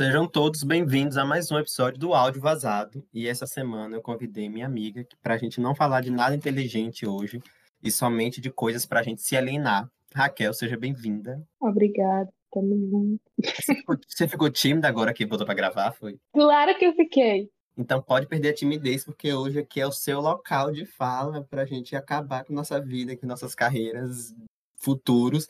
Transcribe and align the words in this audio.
Sejam 0.00 0.26
todos 0.26 0.62
bem-vindos 0.62 1.18
a 1.18 1.26
mais 1.26 1.52
um 1.52 1.58
episódio 1.58 2.00
do 2.00 2.14
Áudio 2.14 2.40
Vazado. 2.40 3.06
E 3.12 3.28
essa 3.28 3.46
semana 3.46 3.94
eu 3.94 4.00
convidei 4.00 4.48
minha 4.48 4.64
amiga 4.64 5.06
para 5.22 5.34
a 5.34 5.36
gente 5.36 5.60
não 5.60 5.74
falar 5.74 6.00
de 6.00 6.10
nada 6.10 6.34
inteligente 6.34 7.06
hoje 7.06 7.38
e 7.82 7.90
somente 7.90 8.40
de 8.40 8.50
coisas 8.50 8.86
para 8.86 9.00
a 9.00 9.02
gente 9.02 9.20
se 9.20 9.36
alienar. 9.36 9.90
Raquel, 10.14 10.54
seja 10.54 10.74
bem-vinda. 10.74 11.46
Obrigada, 11.60 12.32
tamo 12.50 12.78
junto. 12.88 13.20
Você 13.44 13.74
ficou, 13.74 13.96
você 14.08 14.26
ficou 14.26 14.50
tímida 14.50 14.88
agora 14.88 15.12
que 15.12 15.26
botou 15.26 15.44
para 15.44 15.54
gravar, 15.54 15.92
foi? 15.92 16.18
Claro 16.32 16.78
que 16.78 16.86
eu 16.86 16.94
fiquei. 16.94 17.50
Então 17.76 18.00
pode 18.00 18.26
perder 18.26 18.48
a 18.48 18.54
timidez, 18.54 19.04
porque 19.04 19.34
hoje 19.34 19.58
aqui 19.58 19.82
é 19.82 19.86
o 19.86 19.92
seu 19.92 20.18
local 20.18 20.72
de 20.72 20.86
fala 20.86 21.44
para 21.44 21.60
a 21.60 21.66
gente 21.66 21.94
acabar 21.94 22.42
com 22.46 22.54
nossa 22.54 22.80
vida, 22.80 23.14
com 23.18 23.26
nossas 23.26 23.54
carreiras 23.54 24.34
futuros, 24.76 25.46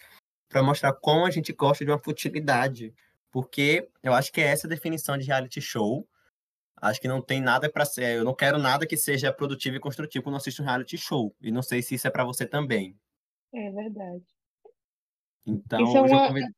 para 0.48 0.60
mostrar 0.60 0.92
como 0.94 1.24
a 1.24 1.30
gente 1.30 1.52
gosta 1.52 1.84
de 1.84 1.90
uma 1.92 2.00
futilidade 2.00 2.92
porque 3.30 3.88
eu 4.02 4.12
acho 4.12 4.32
que 4.32 4.40
é 4.40 4.44
essa 4.44 4.66
a 4.66 4.70
definição 4.70 5.16
de 5.16 5.26
reality 5.26 5.60
show. 5.60 6.06
Acho 6.76 7.00
que 7.00 7.08
não 7.08 7.20
tem 7.20 7.40
nada 7.40 7.70
para 7.70 7.84
ser. 7.84 8.16
Eu 8.16 8.24
não 8.24 8.34
quero 8.34 8.58
nada 8.58 8.86
que 8.86 8.96
seja 8.96 9.32
produtivo 9.32 9.76
e 9.76 9.80
construtivo 9.80 10.24
quando 10.24 10.36
assisto 10.36 10.62
um 10.62 10.64
reality 10.64 10.96
show. 10.96 11.34
E 11.40 11.50
não 11.50 11.62
sei 11.62 11.82
se 11.82 11.94
isso 11.94 12.08
é 12.08 12.10
para 12.10 12.24
você 12.24 12.46
também. 12.46 12.96
É 13.52 13.70
verdade. 13.70 14.24
Então, 15.46 15.82
isso 15.82 15.96
é, 15.96 16.00
uma... 16.00 16.28
convido... 16.28 16.54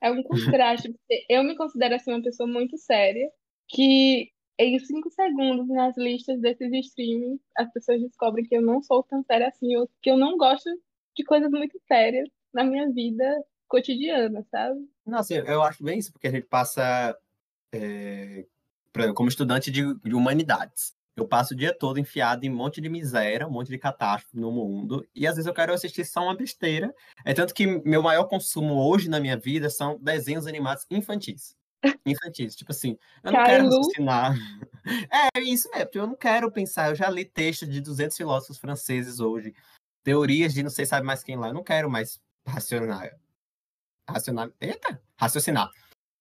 é 0.00 0.10
um 0.10 0.22
contraste. 0.22 0.94
eu 1.28 1.42
me 1.42 1.56
considero 1.56 1.94
assim 1.94 2.12
uma 2.12 2.22
pessoa 2.22 2.48
muito 2.48 2.76
séria, 2.78 3.28
que 3.68 4.30
em 4.58 4.78
cinco 4.78 5.10
segundos 5.10 5.68
nas 5.68 5.96
listas 5.96 6.40
desses 6.40 6.72
streaming, 6.72 7.40
as 7.56 7.72
pessoas 7.72 8.00
descobrem 8.00 8.44
que 8.44 8.56
eu 8.56 8.62
não 8.62 8.82
sou 8.82 9.02
tão 9.02 9.22
séria 9.24 9.48
assim, 9.48 9.68
que 10.00 10.10
eu 10.10 10.16
não 10.16 10.36
gosto 10.36 10.70
de 11.16 11.24
coisas 11.24 11.50
muito 11.50 11.78
sérias 11.88 12.28
na 12.52 12.64
minha 12.64 12.90
vida 12.92 13.44
cotidiana, 13.72 14.44
sabe? 14.50 14.86
Nossa, 15.06 15.34
eu, 15.34 15.44
eu 15.46 15.62
acho 15.62 15.82
bem 15.82 15.98
isso, 15.98 16.12
porque 16.12 16.28
a 16.28 16.30
gente 16.30 16.46
passa, 16.46 17.16
é, 17.72 18.44
exemplo, 18.94 19.14
como 19.14 19.30
estudante 19.30 19.70
de, 19.70 19.94
de, 20.00 20.14
humanidades. 20.14 20.94
Eu 21.16 21.26
passo 21.26 21.54
o 21.54 21.56
dia 21.56 21.76
todo 21.76 21.98
enfiado 21.98 22.44
em 22.44 22.50
um 22.50 22.54
monte 22.54 22.82
de 22.82 22.88
miséria, 22.90 23.46
um 23.46 23.50
monte 23.50 23.68
de 23.68 23.78
catástrofe 23.78 24.36
no 24.36 24.52
mundo, 24.52 25.06
e 25.14 25.26
às 25.26 25.36
vezes 25.36 25.46
eu 25.46 25.54
quero 25.54 25.72
assistir 25.72 26.04
só 26.04 26.22
uma 26.22 26.36
besteira. 26.36 26.94
É 27.24 27.32
tanto 27.32 27.54
que 27.54 27.66
meu 27.66 28.02
maior 28.02 28.24
consumo 28.24 28.74
hoje 28.74 29.08
na 29.08 29.18
minha 29.18 29.38
vida 29.38 29.70
são 29.70 29.98
desenhos 29.98 30.46
animados 30.46 30.86
infantis. 30.90 31.56
Infantis, 32.06 32.54
tipo 32.54 32.70
assim, 32.70 32.96
eu 33.24 33.32
não 33.32 33.44
quero 33.44 33.64
raciocinar. 33.64 34.36
É, 34.84 35.40
isso 35.40 35.70
mesmo, 35.70 35.90
eu 35.94 36.06
não 36.08 36.16
quero 36.16 36.50
pensar. 36.50 36.90
Eu 36.90 36.96
já 36.96 37.08
li 37.08 37.24
textos 37.24 37.68
de 37.68 37.80
200 37.80 38.16
filósofos 38.16 38.58
franceses 38.58 39.20
hoje, 39.20 39.54
teorias 40.02 40.52
de 40.52 40.60
não 40.60 40.70
sei 40.70 40.84
sabe 40.84 41.06
mais 41.06 41.22
quem 41.22 41.36
lá. 41.36 41.46
Eu 41.48 41.54
não 41.54 41.62
quero 41.62 41.88
mais 41.88 42.20
racionar 42.44 43.08
racionar. 44.12 44.50
Eita! 44.60 45.00
Raciocinar. 45.16 45.70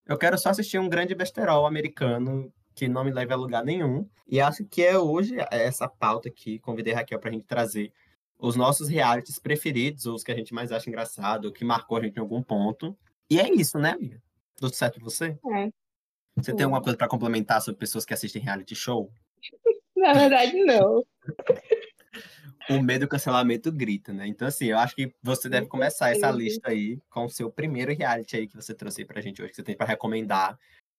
Eu 0.05 0.17
quero 0.17 0.37
só 0.37 0.49
assistir 0.49 0.79
um 0.79 0.89
grande 0.89 1.13
besterol 1.15 1.65
americano 1.65 2.51
que 2.73 2.87
não 2.87 3.03
me 3.03 3.11
leve 3.11 3.33
a 3.33 3.35
lugar 3.35 3.63
nenhum. 3.63 4.09
E 4.27 4.39
acho 4.39 4.65
que 4.65 4.81
é 4.81 4.97
hoje 4.97 5.35
essa 5.51 5.87
pauta 5.87 6.29
que 6.29 6.59
convidei 6.59 6.93
a 6.93 6.97
Raquel 6.97 7.19
pra 7.19 7.31
gente 7.31 7.45
trazer 7.45 7.93
os 8.39 8.55
nossos 8.55 8.89
realities 8.89 9.37
preferidos, 9.37 10.05
os 10.05 10.23
que 10.23 10.31
a 10.31 10.35
gente 10.35 10.53
mais 10.53 10.71
acha 10.71 10.89
engraçado, 10.89 11.51
que 11.51 11.63
marcou 11.63 11.97
a 11.97 12.01
gente 12.01 12.17
em 12.17 12.19
algum 12.19 12.41
ponto. 12.41 12.97
E 13.29 13.39
é 13.39 13.53
isso, 13.53 13.77
né, 13.77 13.91
amiga? 13.91 14.21
Tudo 14.55 14.73
certo 14.73 14.99
com 14.99 15.05
você? 15.05 15.37
É. 15.53 15.71
Você 16.35 16.53
tem 16.53 16.63
alguma 16.63 16.81
coisa 16.81 16.97
para 16.97 17.07
complementar 17.07 17.61
sobre 17.61 17.79
pessoas 17.79 18.05
que 18.05 18.13
assistem 18.13 18.41
reality 18.41 18.75
show? 18.75 19.11
Na 19.95 20.13
verdade, 20.13 20.63
não. 20.63 21.05
o 22.77 22.83
medo 22.83 23.05
do 23.05 23.09
cancelamento 23.09 23.71
grita, 23.71 24.13
né? 24.13 24.27
Então, 24.27 24.47
assim, 24.47 24.67
eu 24.67 24.77
acho 24.77 24.95
que 24.95 25.13
você 25.21 25.49
deve 25.49 25.67
começar 25.67 26.11
essa 26.11 26.29
lista 26.31 26.69
aí 26.69 26.99
com 27.09 27.25
o 27.25 27.29
seu 27.29 27.51
primeiro 27.51 27.93
reality 27.93 28.37
aí 28.37 28.47
que 28.47 28.55
você 28.55 28.73
trouxe 28.73 29.01
aí 29.01 29.07
pra 29.07 29.21
gente 29.21 29.41
hoje, 29.41 29.51
que 29.51 29.55
você 29.55 29.63
tem 29.63 29.75
para 29.75 29.87
recomendar 29.87 30.57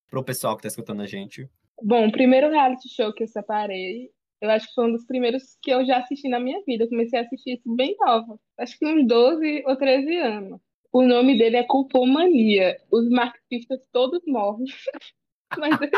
pro 0.09 0.25
pessoal 0.25 0.57
que 0.57 0.63
tá 0.63 0.69
escutando 0.69 1.03
a 1.03 1.07
gente. 1.07 1.49
Bom, 1.83 2.07
o 2.07 2.13
primeiro 2.13 2.51
reality 2.51 2.89
show 2.89 3.13
que 3.13 3.23
eu 3.23 3.29
separei, 3.29 4.11
eu 4.41 4.51
acho 4.51 4.69
que 4.69 4.75
foi 4.75 4.87
um 4.89 4.93
dos 4.93 5.07
primeiros 5.07 5.57
que 5.63 5.71
eu 5.71 5.85
já 5.85 5.99
assisti 5.99 6.29
na 6.29 6.39
minha 6.39 6.63
vida. 6.65 6.85
Eu 6.85 6.89
comecei 6.89 7.19
a 7.19 7.23
assistir 7.23 7.55
isso 7.55 7.75
bem 7.75 7.97
nova, 7.99 8.39
acho 8.59 8.79
que 8.79 8.87
uns 8.87 9.07
12 9.07 9.65
ou 9.67 9.77
13 9.77 10.17
anos. 10.17 10.61
O 10.93 11.03
nome 11.03 11.39
dele 11.39 11.57
é 11.57 11.65
Culpomania. 11.65 12.79
Os 12.91 13.09
marxistas 13.09 13.81
todos 13.91 14.21
morrem. 14.27 14.67
Mas 15.59 15.81
ele 15.81 15.91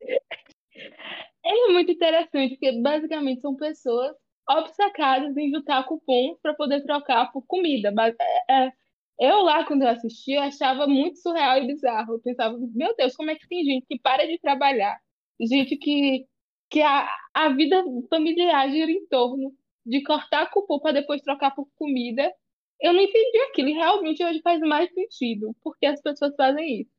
é 1.44 1.72
muito 1.72 1.92
interessante, 1.92 2.50
porque 2.50 2.72
basicamente 2.80 3.40
são 3.40 3.56
pessoas 3.56 4.14
obcecadas 4.48 5.36
em 5.36 5.50
juntar 5.50 5.84
cupom 5.84 6.36
para 6.42 6.54
poder 6.54 6.82
trocar 6.84 7.30
por 7.32 7.42
comida. 7.46 7.92
É, 8.48 8.66
é, 8.66 8.72
eu 9.20 9.42
lá, 9.42 9.64
quando 9.64 9.82
eu 9.82 9.88
assisti, 9.88 10.32
eu 10.32 10.42
achava 10.42 10.86
muito 10.86 11.18
surreal 11.18 11.58
e 11.58 11.66
bizarro. 11.66 12.14
Eu 12.14 12.20
pensava, 12.20 12.56
meu 12.74 12.94
Deus, 12.96 13.14
como 13.16 13.30
é 13.30 13.36
que 13.36 13.48
tem 13.48 13.64
gente 13.64 13.86
que 13.86 13.98
para 13.98 14.26
de 14.26 14.38
trabalhar? 14.40 14.98
Gente 15.40 15.76
que, 15.76 16.26
que 16.70 16.80
a, 16.82 17.08
a 17.34 17.48
vida 17.50 17.82
familiar 18.10 18.70
gira 18.70 18.90
em 18.90 19.06
torno 19.06 19.52
de 19.84 20.02
cortar 20.02 20.50
cupom 20.50 20.78
para 20.80 20.92
depois 20.92 21.22
trocar 21.22 21.54
por 21.54 21.68
comida. 21.76 22.32
Eu 22.80 22.92
não 22.92 23.00
entendi 23.00 23.38
aquilo 23.50 23.68
e 23.68 23.72
realmente 23.74 24.24
hoje 24.24 24.40
faz 24.42 24.60
mais 24.60 24.92
sentido 24.92 25.54
porque 25.62 25.86
as 25.86 26.00
pessoas 26.02 26.34
fazem 26.36 26.82
isso. 26.82 26.90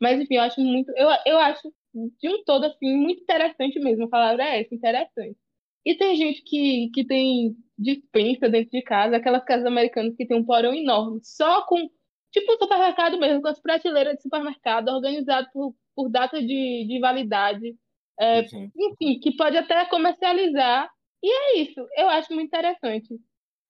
Mas 0.00 0.20
enfim, 0.20 0.36
eu 0.36 0.42
acho 0.42 0.60
muito, 0.60 0.90
eu, 0.96 1.08
eu 1.26 1.38
acho 1.38 1.72
de 1.94 2.28
um 2.28 2.42
todo 2.44 2.64
assim 2.64 2.96
muito 2.96 3.22
interessante 3.22 3.78
mesmo. 3.80 4.04
A 4.04 4.08
palavra 4.08 4.44
é 4.44 4.60
essa, 4.62 4.74
interessante. 4.74 5.38
E 5.84 5.96
tem 5.96 6.16
gente 6.16 6.42
que, 6.42 6.90
que 6.94 7.04
tem 7.04 7.56
dispensa 7.76 8.48
dentro 8.48 8.70
de 8.70 8.82
casa, 8.82 9.16
aquelas 9.16 9.44
casas 9.44 9.66
americanas 9.66 10.14
que 10.14 10.26
tem 10.26 10.36
um 10.36 10.44
porão 10.44 10.72
enorme, 10.72 11.20
só 11.22 11.66
com, 11.66 11.88
tipo 12.30 12.52
um 12.52 12.58
supermercado 12.58 13.18
mesmo, 13.18 13.42
com 13.42 13.48
as 13.48 13.60
prateleiras 13.60 14.16
de 14.16 14.22
supermercado, 14.22 14.88
organizado 14.88 15.48
por, 15.52 15.74
por 15.94 16.08
data 16.08 16.40
de, 16.40 16.86
de 16.86 16.98
validade. 17.00 17.76
É, 18.20 18.40
enfim, 18.40 19.18
que 19.20 19.36
pode 19.36 19.56
até 19.56 19.84
comercializar. 19.86 20.88
E 21.22 21.28
é 21.28 21.58
isso, 21.62 21.80
eu 21.96 22.08
acho 22.08 22.32
muito 22.32 22.48
interessante. 22.48 23.18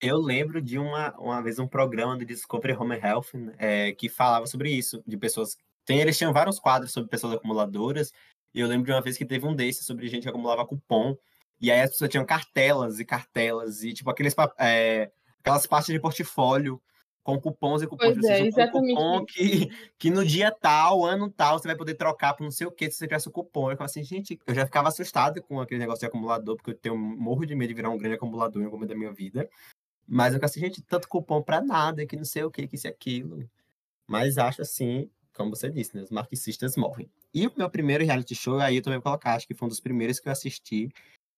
Eu 0.01 0.19
lembro 0.19 0.61
de 0.61 0.79
uma, 0.79 1.17
uma 1.17 1.41
vez 1.41 1.59
um 1.59 1.69
programa 1.69 2.17
do 2.17 2.25
Discovery 2.25 2.75
Home 2.75 2.97
Health 2.97 3.29
é, 3.57 3.93
que 3.93 4.09
falava 4.09 4.47
sobre 4.47 4.71
isso, 4.71 5.03
de 5.07 5.17
pessoas. 5.17 5.57
Tem, 5.85 6.01
eles 6.01 6.19
tinham 6.19 6.33
vários 6.33 6.59
quadros 6.59 6.93
sobre 6.93 7.09
pessoas 7.09 7.35
acumuladoras, 7.35 8.13
e 8.53 8.61
eu 8.61 8.69
lembro 8.69 8.87
de 8.87 8.93
uma 8.93 9.01
vez 9.01 9.17
que 9.17 9.25
teve 9.25 9.47
um 9.47 9.55
desses 9.55 9.87
sobre 9.87 10.09
gente 10.09 10.25
que 10.25 10.29
acumulava 10.29 10.67
cupom. 10.67 11.17
E 11.63 11.71
aí 11.71 11.81
as 11.81 11.91
pessoas 11.91 12.11
tinham 12.11 12.27
cartelas 12.27 12.99
e 12.99 13.05
cartelas, 13.05 13.85
e 13.85 13.95
tipo 13.95 14.11
aqueles, 14.11 14.35
é, 14.59 15.13
aquelas 15.39 15.65
pastas 15.65 15.95
de 15.95 16.01
portfólio 16.01 16.83
com 17.23 17.41
cupons 17.41 17.83
e 17.83 17.87
cupons. 17.87 18.15
Pois 18.15 18.25
é, 18.25 18.41
exatamente. 18.47 18.99
Um 18.99 19.21
cupom 19.21 19.25
que, 19.27 19.71
que 19.97 20.11
no 20.11 20.25
dia 20.25 20.51
tal, 20.51 21.05
ano 21.05 21.31
tal, 21.31 21.59
você 21.59 21.69
vai 21.69 21.77
poder 21.77 21.95
trocar 21.95 22.35
por 22.35 22.43
não 22.43 22.51
sei 22.51 22.67
o 22.67 22.73
que 22.73 22.91
se 22.91 22.99
você 22.99 23.07
tivesse 23.07 23.29
o 23.29 23.31
cupom. 23.31 23.71
Eu 23.71 23.77
assim, 23.81 24.03
gente, 24.03 24.41
eu 24.45 24.55
já 24.55 24.67
ficava 24.67 24.89
assustado 24.89 25.41
com 25.41 25.61
aquele 25.61 25.79
negócio 25.79 26.01
de 26.01 26.07
acumulador, 26.07 26.57
porque 26.57 26.71
eu 26.71 26.75
tenho 26.75 26.99
morro 26.99 27.47
de 27.47 27.55
medo 27.55 27.69
de 27.69 27.75
virar 27.75 27.91
um 27.91 27.97
grande 27.97 28.17
acumulador 28.17 28.61
em 28.61 28.65
algum 28.65 28.77
momento 28.77 28.91
da 28.91 28.97
minha 28.97 29.13
vida. 29.13 29.49
Mas 30.05 30.35
eu 30.35 30.41
falei 30.41 30.51
assim, 30.51 30.61
gente, 30.61 30.83
tanto 30.83 31.09
cupom 31.09 31.41
pra 31.41 31.61
nada, 31.61 32.05
que 32.05 32.17
não 32.17 32.25
sei 32.25 32.43
o 32.43 32.51
que, 32.51 32.67
que 32.67 32.75
isso 32.75 32.89
e 32.89 32.91
aquilo. 32.91 33.49
Mas 34.05 34.37
acho 34.37 34.63
assim, 34.63 35.09
como 35.33 35.55
você 35.55 35.71
disse, 35.71 35.97
né? 35.97 36.03
Os 36.03 36.11
marxistas 36.11 36.77
morrem. 36.77 37.09
E 37.33 37.47
o 37.47 37.53
meu 37.57 37.71
primeiro 37.71 38.05
reality 38.05 38.35
show, 38.35 38.59
aí 38.59 38.77
eu 38.77 38.83
também 38.83 38.99
vou 38.99 39.05
colocar, 39.05 39.35
acho 39.35 39.47
que 39.47 39.55
foi 39.55 39.67
um 39.67 39.69
dos 39.69 39.81
primeiros 39.81 40.19
que 40.19 40.29
eu 40.29 40.33
assisti, 40.33 40.93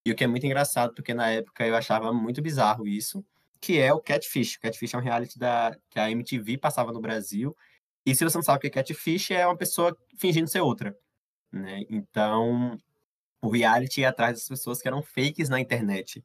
e 0.04 0.12
o 0.12 0.14
que 0.14 0.24
é 0.24 0.26
muito 0.26 0.44
engraçado, 0.44 0.94
porque 0.94 1.14
na 1.14 1.30
época 1.30 1.66
eu 1.66 1.74
achava 1.74 2.12
muito 2.12 2.42
bizarro 2.42 2.86
isso, 2.86 3.24
que 3.60 3.78
é 3.78 3.92
o 3.92 4.00
Catfish. 4.00 4.58
Catfish 4.58 4.92
é 4.92 4.98
um 4.98 5.00
reality 5.00 5.38
da, 5.38 5.74
que 5.88 5.98
a 5.98 6.10
MTV 6.10 6.58
passava 6.58 6.92
no 6.92 7.00
Brasil. 7.00 7.56
E 8.04 8.14
se 8.14 8.22
você 8.22 8.36
não 8.36 8.42
sabe 8.42 8.58
o 8.58 8.60
que 8.60 8.66
é 8.66 8.70
Catfish, 8.70 9.30
é 9.30 9.46
uma 9.46 9.56
pessoa 9.56 9.96
fingindo 10.18 10.48
ser 10.48 10.60
outra. 10.60 10.94
Né? 11.50 11.84
Então, 11.88 12.78
o 13.42 13.48
reality 13.48 14.02
ia 14.02 14.10
atrás 14.10 14.38
das 14.38 14.48
pessoas 14.48 14.82
que 14.82 14.88
eram 14.88 15.02
fakes 15.02 15.48
na 15.48 15.60
internet. 15.60 16.22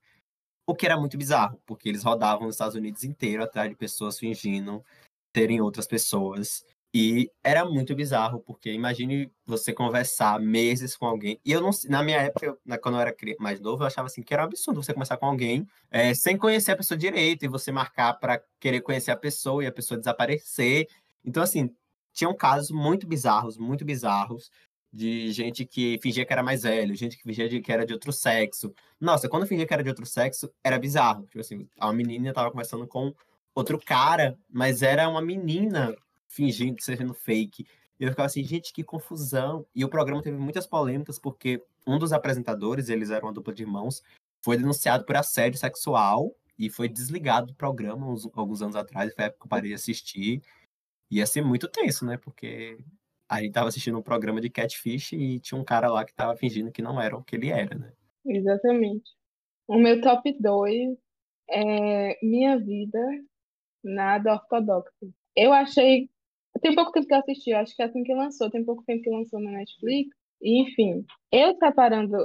O 0.67 0.75
que 0.75 0.85
era 0.85 0.99
muito 0.99 1.17
bizarro, 1.17 1.61
porque 1.65 1.87
eles 1.87 2.03
rodavam 2.03 2.47
nos 2.47 2.55
Estados 2.55 2.75
Unidos 2.75 3.03
inteiro 3.03 3.43
atrás 3.43 3.69
de 3.69 3.75
pessoas 3.75 4.19
fingindo 4.19 4.83
terem 5.31 5.61
outras 5.61 5.87
pessoas. 5.87 6.65
E 6.93 7.31
era 7.43 7.63
muito 7.65 7.93
bizarro, 7.95 8.39
porque 8.39 8.71
imagine 8.73 9.31
você 9.45 9.71
conversar 9.71 10.39
meses 10.39 10.97
com 10.97 11.05
alguém. 11.05 11.39
E 11.45 11.51
eu 11.51 11.61
não 11.61 11.69
na 11.87 12.01
minha 12.01 12.17
época, 12.17 12.45
eu, 12.47 12.79
quando 12.79 12.95
eu 12.95 13.01
era 13.01 13.15
mais 13.39 13.59
novo, 13.59 13.83
eu 13.83 13.87
achava 13.87 14.07
assim 14.07 14.23
que 14.23 14.33
era 14.33 14.41
um 14.43 14.45
absurdo 14.47 14.81
você 14.81 14.91
conversar 14.93 15.17
com 15.17 15.27
alguém 15.27 15.67
é, 15.91 16.13
sem 16.15 16.35
conhecer 16.35 16.71
a 16.71 16.77
pessoa 16.77 16.97
direito 16.97 17.45
e 17.45 17.47
você 17.47 17.71
marcar 17.71 18.13
para 18.15 18.41
querer 18.59 18.81
conhecer 18.81 19.11
a 19.11 19.15
pessoa 19.15 19.63
e 19.63 19.67
a 19.67 19.71
pessoa 19.71 19.99
desaparecer. 19.99 20.87
Então, 21.23 21.43
assim, 21.43 21.69
tinham 22.11 22.35
casos 22.35 22.71
muito 22.71 23.07
bizarros, 23.07 23.57
muito 23.57 23.85
bizarros, 23.85 24.49
de 24.91 25.31
gente 25.31 25.65
que 25.65 25.99
fingia 26.01 26.25
que 26.25 26.33
era 26.33 26.41
mais 26.41 26.63
velho, 26.63 26.95
gente 26.95 27.17
que 27.17 27.23
fingia 27.23 27.61
que 27.61 27.71
era 27.71 27.85
de 27.85 27.93
outro 27.93 28.11
sexo. 28.11 28.73
Nossa, 28.99 29.29
quando 29.29 29.45
fingia 29.45 29.67
que 29.67 29.73
era 29.73 29.83
de 29.83 29.89
outro 29.89 30.05
sexo, 30.05 30.51
era 30.63 30.79
bizarro. 30.79 31.25
Tipo 31.27 31.39
assim, 31.41 31.67
a 31.79 31.93
menina 31.93 32.33
tava 32.33 32.49
conversando 32.49 32.87
com 32.87 33.13
outro 33.53 33.79
cara, 33.79 34.37
mas 34.49 34.81
era 34.81 35.07
uma 35.07 35.21
menina 35.21 35.95
fingindo 36.29 36.81
sendo 36.81 37.13
fake. 37.13 37.65
E 37.99 38.03
eu 38.03 38.09
ficava 38.11 38.27
assim, 38.27 38.43
gente, 38.43 38.71
que 38.71 38.83
confusão. 38.83 39.65
E 39.75 39.83
o 39.83 39.89
programa 39.89 40.21
teve 40.21 40.37
muitas 40.37 40.65
polêmicas, 40.65 41.19
porque 41.19 41.61
um 41.85 41.99
dos 41.99 42.13
apresentadores, 42.13 42.87
eles 42.87 43.09
eram 43.09 43.27
uma 43.27 43.33
dupla 43.33 43.53
de 43.53 43.63
irmãos, 43.63 44.01
foi 44.41 44.55
denunciado 44.55 45.03
por 45.05 45.17
assédio 45.17 45.59
sexual 45.59 46.33
e 46.57 46.69
foi 46.69 46.87
desligado 46.87 47.47
do 47.47 47.55
programa 47.55 48.07
uns, 48.07 48.29
alguns 48.33 48.61
anos 48.61 48.75
atrás. 48.75 49.13
Foi 49.13 49.25
a 49.25 49.27
época 49.27 49.41
que 49.41 49.45
eu 49.45 49.49
parei 49.49 49.69
de 49.69 49.75
assistir. 49.75 50.41
Ia 51.11 51.25
ser 51.25 51.41
muito 51.41 51.67
tenso, 51.67 52.05
né? 52.05 52.15
Porque 52.17 52.77
a 53.27 53.41
gente 53.41 53.51
tava 53.51 53.67
assistindo 53.67 53.97
um 53.97 54.01
programa 54.03 54.39
de 54.39 54.49
catfish 54.49 55.13
e 55.13 55.39
tinha 55.39 55.59
um 55.59 55.63
cara 55.63 55.91
lá 55.91 56.05
que 56.05 56.13
tava 56.13 56.37
fingindo 56.37 56.71
que 56.71 56.81
não 56.81 57.01
era 57.01 57.17
o 57.17 57.23
que 57.23 57.35
ele 57.35 57.49
era, 57.49 57.75
né? 57.75 57.91
Exatamente. 58.25 59.11
O 59.67 59.77
meu 59.77 60.01
top 60.01 60.35
2 60.39 60.97
é 61.49 62.17
Minha 62.23 62.57
Vida 62.57 62.99
Nada 63.83 64.33
Ortodoxa. 64.33 64.91
Eu 65.35 65.53
achei. 65.53 66.09
Tem 66.61 66.75
pouco 66.75 66.91
tempo 66.91 67.07
que 67.07 67.13
eu 67.13 67.19
assisti, 67.19 67.53
acho 67.53 67.75
que 67.75 67.81
é 67.81 67.85
assim 67.85 68.03
que 68.03 68.13
lançou, 68.13 68.49
tem 68.49 68.63
pouco 68.63 68.83
tempo 68.83 69.03
que 69.03 69.09
lançou 69.09 69.39
na 69.39 69.51
Netflix. 69.51 70.15
Enfim, 70.41 71.05
eu 71.31 71.55
separando 71.57 72.17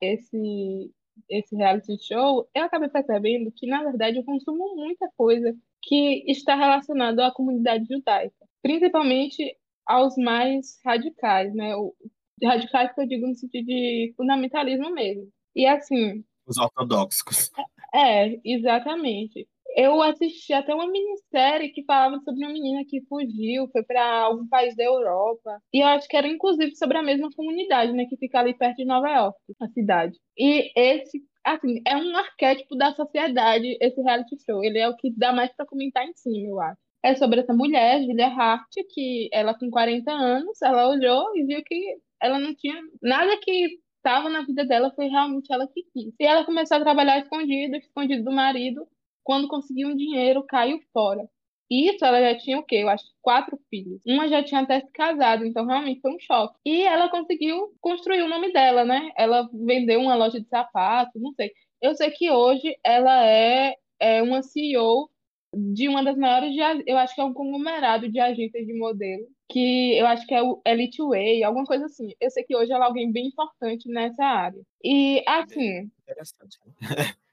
esse, 0.00 0.92
esse 1.30 1.56
reality 1.56 1.96
show, 2.02 2.48
eu 2.54 2.64
acabei 2.64 2.88
percebendo 2.88 3.52
que, 3.54 3.66
na 3.66 3.82
verdade, 3.82 4.18
eu 4.18 4.24
consumo 4.24 4.76
muita 4.76 5.08
coisa 5.16 5.54
que 5.82 6.24
está 6.30 6.54
relacionada 6.54 7.26
à 7.26 7.32
comunidade 7.32 7.86
judaica, 7.90 8.34
principalmente 8.62 9.56
aos 9.86 10.16
mais 10.16 10.78
radicais, 10.84 11.54
né? 11.54 11.74
O, 11.76 11.94
radicais 12.42 12.92
que 12.94 13.00
eu 13.00 13.06
digo 13.06 13.26
no 13.26 13.34
sentido 13.34 13.66
de 13.66 14.12
fundamentalismo 14.16 14.90
mesmo. 14.92 15.28
E 15.54 15.66
assim. 15.66 16.24
Os 16.46 16.58
ortodoxos. 16.58 17.50
É, 17.94 18.40
exatamente. 18.44 19.46
Eu 19.76 20.00
assisti 20.00 20.52
até 20.52 20.72
uma 20.72 20.86
minissérie 20.86 21.72
que 21.72 21.84
falava 21.84 22.20
sobre 22.20 22.44
uma 22.44 22.52
menina 22.52 22.84
que 22.88 23.02
fugiu, 23.08 23.68
foi 23.72 23.82
para 23.82 24.20
algum 24.20 24.46
país 24.46 24.76
da 24.76 24.84
Europa. 24.84 25.60
E 25.72 25.80
eu 25.80 25.86
acho 25.86 26.08
que 26.08 26.16
era 26.16 26.28
inclusive 26.28 26.76
sobre 26.76 26.96
a 26.96 27.02
mesma 27.02 27.28
comunidade, 27.34 27.92
né, 27.92 28.06
que 28.06 28.16
fica 28.16 28.38
ali 28.38 28.54
perto 28.54 28.76
de 28.76 28.84
Nova 28.84 29.08
York, 29.08 29.36
a 29.60 29.68
cidade. 29.68 30.16
E 30.38 30.70
esse, 30.76 31.20
assim, 31.44 31.80
é 31.86 31.96
um 31.96 32.16
arquétipo 32.16 32.76
da 32.76 32.92
sociedade, 32.94 33.76
esse 33.80 34.00
reality 34.00 34.36
show. 34.46 34.62
Ele 34.62 34.78
é 34.78 34.88
o 34.88 34.96
que 34.96 35.10
dá 35.16 35.32
mais 35.32 35.52
para 35.56 35.66
comentar 35.66 36.06
em 36.06 36.14
cima, 36.14 36.48
eu 36.48 36.60
acho. 36.60 36.80
É 37.02 37.14
sobre 37.16 37.40
essa 37.40 37.52
mulher, 37.52 38.00
Julia 38.02 38.28
Hart, 38.28 38.72
que 38.94 39.28
ela 39.32 39.58
com 39.58 39.70
40 39.70 40.10
anos, 40.10 40.62
ela 40.62 40.88
olhou 40.88 41.36
e 41.36 41.44
viu 41.44 41.62
que 41.64 41.96
ela 42.22 42.38
não 42.38 42.54
tinha 42.54 42.80
nada 43.02 43.36
que 43.42 43.78
estava 43.96 44.30
na 44.30 44.42
vida 44.42 44.64
dela, 44.64 44.92
foi 44.94 45.08
realmente 45.08 45.52
ela 45.52 45.66
que 45.66 45.82
quis. 45.92 46.14
E 46.18 46.24
ela 46.24 46.44
começou 46.44 46.76
a 46.76 46.80
trabalhar 46.80 47.18
escondido, 47.18 47.76
escondido 47.76 48.24
do 48.24 48.32
marido, 48.32 48.86
quando 49.24 49.48
conseguiu 49.48 49.88
um 49.88 49.96
dinheiro, 49.96 50.44
caiu 50.46 50.80
fora. 50.92 51.28
Isso 51.70 52.04
ela 52.04 52.20
já 52.20 52.38
tinha 52.38 52.58
o 52.58 52.62
quê? 52.62 52.76
Eu 52.76 52.88
acho 52.88 53.04
quatro 53.22 53.58
filhos. 53.70 54.00
Uma 54.06 54.28
já 54.28 54.42
tinha 54.44 54.60
até 54.60 54.80
se 54.80 54.90
casado, 54.92 55.44
então 55.44 55.66
realmente 55.66 56.00
foi 56.00 56.14
um 56.14 56.20
choque. 56.20 56.54
E 56.64 56.82
ela 56.82 57.08
conseguiu 57.08 57.74
construir 57.80 58.22
o 58.22 58.28
nome 58.28 58.52
dela, 58.52 58.84
né? 58.84 59.10
Ela 59.16 59.48
vendeu 59.52 60.00
uma 60.00 60.14
loja 60.14 60.40
de 60.40 60.48
sapatos, 60.48 61.20
não 61.20 61.32
sei. 61.32 61.50
Eu 61.80 61.94
sei 61.94 62.10
que 62.10 62.30
hoje 62.30 62.76
ela 62.84 63.26
é, 63.26 63.74
é 63.98 64.22
uma 64.22 64.42
CEO 64.42 65.10
de 65.56 65.88
uma 65.88 66.02
das 66.02 66.16
maiores, 66.16 66.52
de, 66.52 66.60
eu 66.86 66.98
acho 66.98 67.14
que 67.14 67.20
é 67.20 67.24
um 67.24 67.32
conglomerado 67.32 68.10
de 68.10 68.18
agências 68.18 68.66
de 68.66 68.76
modelo, 68.76 69.24
que 69.48 69.96
eu 69.96 70.06
acho 70.06 70.26
que 70.26 70.34
é 70.34 70.42
o 70.42 70.60
Elite 70.66 71.00
Way, 71.00 71.44
alguma 71.44 71.64
coisa 71.64 71.86
assim. 71.86 72.08
Eu 72.20 72.30
sei 72.30 72.42
que 72.44 72.56
hoje 72.56 72.72
ela 72.72 72.84
é 72.84 72.88
alguém 72.88 73.12
bem 73.12 73.28
importante 73.28 73.88
nessa 73.88 74.24
área. 74.24 74.60
E, 74.82 75.22
assim... 75.26 75.90
Interessante. 76.02 76.58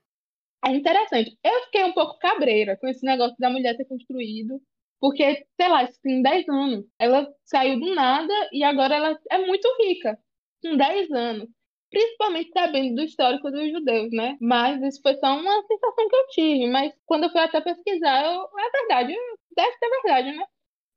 É 0.66 0.69
interessante. 0.72 1.38
Eu 1.44 1.63
fiquei 1.66 1.84
um 1.84 1.94
pouco 1.94 2.19
cabreira 2.19 2.78
com 2.78 2.88
esse 2.88 3.06
negócio 3.06 3.36
da 3.40 3.50
mulher 3.50 3.75
ter 3.75 3.86
construído, 3.86 4.62
porque, 5.00 5.46
sei 5.60 5.68
lá, 5.69 5.88
tem 6.04 6.22
10 6.22 6.48
anos. 6.50 6.86
Ela 7.00 7.28
saiu 7.46 7.80
do 7.80 7.96
nada 7.96 8.34
e 8.54 8.63
agora 8.63 8.96
ela 8.96 9.19
é 9.31 9.38
muito 9.40 9.68
rica, 9.81 10.18
com 10.63 10.78
10 10.78 11.10
anos. 11.12 11.50
Principalmente 11.90 12.52
sabendo 12.54 12.96
do 12.96 13.02
histórico 13.04 13.52
dos 13.52 13.69
judeus, 13.72 14.12
né? 14.13 14.38
Mas 14.40 14.81
isso 14.84 15.02
foi 15.02 15.16
só 15.16 15.28
uma 15.38 15.62
sensação 15.68 16.08
que 16.08 16.16
eu 16.16 16.28
tive. 16.30 16.68
Mas 16.68 16.94
quando 17.06 17.24
eu 17.25 17.31
fui 17.31 17.42
até 17.42 17.60
pesquisar, 17.60 18.24
eu, 18.25 18.42
é 18.60 18.72
verdade, 18.72 19.14
deve 19.57 19.72
ser 19.78 19.90
verdade, 20.04 20.38
né? 20.38 20.46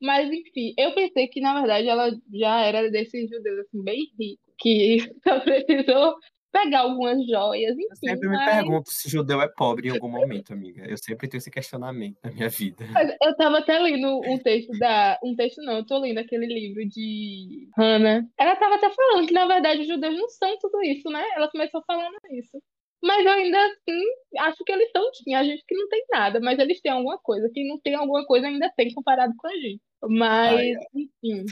Mas, 0.02 0.30
enfim, 0.32 0.74
eu 0.78 0.94
pensei 0.94 1.28
que, 1.28 1.40
na 1.40 1.54
verdade, 1.60 1.88
ela 1.88 2.10
já 2.34 2.60
era 2.62 2.90
desses 2.90 3.30
judeus, 3.30 3.60
assim, 3.60 3.82
bem 3.82 4.06
ricos, 4.18 4.54
que 4.58 4.98
só 5.26 5.40
precisou 5.40 6.16
pegar 6.54 6.82
algumas 6.82 7.26
joias, 7.26 7.76
enfim. 7.76 7.88
Eu 7.90 7.96
sempre 7.96 8.28
mas... 8.28 8.38
me 8.38 8.52
pergunto 8.52 8.90
se 8.90 9.10
judeu 9.10 9.42
é 9.42 9.48
pobre 9.48 9.88
em 9.88 9.90
algum 9.90 10.08
momento, 10.08 10.52
amiga. 10.52 10.86
Eu 10.88 10.96
sempre 10.96 11.26
tenho 11.26 11.38
esse 11.38 11.50
questionamento 11.50 12.16
na 12.22 12.30
minha 12.30 12.48
vida. 12.48 12.86
Eu 13.20 13.36
tava 13.36 13.58
até 13.58 13.76
lendo 13.76 14.20
um 14.24 14.38
texto 14.38 14.70
da. 14.78 15.18
Um 15.24 15.34
texto 15.34 15.60
não, 15.62 15.78
eu 15.78 15.86
tô 15.86 15.98
lendo 15.98 16.18
aquele 16.18 16.46
livro 16.46 16.88
de 16.88 17.68
Hannah. 17.76 18.24
Ela 18.38 18.54
tava 18.54 18.76
até 18.76 18.88
falando 18.88 19.26
que, 19.26 19.34
na 19.34 19.46
verdade, 19.46 19.80
os 19.80 19.88
judeus 19.88 20.16
não 20.16 20.28
são 20.28 20.56
tudo 20.60 20.80
isso, 20.84 21.10
né? 21.10 21.24
Ela 21.34 21.50
começou 21.50 21.82
falando 21.84 22.16
isso. 22.30 22.62
Mas 23.02 23.26
eu 23.26 23.32
ainda 23.32 23.58
assim 23.58 24.02
acho 24.38 24.64
que 24.64 24.72
eles 24.72 24.90
são 24.90 25.10
tinha 25.12 25.40
a 25.40 25.44
gente 25.44 25.62
que 25.66 25.74
não 25.74 25.88
tem 25.88 26.04
nada, 26.10 26.40
mas 26.40 26.58
eles 26.58 26.80
têm 26.80 26.92
alguma 26.92 27.18
coisa. 27.18 27.50
Quem 27.52 27.68
não 27.68 27.78
tem 27.80 27.94
alguma 27.94 28.24
coisa 28.24 28.46
ainda 28.46 28.72
tem 28.76 28.94
comparado 28.94 29.34
com 29.36 29.48
a 29.48 29.52
gente. 29.56 29.82
Mas, 30.08 30.54
Ai, 30.54 30.72
enfim. 30.94 31.44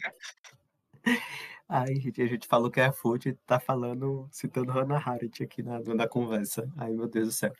Ai, 1.75 1.95
gente, 1.97 2.21
a 2.21 2.27
gente 2.27 2.47
falou 2.47 2.71
que 2.71 2.79
é 2.81 2.93
Food 2.93 3.33
tá 3.47 3.59
falando, 3.59 4.29
citando 4.31 4.71
Hannah 4.71 4.99
Harrit 4.99 5.43
aqui 5.43 5.63
na, 5.63 5.81
na 5.81 6.07
conversa. 6.07 6.71
Ai, 6.77 6.93
meu 6.93 7.09
Deus 7.09 7.29
do 7.29 7.33
céu. 7.33 7.51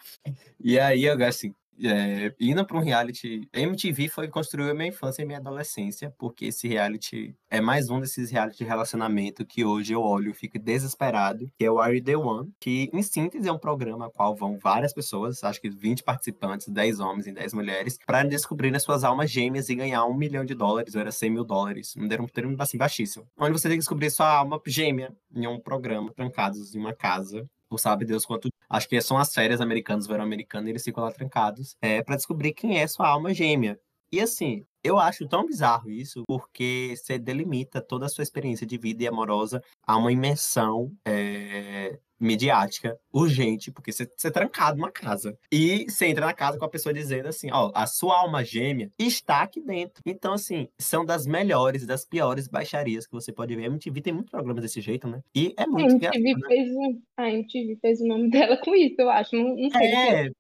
E 0.61 0.79
aí, 0.79 1.05
eu 1.05 1.17
assim, 1.25 1.55
é, 1.83 2.35
indo 2.41 2.65
para 2.65 2.77
um 2.77 2.81
reality, 2.81 3.49
MTV 3.53 4.09
foi 4.09 4.29
construir 4.29 4.71
a 4.71 4.75
minha 4.75 4.89
infância 4.89 5.23
e 5.23 5.25
minha 5.25 5.39
adolescência, 5.39 6.13
porque 6.19 6.47
esse 6.47 6.69
reality 6.69 7.35
é 7.51 7.61
mais 7.61 7.91
um 7.91 8.01
desses 8.01 8.31
reality 8.31 8.59
de 8.59 8.65
relacionamento 8.65 9.45
que 9.45 9.65
hoje 9.65 9.93
eu 9.93 10.03
olho 10.03 10.31
e 10.31 10.35
fico 10.35 10.59
desesperado, 10.59 11.51
que 11.59 11.65
é 11.65 11.71
o 11.71 11.81
Are 11.81 11.97
You 11.97 12.05
The 12.05 12.17
One, 12.17 12.53
que 12.61 12.91
em 12.93 13.03
síntese 13.03 13.49
é 13.49 13.53
um 13.53 13.59
programa 13.59 14.07
ao 14.07 14.11
qual 14.11 14.35
vão 14.35 14.59
várias 14.59 14.93
pessoas, 14.93 15.43
acho 15.45 15.61
que 15.61 15.71
20 15.71 16.03
participantes, 16.03 16.69
10 16.69 17.01
homens 17.01 17.27
e 17.27 17.33
10 17.33 17.55
mulheres, 17.55 17.99
para 18.07 18.23
descobrir 18.23 18.75
as 18.75 18.83
suas 18.83 19.05
almas 19.05 19.31
gêmeas 19.31 19.69
e 19.69 19.75
ganhar 19.75 20.05
um 20.05 20.15
milhão 20.15 20.45
de 20.45 20.55
dólares, 20.55 20.95
ou 20.95 21.01
era 21.01 21.13
100 21.13 21.31
mil 21.31 21.45
dólares, 21.45 21.95
um 21.97 22.27
termo 22.27 22.57
assim 22.59 22.79
baixíssimo, 22.79 23.27
onde 23.39 23.53
você 23.53 23.69
tem 23.69 23.77
que 23.77 23.83
descobrir 23.83 24.11
sua 24.11 24.29
alma 24.29 24.61
gêmea 24.67 25.13
em 25.35 25.47
um 25.47 25.59
programa, 25.59 26.13
trancados 26.13 26.75
em 26.75 26.79
uma 26.79 26.95
casa, 26.95 27.49
por 27.73 27.79
sabe 27.81 28.05
Deus 28.05 28.27
quanto. 28.27 28.51
Acho 28.69 28.87
que 28.87 29.01
são 29.01 29.17
as 29.17 29.33
férias 29.33 29.59
americanas, 29.59 30.07
verão 30.07 30.25
americano, 30.25 30.69
e 30.69 30.73
eles 30.73 30.85
ficam 30.85 31.03
lá 31.03 31.11
trancados 31.11 31.75
é, 31.81 32.03
para 32.03 32.17
descobrir 32.17 32.53
quem 32.53 32.79
é 32.79 32.87
sua 32.87 33.09
alma 33.09 33.33
gêmea. 33.33 33.81
E 34.13 34.21
assim, 34.21 34.67
eu 34.85 34.99
acho 34.99 35.27
tão 35.27 35.47
bizarro 35.47 35.91
isso, 35.91 36.25
porque 36.27 36.95
você 36.97 37.19
delimita 37.19 37.81
toda 37.81 38.07
a 38.07 38.09
sua 38.09 38.23
experiência 38.23 38.67
de 38.67 38.77
vida 38.77 39.03
e 39.03 39.07
amorosa 39.07 39.63
a 39.87 39.97
uma 39.97 40.13
imersão 40.13 40.93
é, 41.07 41.99
midiática 42.21 42.99
urgente, 43.13 43.71
porque 43.71 43.91
você, 43.91 44.09
você 44.17 44.29
é 44.29 44.31
trancado 44.31 44.77
numa 44.77 44.91
casa. 44.91 45.39
E 45.51 45.87
você 45.89 46.07
entra 46.07 46.27
na 46.27 46.33
casa 46.33 46.59
com 46.59 46.65
a 46.65 46.69
pessoa 46.69 46.93
dizendo 46.93 47.29
assim: 47.29 47.51
ó, 47.53 47.71
a 47.75 47.87
sua 47.87 48.19
alma 48.19 48.45
gêmea 48.45 48.91
está 48.99 49.43
aqui 49.43 49.61
dentro. 49.61 50.03
Então, 50.05 50.35
assim, 50.35 50.69
são 50.79 51.05
das 51.05 51.27
melhores, 51.27 51.87
das 51.87 52.05
piores 52.05 52.47
baixarias 52.47 53.07
que 53.07 53.13
você 53.13 53.33
pode 53.33 53.55
ver. 53.57 53.65
A 53.65 53.67
MTV 53.67 54.01
tem 54.01 54.13
muitos 54.13 54.31
programas 54.31 54.63
desse 54.63 54.81
jeito, 54.81 55.09
né? 55.09 55.23
E 55.35 55.55
é 55.57 55.67
muito 55.67 56.07
a 56.07 56.15
MTV, 56.15 56.47
fez, 56.47 56.71
um, 56.77 57.03
a 57.17 57.31
MTV 57.31 57.79
fez 57.81 58.01
o 58.01 58.07
nome 58.07 58.29
dela 58.31 58.57
com 58.59 58.75
isso, 58.75 58.97
eu 58.99 59.11
acho. 59.11 59.35
Não, 59.35 59.57
não 59.57 59.71
sei. 59.71 59.87
É. 59.87 60.31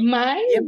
Mas. 0.00 0.54
É... 0.54 0.60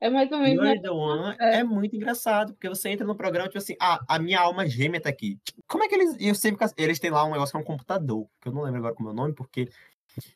É 0.00 0.10
mais 0.10 0.30
ou 0.30 0.38
menos. 0.38 0.62
You're 0.62 0.82
the 0.82 0.90
One 0.90 1.36
é. 1.40 1.58
é. 1.58 1.64
muito 1.64 1.96
engraçado, 1.96 2.52
porque 2.52 2.68
você 2.68 2.90
entra 2.90 3.06
no 3.06 3.16
programa, 3.16 3.48
tipo 3.48 3.58
assim, 3.58 3.74
ah, 3.80 4.04
a 4.06 4.18
minha 4.18 4.40
alma 4.40 4.66
gêmea 4.68 5.00
tá 5.00 5.08
aqui. 5.08 5.38
Tipo, 5.42 5.62
como 5.66 5.84
é 5.84 5.88
que 5.88 5.94
eles. 5.94 6.16
Eu 6.20 6.34
sempre 6.34 6.66
eles 6.76 6.98
têm 6.98 7.10
lá 7.10 7.24
um 7.24 7.32
negócio 7.32 7.52
que 7.52 7.56
é 7.56 7.60
um 7.60 7.64
computador, 7.64 8.28
que 8.40 8.48
eu 8.48 8.52
não 8.52 8.62
lembro 8.62 8.78
agora 8.78 8.94
como 8.94 9.08
é 9.08 9.12
o 9.12 9.14
nome, 9.14 9.34
porque 9.34 9.68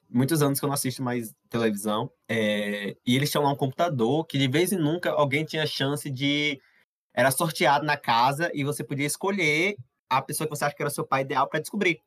muitos 0.09 0.43
anos 0.43 0.59
que 0.59 0.65
eu 0.65 0.69
não 0.69 0.75
assisto 0.75 1.03
mais 1.03 1.35
televisão. 1.49 2.11
É, 2.29 2.97
e 3.07 3.17
eles 3.17 3.31
tinham 3.31 3.45
lá 3.45 3.53
um 3.53 3.57
computador 3.57 4.27
que 4.27 4.39
de 4.39 4.49
vez 4.49 4.73
em 4.73 4.79
nunca 4.79 5.11
alguém 5.11 5.45
tinha 5.45 5.67
chance 5.67 6.09
de. 6.11 6.61
Era 7.13 7.31
sorteado 7.31 7.85
na 7.85 7.97
casa 7.97 8.51
e 8.55 8.65
você 8.65 8.85
podia 8.85 9.07
escolher 9.07 9.77
a 10.09 10.23
pessoa 10.23 10.47
que 10.49 10.57
você 10.57 10.65
acha 10.65 10.75
que 10.75 10.83
era 10.83 10.91
seu 10.91 11.05
pai 11.05 11.23
ideal 11.23 11.49
para 11.49 11.61
descobrir. 11.61 12.01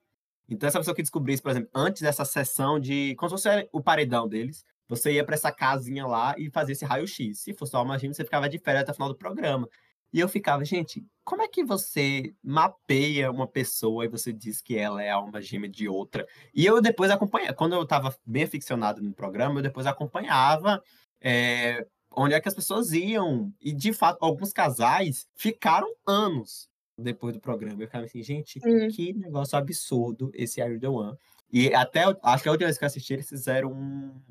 Então, 0.50 0.68
essa 0.68 0.80
pessoa 0.80 0.96
que 0.96 1.02
descobrisse, 1.02 1.42
por 1.42 1.52
exemplo, 1.52 1.70
antes 1.74 2.02
dessa 2.02 2.26
sessão 2.26 2.80
de. 2.80 3.16
Como 3.16 3.30
se 3.30 3.44
fosse 3.44 3.70
o 3.72 3.82
paredão 3.82 4.28
deles, 4.28 4.66
você 4.96 5.14
ia 5.14 5.24
para 5.24 5.36
essa 5.36 5.52
casinha 5.52 6.06
lá 6.06 6.36
e 6.38 6.50
fazia 6.50 6.74
esse 6.74 6.86
raio-x. 6.86 7.40
Se 7.40 7.54
fosse 7.54 7.76
uma 7.76 7.98
gêmea, 7.98 8.14
você 8.14 8.24
ficava 8.24 8.50
de 8.50 8.60
férias 8.60 8.84
até 8.84 8.92
o 8.92 8.96
final 8.96 9.10
do 9.10 9.16
programa. 9.16 9.68
E 10.14 10.20
eu 10.20 10.30
ficava, 10.30 10.64
gente, 10.64 11.04
como 11.24 11.42
é 11.42 11.48
que 11.48 11.64
você 11.64 12.36
mapeia 12.44 13.32
uma 13.32 13.48
pessoa 13.48 14.06
e 14.06 14.08
você 14.08 14.32
diz 14.32 14.62
que 14.62 14.78
ela 14.78 15.02
é 15.02 15.10
a 15.10 15.16
alma 15.16 15.42
gêmea 15.42 15.68
de 15.68 15.90
outra? 15.90 16.28
E 16.54 16.64
eu 16.64 16.80
depois 16.80 17.10
acompanhava, 17.10 17.54
quando 17.56 17.74
eu 17.74 17.82
estava 17.82 18.16
bem 18.24 18.44
aficionado 18.44 19.02
no 19.02 19.12
programa, 19.12 19.58
eu 19.58 19.64
depois 19.64 19.88
acompanhava 19.88 20.84
é, 21.20 21.88
onde 22.12 22.36
é 22.36 22.40
que 22.40 22.48
as 22.48 22.54
pessoas 22.54 22.92
iam. 22.92 23.52
E, 23.60 23.74
de 23.74 23.92
fato, 23.92 24.20
alguns 24.22 24.54
casais 24.54 25.28
ficaram 25.36 25.92
anos 26.06 26.70
depois 26.96 27.34
do 27.34 27.40
programa. 27.40 27.82
Eu 27.82 27.88
ficava 27.88 28.06
assim, 28.06 28.22
gente, 28.22 28.60
hum. 28.64 28.88
que 28.90 29.14
negócio 29.14 29.58
absurdo 29.58 30.30
esse 30.36 30.62
Are 30.62 30.80
The 30.80 30.90
One. 30.90 31.18
E 31.52 31.74
até, 31.74 32.04
acho 32.22 32.44
que 32.44 32.50
a 32.50 32.52
última 32.52 32.68
vez 32.68 32.78
que 32.78 32.84
eu 32.84 32.88
assisti, 32.88 33.14
eles 33.14 33.30
fizeram 33.30 33.72
um 33.72 34.22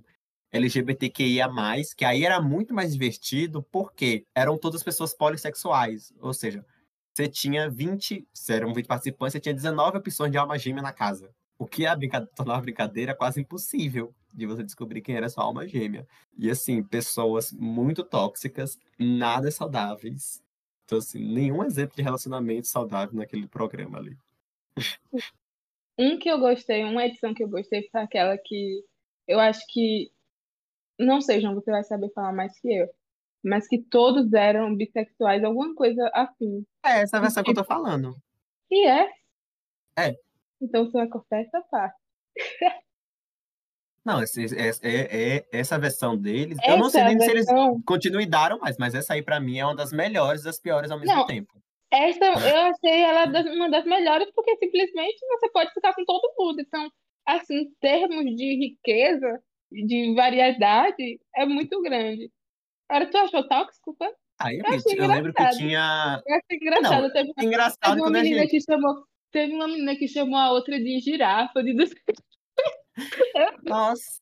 LGBTQIA+, 0.52 1.48
que 1.96 2.04
aí 2.04 2.24
era 2.24 2.40
muito 2.40 2.74
mais 2.74 2.92
divertido, 2.92 3.62
porque 3.62 4.26
eram 4.34 4.58
todas 4.58 4.82
pessoas 4.82 5.14
polissexuais, 5.14 6.12
ou 6.20 6.34
seja, 6.34 6.64
você 7.12 7.28
tinha 7.28 7.68
20, 7.68 8.26
eram 8.48 8.72
20 8.72 8.86
participantes, 8.86 9.32
você 9.32 9.40
tinha 9.40 9.54
19 9.54 9.98
opções 9.98 10.30
de 10.30 10.38
alma 10.38 10.58
gêmea 10.58 10.82
na 10.82 10.92
casa. 10.92 11.30
O 11.58 11.66
que 11.66 11.86
a 11.86 11.96
tornava 12.34 12.58
a 12.58 12.62
brincadeira 12.62 13.14
quase 13.14 13.40
impossível 13.40 14.14
de 14.32 14.46
você 14.46 14.62
descobrir 14.62 15.02
quem 15.02 15.14
era 15.14 15.28
sua 15.28 15.44
alma 15.44 15.66
gêmea. 15.68 16.06
E 16.36 16.50
assim, 16.50 16.82
pessoas 16.82 17.52
muito 17.52 18.02
tóxicas, 18.02 18.78
nada 18.98 19.50
saudáveis. 19.50 20.42
Então, 20.84 20.98
assim, 20.98 21.22
nenhum 21.22 21.62
exemplo 21.62 21.94
de 21.94 22.02
relacionamento 22.02 22.66
saudável 22.66 23.14
naquele 23.14 23.46
programa 23.46 23.98
ali. 23.98 24.16
Um 25.98 26.18
que 26.18 26.28
eu 26.28 26.38
gostei, 26.38 26.82
uma 26.84 27.04
edição 27.04 27.34
que 27.34 27.44
eu 27.44 27.48
gostei 27.48 27.86
foi 27.90 28.00
aquela 28.00 28.36
que 28.38 28.82
eu 29.28 29.38
acho 29.38 29.60
que. 29.68 30.10
Não 31.02 31.20
sei, 31.20 31.40
João, 31.40 31.54
você 31.54 31.70
vai 31.70 31.84
saber 31.84 32.10
falar 32.12 32.32
mais 32.32 32.58
que 32.60 32.72
eu. 32.72 32.88
Mas 33.44 33.66
que 33.66 33.78
todos 33.82 34.32
eram 34.32 34.74
bissexuais, 34.76 35.42
alguma 35.42 35.74
coisa 35.74 36.08
assim. 36.14 36.64
É 36.84 37.02
essa 37.02 37.20
versão 37.20 37.42
que 37.42 37.50
eu 37.50 37.54
tô 37.54 37.64
falando. 37.64 38.16
E 38.70 38.86
é? 38.86 39.08
É. 39.98 40.14
Então 40.60 40.84
você 40.84 40.92
vai 40.92 41.08
cortar 41.08 41.40
essa 41.40 41.60
parte. 41.62 41.96
Não, 44.04 44.20
esse, 44.22 44.46
é, 44.56 44.70
é, 44.82 45.36
é, 45.36 45.46
essa 45.52 45.78
versão 45.78 46.16
deles. 46.16 46.58
eu 46.66 46.76
não 46.76 46.90
sei 46.90 47.04
nem 47.04 47.16
Essa 47.16 47.24
se 47.24 47.30
eles 47.30 47.46
versão. 47.46 47.80
continuaram 47.86 48.58
mais, 48.58 48.76
mas 48.76 48.94
essa 48.94 49.14
aí 49.14 49.22
pra 49.22 49.38
mim 49.38 49.58
é 49.58 49.64
uma 49.64 49.76
das 49.76 49.92
melhores 49.92 50.42
e 50.42 50.44
das 50.44 50.58
piores 50.58 50.90
ao 50.90 50.98
mesmo 50.98 51.14
Não. 51.14 51.26
tempo. 51.26 51.52
Essa 51.92 52.24
eu 52.24 52.56
achei 52.72 53.02
ela 53.02 53.26
uma 53.54 53.70
das 53.70 53.84
melhores, 53.84 54.28
porque 54.34 54.56
simplesmente 54.56 55.18
você 55.28 55.50
pode 55.50 55.72
ficar 55.72 55.94
com 55.94 56.04
todo 56.04 56.34
mundo. 56.38 56.60
Então, 56.60 56.90
assim, 57.26 57.54
em 57.54 57.70
termos 57.80 58.24
de 58.34 58.56
riqueza, 58.56 59.40
de 59.86 60.14
variedade, 60.14 61.20
é 61.36 61.46
muito 61.46 61.80
grande. 61.82 62.30
Agora, 62.88 63.10
tu 63.10 63.16
achou 63.18 63.48
tóxico? 63.48 63.94
Foi? 63.96 64.08
Aí 64.40 64.58
eu, 64.58 64.64
Eu 64.66 64.74
achei 64.74 64.98
eu 65.00 65.06
lembro 65.06 65.32
que 65.32 65.40
engraçado. 65.40 65.58
tinha. 65.58 66.22
Eu 66.26 66.34
achei 66.36 66.56
engraçado. 66.58 67.12
Teve, 67.12 67.32
teve 67.34 67.46
Engraçado 67.46 67.94
uma 67.94 68.04
quando 68.04 68.16
a 68.16 68.22
menina 68.22 68.40
gente. 68.42 68.50
que 68.50 68.60
chamou. 68.60 69.04
Teve 69.30 69.54
uma 69.54 69.66
menina 69.66 69.96
que 69.96 70.08
chamou 70.08 70.36
a 70.38 70.50
outra 70.52 70.78
de 70.78 70.98
girafa, 71.00 71.62
de 71.62 71.72
não 71.72 71.86
Nossa, 73.64 74.20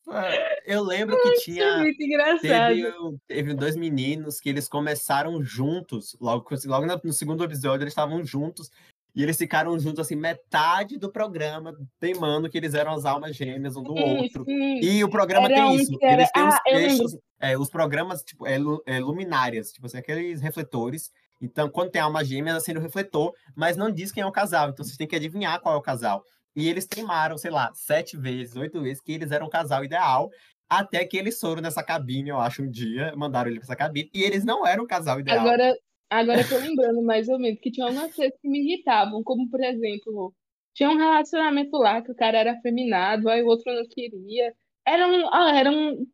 eu 0.65 0.81
lembro 0.81 1.21
que 1.21 1.33
tinha. 1.41 1.79
muito 1.79 2.01
engraçado. 2.01 2.39
Teve, 2.41 2.93
teve 3.27 3.53
dois 3.53 3.75
meninos 3.75 4.39
que 4.39 4.47
eles 4.47 4.69
começaram 4.69 5.43
juntos, 5.43 6.15
logo, 6.21 6.47
logo 6.65 6.85
no 7.03 7.11
segundo 7.11 7.43
episódio 7.43 7.83
eles 7.83 7.91
estavam 7.91 8.23
juntos, 8.23 8.71
e 9.15 9.23
eles 9.23 9.37
ficaram 9.37 9.77
juntos 9.79 9.99
assim, 9.99 10.15
metade 10.15 10.97
do 10.97 11.11
programa, 11.11 11.75
teimando 11.99 12.49
que 12.49 12.57
eles 12.57 12.73
eram 12.73 12.93
as 12.93 13.05
almas 13.05 13.35
gêmeas 13.35 13.75
um 13.75 13.83
do 13.83 13.93
Sim, 13.93 14.03
outro. 14.17 14.45
sim. 14.45 14.79
E 14.81 15.03
o 15.03 15.09
programa 15.09 15.47
Era 15.47 15.55
tem 15.55 15.75
isso, 15.75 15.97
era- 16.01 16.13
eles 16.13 16.31
têm 16.31 16.43
os 16.47 16.55
Ah, 16.55 16.61
lembro. 16.71 17.09
textos, 17.09 17.17
é, 17.39 17.57
os 17.57 17.69
programas, 17.69 18.21
tipo, 18.23 18.47
é, 18.47 18.57
é 18.85 18.99
luminárias, 18.99 19.71
tipo 19.71 19.85
assim, 19.85 19.97
aqueles 19.97 20.41
refletores. 20.41 21.11
Então, 21.41 21.69
quando 21.69 21.91
tem 21.91 22.01
alma 22.01 22.23
gêmea, 22.23 22.55
acende 22.55 22.77
o 22.79 22.81
refletor, 22.81 23.33
mas 23.55 23.75
não 23.75 23.91
diz 23.91 24.11
quem 24.11 24.21
é 24.23 24.25
o 24.25 24.31
casal, 24.31 24.69
então 24.69 24.85
vocês 24.85 24.95
têm 24.97 25.07
que 25.07 25.15
adivinhar 25.15 25.59
qual 25.59 25.75
é 25.75 25.77
o 25.77 25.81
casal. 25.81 26.23
E 26.55 26.67
eles 26.69 26.85
teimaram, 26.85 27.37
sei 27.37 27.49
lá, 27.51 27.71
sete 27.73 28.15
vezes, 28.17 28.55
oito 28.55 28.81
vezes, 28.81 29.01
que 29.01 29.11
eles 29.13 29.31
eram 29.31 29.47
o 29.47 29.49
casal 29.49 29.83
ideal, 29.83 30.29
até 30.69 31.03
que 31.05 31.17
eles 31.17 31.39
foram 31.39 31.61
nessa 31.61 31.81
cabine, 31.83 32.29
eu 32.29 32.39
acho, 32.39 32.61
um 32.63 32.69
dia, 32.69 33.13
mandaram 33.15 33.49
ele 33.49 33.59
pra 33.59 33.65
essa 33.65 33.75
cabine, 33.75 34.09
e 34.13 34.21
eles 34.23 34.45
não 34.45 34.65
eram 34.65 34.83
o 34.83 34.87
casal 34.87 35.19
ideal. 35.19 35.39
Agora, 35.39 35.75
agora 36.11 36.41
eu 36.41 36.49
tô 36.49 36.57
lembrando 36.57 37.01
mais 37.01 37.27
ou 37.29 37.39
menos 37.39 37.59
que 37.59 37.71
tinha 37.71 37.87
algumas 37.87 38.13
coisas 38.13 38.37
que 38.41 38.47
me 38.47 38.59
irritavam, 38.59 39.23
como 39.23 39.49
por 39.49 39.61
exemplo, 39.63 40.33
tinha 40.73 40.89
um 40.89 40.97
relacionamento 40.97 41.75
lá 41.77 42.01
que 42.01 42.11
o 42.11 42.15
cara 42.15 42.37
era 42.37 42.53
afeminado, 42.53 43.29
aí 43.29 43.41
o 43.41 43.47
outro 43.47 43.73
não 43.73 43.87
queria. 43.87 44.53
Era 44.85 45.07
um, 45.07 45.27
ah, 45.33 45.51
era 45.57 45.71
um, 45.71 46.05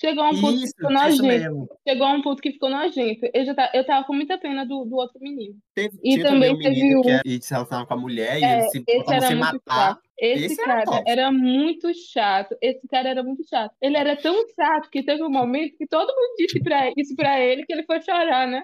chegou 0.00 0.22
a 0.24 0.30
um 0.30 0.40
ponto 0.40 0.58
que 0.58 0.64
Isso, 0.64 0.74
ficou 0.76 0.90
isso 0.92 1.22
nojento. 1.22 1.68
Chegou 1.88 2.06
a 2.06 2.12
um 2.12 2.22
ponto 2.22 2.42
que 2.42 2.52
ficou 2.52 2.70
nojento. 2.70 3.26
Eu 3.32 3.44
já 3.44 3.54
tá, 3.54 3.70
eu 3.74 3.84
tava 3.86 4.06
com 4.06 4.14
muita 4.14 4.38
pena 4.38 4.64
do, 4.64 4.84
do 4.84 4.96
outro 4.96 5.18
menino. 5.20 5.56
Teve, 5.74 5.98
E 6.02 6.22
também 6.22 6.32
também 6.32 6.54
um 6.54 6.58
teve 6.58 6.74
menino 6.74 7.02
que 7.02 7.08
um- 7.08 7.12
era, 7.12 7.22
e 7.26 7.42
se 7.42 7.52
relacionava 7.52 7.86
com 7.86 7.94
a 7.94 7.96
mulher, 7.98 8.38
e 8.40 8.44
É, 8.44 8.52
eles 8.54 8.70
se 8.70 8.84
esse 8.86 9.12
era 9.12 9.26
se 9.26 9.34
matar. 9.34 9.98
Esse, 10.18 10.46
Esse 10.46 10.60
era 10.60 10.72
cara 10.72 10.84
tóxico. 10.84 11.10
era 11.10 11.32
muito 11.32 11.92
chato. 11.94 12.56
Esse 12.60 12.88
cara 12.88 13.08
era 13.10 13.22
muito 13.22 13.46
chato. 13.48 13.72
Ele 13.80 13.96
era 13.96 14.16
tão 14.16 14.34
chato 14.54 14.90
que 14.90 15.02
teve 15.02 15.22
um 15.22 15.30
momento 15.30 15.76
que 15.76 15.86
todo 15.86 16.08
mundo 16.08 16.34
disse 16.38 16.60
pra, 16.60 16.90
isso 16.96 17.14
pra 17.14 17.40
ele 17.40 17.64
que 17.64 17.72
ele 17.72 17.84
foi 17.84 18.00
chorar, 18.02 18.46
né? 18.48 18.62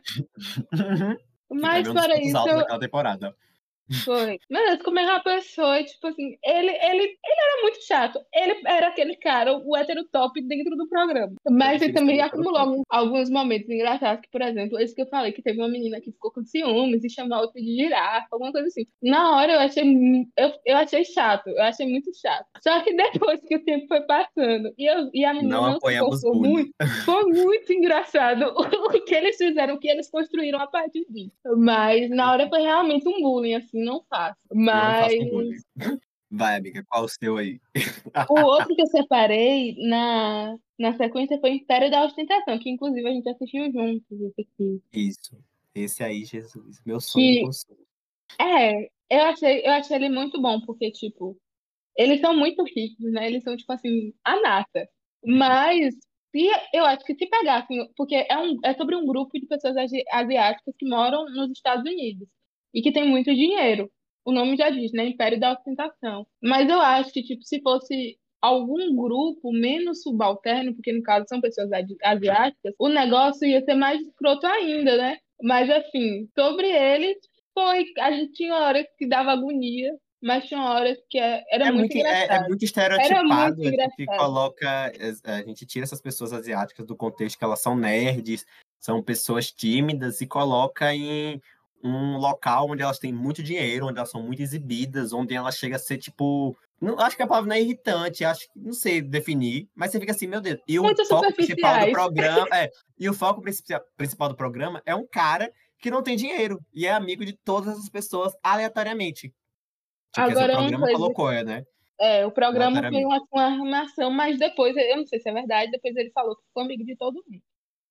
Que 1.49 1.55
Mas 1.55 1.87
é 1.87 1.93
pontos 1.93 2.19
isso, 2.19 2.49
eu, 2.49 2.79
temporada. 2.79 3.37
Foi. 4.05 4.39
Deus, 4.49 4.83
como 4.83 4.99
é 4.99 5.05
uma 5.05 5.23
pessoa, 5.23 5.83
tipo 5.85 6.07
assim, 6.07 6.37
ele, 6.43 6.71
ele, 6.71 7.03
ele 7.03 7.17
era 7.27 7.63
muito 7.63 7.83
chato. 7.87 8.19
Ele 8.35 8.63
era 8.67 8.89
aquele 8.89 9.17
cara, 9.17 9.57
o 9.57 9.77
hétero 9.77 10.05
top 10.11 10.41
dentro 10.43 10.77
do 10.77 10.89
programa. 10.89 11.33
Mas 11.51 11.83
ele 11.83 11.93
também 11.93 12.21
acumulou 12.21 12.57
alguns- 12.57 12.85
alguns 12.89 13.31
momentos 13.31 13.69
engraçados, 13.69 14.23
que, 14.23 14.31
por 14.31 14.41
exemplo, 14.43 14.79
esse 14.79 14.95
que 14.95 15.03
eu 15.03 15.07
falei, 15.09 15.33
que 15.33 15.43
teve 15.43 15.59
uma 15.59 15.69
menina 15.69 16.01
que 16.01 16.13
ficou 16.13 16.33
com 16.33 16.45
ciúmes 16.45 17.05
e 17.05 17.11
chamou 17.11 17.37
a 17.39 17.41
outra 17.43 17.61
de 17.61 17.77
girafa, 17.77 18.27
alguma 18.33 18.53
coisa 18.53 18.69
assim. 18.69 18.87
Na 19.03 19.37
hora 19.37 19.53
eu 19.53 19.61
achei, 19.61 19.85
eu, 20.37 20.53
eu 20.65 20.77
achei 20.77 21.05
chato, 21.05 21.49
eu 21.49 21.63
achei 21.63 21.87
muito 21.87 22.11
chato. 22.19 22.47
Só 22.63 22.81
que 22.83 22.95
depois 22.97 23.41
que 23.47 23.57
o 23.57 23.65
tempo 23.65 23.87
foi 23.87 24.01
passando 24.03 24.73
e, 24.79 24.87
eu, 24.87 25.11
e 25.13 25.25
a 25.25 25.35
menina 25.35 25.57
Não 25.57 25.65
não, 25.73 25.81
se 25.81 26.31
muito, 26.31 26.71
foi 27.05 27.25
muito 27.25 27.73
engraçado 27.73 28.47
o 28.57 29.05
que 29.05 29.15
eles 29.15 29.37
fizeram, 29.37 29.75
o 29.75 29.79
que 29.79 29.89
eles 29.89 30.11
construíram 30.11 30.61
a 30.61 30.67
partir 30.67 31.05
disso. 31.11 31.33
Mas 31.57 32.09
na 32.11 32.33
hora 32.33 32.49
foi 32.49 32.63
realmente 32.63 33.07
um 33.09 33.21
bullying, 33.21 33.55
assim, 33.55 33.74
não 33.75 34.03
faço. 34.09 34.39
Não 34.51 34.65
Mas 34.65 35.31
bullying. 35.31 35.59
Vai, 36.31 36.57
amiga, 36.57 36.85
qual 36.89 37.05
o 37.05 37.09
seu 37.09 37.37
aí? 37.37 37.61
o 38.29 38.41
outro 38.41 38.75
que 38.75 38.83
eu 38.83 38.87
separei 38.87 39.77
na, 39.89 40.57
na 40.79 40.97
sequência 40.97 41.39
foi 41.39 41.51
Império 41.51 41.91
da 41.91 42.05
Ostentação, 42.05 42.59
que 42.59 42.71
inclusive 42.71 43.07
a 43.07 43.13
gente 43.13 43.29
assistiu 43.29 43.71
juntos. 43.71 44.21
esse 44.21 44.41
aqui. 44.41 44.83
Isso. 44.93 45.37
Esse 45.75 46.03
aí, 46.03 46.25
Jesus. 46.25 46.81
Meu 46.85 47.01
sonho 47.01 47.51
Que-. 47.51 48.43
É, 48.43 48.89
eu 49.11 49.23
achei, 49.27 49.67
eu 49.67 49.73
achei 49.73 49.97
ele 49.97 50.09
muito 50.09 50.41
bom, 50.41 50.61
porque, 50.63 50.91
tipo, 50.91 51.37
eles 51.97 52.21
são 52.21 52.37
muito 52.37 52.65
ricos, 52.65 53.13
né? 53.13 53.27
Eles 53.29 53.43
são, 53.45 53.57
tipo 53.57 53.73
assim, 53.73 54.13
a 54.25 54.41
nata. 54.41 54.89
Mas 55.25 55.95
se, 56.33 56.49
eu 56.73 56.85
acho 56.85 57.05
que 57.05 57.15
se 57.15 57.27
pegassem, 57.27 57.89
porque 57.97 58.27
é, 58.29 58.39
um, 58.39 58.59
é 58.65 58.75
sobre 58.75 58.97
um 58.97 59.07
grupo 59.07 59.39
de 59.39 59.47
pessoas 59.47 59.77
asi- 59.77 60.05
asiáticas 60.11 60.75
que 60.77 60.89
moram 60.89 61.27
nos 61.27 61.51
Estados 61.53 61.85
Unidos 61.85 62.27
e 62.75 62.83
que 62.83 62.93
tem 62.93 63.09
muito 63.09 63.33
dinheiro. 63.35 63.89
O 64.25 64.33
nome 64.33 64.57
já 64.57 64.69
diz, 64.71 64.93
né? 64.93 65.07
Império 65.07 65.39
da 65.39 65.53
Ostentação. 65.53 66.27
Mas 66.43 66.69
eu 66.69 66.81
acho 66.81 67.13
que, 67.13 67.23
tipo, 67.23 67.43
se 67.45 67.61
fosse 67.63 68.19
algum 68.43 68.95
grupo 68.95 69.53
menos 69.53 70.03
subalterno, 70.03 70.75
porque 70.75 70.93
no 70.93 71.03
caso 71.03 71.27
são 71.29 71.41
pessoas 71.41 71.71
asiáticas, 72.03 72.75
o 72.79 72.89
negócio 72.89 73.47
ia 73.47 73.63
ser 73.65 73.75
mais 73.75 74.01
escroto 74.01 74.47
ainda, 74.47 74.97
né? 74.97 75.19
Mas, 75.43 75.69
assim, 75.71 76.29
sobre 76.39 76.67
eles, 76.71 77.17
foi. 77.55 77.85
A 78.01 78.11
gente 78.13 78.33
tinha 78.33 78.55
horas 78.55 78.85
que 78.99 79.07
dava 79.07 79.33
agonia, 79.33 79.91
mas 80.23 80.47
tinha 80.47 80.61
horas 80.63 80.97
que 81.11 81.19
é- 81.19 81.43
era 81.51 81.67
É 81.69 81.71
muito 81.71 81.95
muito, 81.95 82.07
é, 82.07 82.11
é 82.11 82.25
engraçado. 82.25 82.49
muito 82.49 82.65
estereotipado. 82.65 83.57
muito 83.57 83.69
a 83.69 83.71
gente 83.71 84.03
engraçado. 84.03 84.19
coloca. 84.19 84.93
A 85.25 85.43
gente 85.43 85.67
tira 85.67 85.85
essas 85.85 86.01
pessoas 86.01 86.33
asiáticas 86.33 86.87
do 86.87 86.97
contexto 86.97 87.39
que 87.39 87.45
elas 87.45 87.61
são 87.61 87.77
nerds, 87.77 88.47
são 88.79 89.03
pessoas 89.03 89.51
tímidas 89.51 90.21
e 90.21 90.27
coloca 90.27 90.95
em 90.95 91.41
um 91.85 92.17
local 92.17 92.71
onde 92.71 92.83
elas 92.83 92.99
têm 92.99 93.13
muito 93.13 93.43
dinheiro, 93.43 93.87
onde 93.87 93.99
elas 93.99 94.11
são 94.11 94.23
muito 94.23 94.41
exibidas, 94.41 95.13
onde 95.13 95.35
elas 95.35 95.57
chegam 95.57 95.77
a 95.77 95.79
ser 95.79 95.99
tipo. 95.99 96.57
Não, 96.81 96.99
acho 96.99 97.17
que 97.17 97.23
a 97.23 97.27
palavra 97.27 97.49
não 97.49 97.57
é 97.57 97.61
irritante, 97.61 98.25
acho 98.25 98.51
que 98.51 98.59
não 98.59 98.73
sei 98.73 99.03
definir, 99.03 99.69
mas 99.75 99.91
você 99.93 100.01
fica 100.01 100.13
assim, 100.13 100.27
meu 100.27 100.41
Deus. 100.41 100.59
E 100.67 100.79
o 100.79 100.83
Muito 100.83 101.05
foco 101.07 101.33
principal 101.35 101.85
do 101.87 101.93
programa. 101.93 102.49
É, 102.53 102.71
e 102.99 103.09
o 103.09 103.15
foco 103.15 103.43
principal 103.97 104.29
do 104.29 104.35
programa 104.37 104.83
é 104.87 104.95
um 104.95 105.07
cara 105.07 105.53
que 105.79 105.91
não 105.91 106.03
tem 106.03 106.17
dinheiro 106.17 106.59
e 106.73 106.87
é 106.87 106.93
amigo 106.93 107.25
de 107.25 107.35
todas 107.45 107.75
essas 107.75 107.89
pessoas 107.91 108.33
aleatoriamente. 108.43 109.33
Tipo, 110.15 110.29
esse 110.29 110.39
Agora, 110.39 110.53
uma 110.55 110.59
programa 110.61 110.87
coisa- 110.87 110.99
colocou, 110.99 111.31
é, 111.31 111.45
né? 111.45 111.65
É, 112.01 112.27
o 112.27 112.31
programa 112.33 112.77
foi 112.77 112.87
Aleatoriamente. 112.87 113.29
uma, 113.33 113.43
uma 113.59 113.65
armação, 113.65 114.11
mas 114.11 114.39
depois, 114.39 114.77
eu 114.77 114.97
não 114.97 115.07
sei 115.07 115.21
se 115.21 115.29
é 115.29 115.33
verdade, 115.33 115.71
depois 115.71 115.95
ele 115.95 116.11
falou 116.11 116.35
que 116.37 116.43
ficou 116.47 116.65
amigo 116.65 116.85
de 116.85 116.97
todo 116.97 117.23
mundo. 117.27 117.43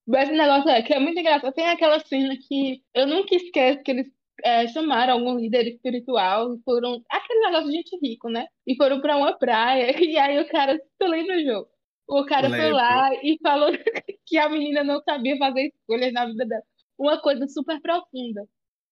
Mas 0.07 0.29
o 0.29 0.33
negócio 0.33 0.69
é 0.69 0.81
que 0.81 0.93
é 0.93 0.99
muito 0.99 1.19
engraçado. 1.19 1.53
Tem 1.53 1.67
aquela 1.67 1.99
cena 1.99 2.35
que 2.37 2.81
eu 2.93 3.07
nunca 3.07 3.35
esqueço 3.35 3.81
que 3.83 3.91
eles 3.91 4.07
é, 4.43 4.67
chamaram 4.67 5.13
algum 5.13 5.37
líder 5.37 5.67
espiritual 5.67 6.53
e 6.53 6.61
foram. 6.63 7.01
Aquele 7.09 7.39
negócio 7.41 7.67
de 7.69 7.77
gente 7.77 7.97
rico, 8.01 8.29
né? 8.29 8.47
E 8.67 8.75
foram 8.75 9.01
pra 9.01 9.17
uma 9.17 9.37
praia. 9.37 9.93
E 10.01 10.17
aí 10.17 10.39
o 10.39 10.47
cara. 10.49 10.79
Tu 10.99 11.07
lembra 11.07 11.37
o 11.37 11.43
jogo? 11.43 11.69
O 12.07 12.25
cara 12.25 12.49
foi 12.49 12.71
lá 12.71 13.11
e 13.23 13.37
falou 13.41 13.71
que 14.27 14.37
a 14.37 14.49
menina 14.49 14.83
não 14.83 15.01
sabia 15.03 15.37
fazer 15.37 15.67
escolhas 15.67 16.11
na 16.13 16.25
vida 16.25 16.45
dela. 16.45 16.63
Uma 16.97 17.21
coisa 17.21 17.47
super 17.47 17.79
profunda. 17.81 18.45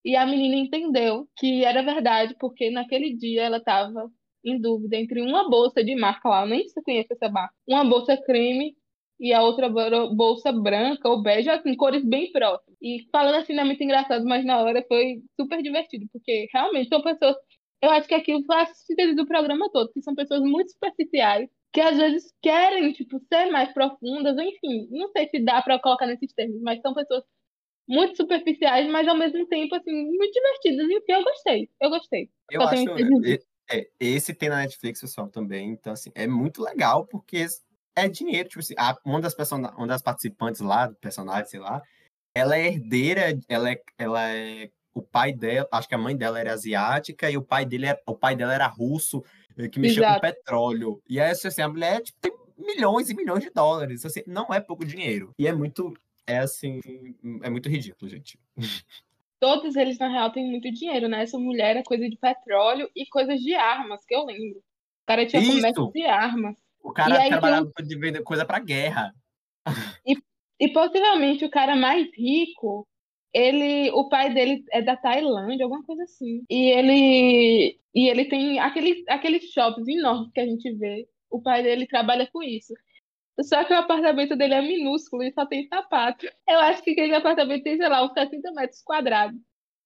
E 0.04 0.16
a 0.16 0.26
menina 0.26 0.56
entendeu 0.56 1.28
que 1.38 1.64
era 1.64 1.84
verdade, 1.84 2.36
porque 2.40 2.72
naquele 2.72 3.16
dia 3.16 3.44
ela 3.44 3.58
estava 3.58 4.10
em 4.44 4.60
dúvida 4.60 4.96
entre 4.98 5.22
uma 5.22 5.48
bolsa 5.50 5.84
de 5.84 5.96
marca 5.96 6.28
lá, 6.28 6.42
eu 6.42 6.48
nem 6.48 6.68
se 6.68 6.82
conhece 6.82 7.14
essa 7.14 7.30
marca, 7.30 7.54
uma 7.68 7.84
bolsa 7.84 8.18
creme 8.18 8.76
e 9.22 9.32
a 9.34 9.44
outra 9.44 9.70
bolsa 9.70 10.52
branca 10.52 11.08
ou 11.08 11.22
bege, 11.22 11.48
assim, 11.50 11.76
cores 11.76 12.04
bem 12.04 12.32
próximas. 12.32 12.76
E 12.82 13.08
falando 13.12 13.36
assim 13.36 13.54
não 13.54 13.62
é 13.64 13.66
muito 13.68 13.84
engraçado, 13.84 14.26
mas 14.26 14.44
na 14.44 14.60
hora 14.60 14.84
foi 14.88 15.22
super 15.40 15.62
divertido, 15.62 16.08
porque 16.12 16.48
realmente 16.52 16.90
são 16.90 17.04
pessoas. 17.04 17.36
Eu 17.84 17.92
acho 17.92 18.08
que 18.08 18.16
aquilo 18.16 18.44
a 18.52 18.66
síntese 18.66 19.16
do 19.16 19.28
programa 19.28 19.70
todo, 19.72 19.92
que 19.94 20.02
são 20.02 20.16
pessoas 20.16 20.42
muito 20.42 20.72
superficiais, 20.72 21.48
que 21.72 21.80
às 21.82 21.98
vezes 21.98 22.34
querem, 22.42 22.92
tipo, 22.94 23.20
ser 23.32 23.52
mais 23.52 23.72
profundas, 23.74 24.36
enfim, 24.40 24.88
não 24.92 25.10
sei 25.12 25.28
se 25.30 25.40
dá 25.40 25.62
para 25.62 25.80
colocar 25.80 26.08
nesses 26.08 26.34
termos, 26.34 26.60
mas 26.62 26.82
são 26.82 26.94
pessoas 26.94 27.24
muito 27.88 28.18
superficiais, 28.18 28.90
mas 28.90 29.08
ao 29.08 29.18
mesmo 29.18 29.46
tempo, 29.48 29.76
assim, 29.76 29.92
muito 29.92 30.32
divertidas. 30.34 30.90
Enfim, 30.90 31.12
eu 31.12 31.24
gostei, 31.24 31.70
eu 31.82 31.90
gostei. 31.90 32.30
Eu 32.50 32.62
Só 32.62 32.68
acho. 32.70 32.84
e- 33.26 33.40
é, 33.70 33.88
esse 34.00 34.34
tem 34.34 34.50
na 34.50 34.58
Netflix, 34.58 35.00
pessoal, 35.00 35.30
também. 35.30 35.70
Então, 35.70 35.94
assim, 35.94 36.12
é 36.14 36.28
muito 36.28 36.62
legal, 36.62 37.06
porque 37.06 37.46
é 37.96 38.08
dinheiro. 38.08 38.50
Tipo 38.50 38.60
assim, 38.60 38.74
a- 38.78 38.98
uma, 39.06 39.20
das 39.22 39.34
persona, 39.34 39.72
uma 39.76 39.88
das 39.88 40.02
participantes 40.02 40.62
lá, 40.62 40.88
do 40.88 40.96
personagem, 40.96 41.46
sei 41.50 41.60
lá, 41.60 41.82
ela 42.34 42.58
é 42.58 42.68
herdeira, 42.68 43.38
ela 43.50 43.72
é, 43.72 43.82
ela 43.98 44.30
é 44.30 44.70
o 44.94 45.02
pai 45.02 45.32
dela, 45.34 45.68
acho 45.72 45.88
que 45.88 45.96
a 45.96 45.98
mãe 45.98 46.16
dela 46.16 46.40
era 46.40 46.54
asiática 46.54 47.30
e 47.30 47.38
o 47.38 47.42
pai 47.42 47.66
dele 47.66 47.86
era, 47.88 48.00
o 48.06 48.16
pai 48.16 48.36
dela 48.36 48.54
era 48.54 48.68
russo, 48.68 49.24
eh, 49.58 49.70
que 49.70 49.80
mexia 49.80 50.04
Exato. 50.04 50.16
com 50.16 50.20
petróleo. 50.22 51.02
E 51.10 51.20
aí 51.20 51.32
assim, 51.32 51.62
a 51.62 51.70
mulher 51.70 52.02
tipo, 52.02 52.20
tem 52.20 52.34
milhões 52.58 53.10
e 53.10 53.16
milhões 53.16 53.42
de 53.44 53.50
dólares, 53.50 54.06
assim, 54.06 54.22
não 54.28 54.54
é 54.54 54.60
pouco 54.60 54.86
dinheiro. 54.86 55.34
E 55.40 55.48
é 55.48 55.54
muito 55.54 55.94
é 56.28 56.40
assim, 56.40 56.80
é 57.42 57.50
muito 57.50 57.68
ridículo, 57.70 58.10
gente. 58.10 58.38
Todos 59.40 59.76
eles 59.76 59.98
na 59.98 60.08
real 60.08 60.32
têm 60.32 60.46
muito 60.50 60.72
dinheiro, 60.72 61.08
né? 61.08 61.24
Essa 61.24 61.38
mulher 61.40 61.76
é 61.76 61.84
coisa 61.84 62.08
de 62.08 62.16
petróleo 62.16 62.90
e 62.96 63.06
coisas 63.08 63.40
de 63.40 63.56
armas, 63.56 64.06
que 64.06 64.14
eu 64.14 64.24
lembro. 64.26 64.60
O 64.60 65.06
cara 65.08 65.26
tinha 65.26 65.42
Isso. 65.42 65.52
comércio 65.52 65.92
de 65.92 66.04
armas. 66.04 66.56
O 66.84 66.92
cara 66.92 67.28
trabalhava 67.28 67.72
tem... 67.76 67.86
de 67.86 67.98
vender 67.98 68.24
coisa 68.24 68.46
para 68.46 68.60
guerra. 68.60 69.14
E, 70.06 70.16
e 70.60 70.74
possivelmente 70.74 71.46
o 71.46 71.50
cara 71.50 71.76
mais 71.76 72.08
rico 72.16 72.88
ele, 73.34 73.90
o 73.92 74.10
pai 74.10 74.34
dele 74.34 74.64
é 74.72 74.82
da 74.82 74.98
Tailândia, 74.98 75.64
alguma 75.64 75.84
coisa 75.84 76.04
assim. 76.04 76.44
E 76.50 76.70
ele, 76.72 77.80
e 77.96 78.10
ele 78.10 78.26
tem 78.26 78.60
aquele, 78.60 79.04
aqueles 79.08 79.44
shoppings 79.52 79.88
enormes 79.88 80.32
que 80.34 80.40
a 80.40 80.46
gente 80.46 80.72
vê. 80.74 81.08
O 81.30 81.42
pai 81.42 81.64
dele 81.64 81.88
trabalha 81.88 82.28
com 82.32 82.44
isso. 82.44 82.74
Só 83.42 83.64
que 83.64 83.74
o 83.74 83.78
apartamento 83.78 84.36
dele 84.36 84.54
é 84.54 84.62
minúsculo 84.62 85.24
e 85.24 85.32
só 85.32 85.46
tem 85.46 85.66
sapato. 85.68 86.28
Eu 86.48 86.60
acho 86.60 86.84
que 86.84 86.92
aquele 86.92 87.16
apartamento 87.16 87.64
tem, 87.64 87.78
sei 87.78 87.88
lá, 87.88 88.04
uns 88.04 88.14
70 88.14 88.52
metros 88.52 88.82
quadrados. 88.84 89.40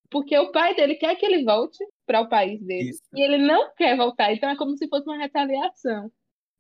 Porque 0.10 0.38
o 0.38 0.52
pai 0.52 0.75
dele 0.75 0.96
quer 0.96 1.16
que 1.16 1.25
ele 1.25 1.44
volte 1.44 1.84
para 2.06 2.22
o 2.22 2.30
país 2.30 2.60
dele. 2.62 2.90
Isso. 2.90 3.04
E 3.14 3.22
ele 3.22 3.38
não 3.38 3.74
quer 3.75 3.96
voltar. 3.96 4.34
Então 4.34 4.50
é 4.50 4.56
como 4.56 4.75
se 4.75 4.88
fosse 4.88 5.08
uma 5.08 5.18
retaliação. 5.18 6.12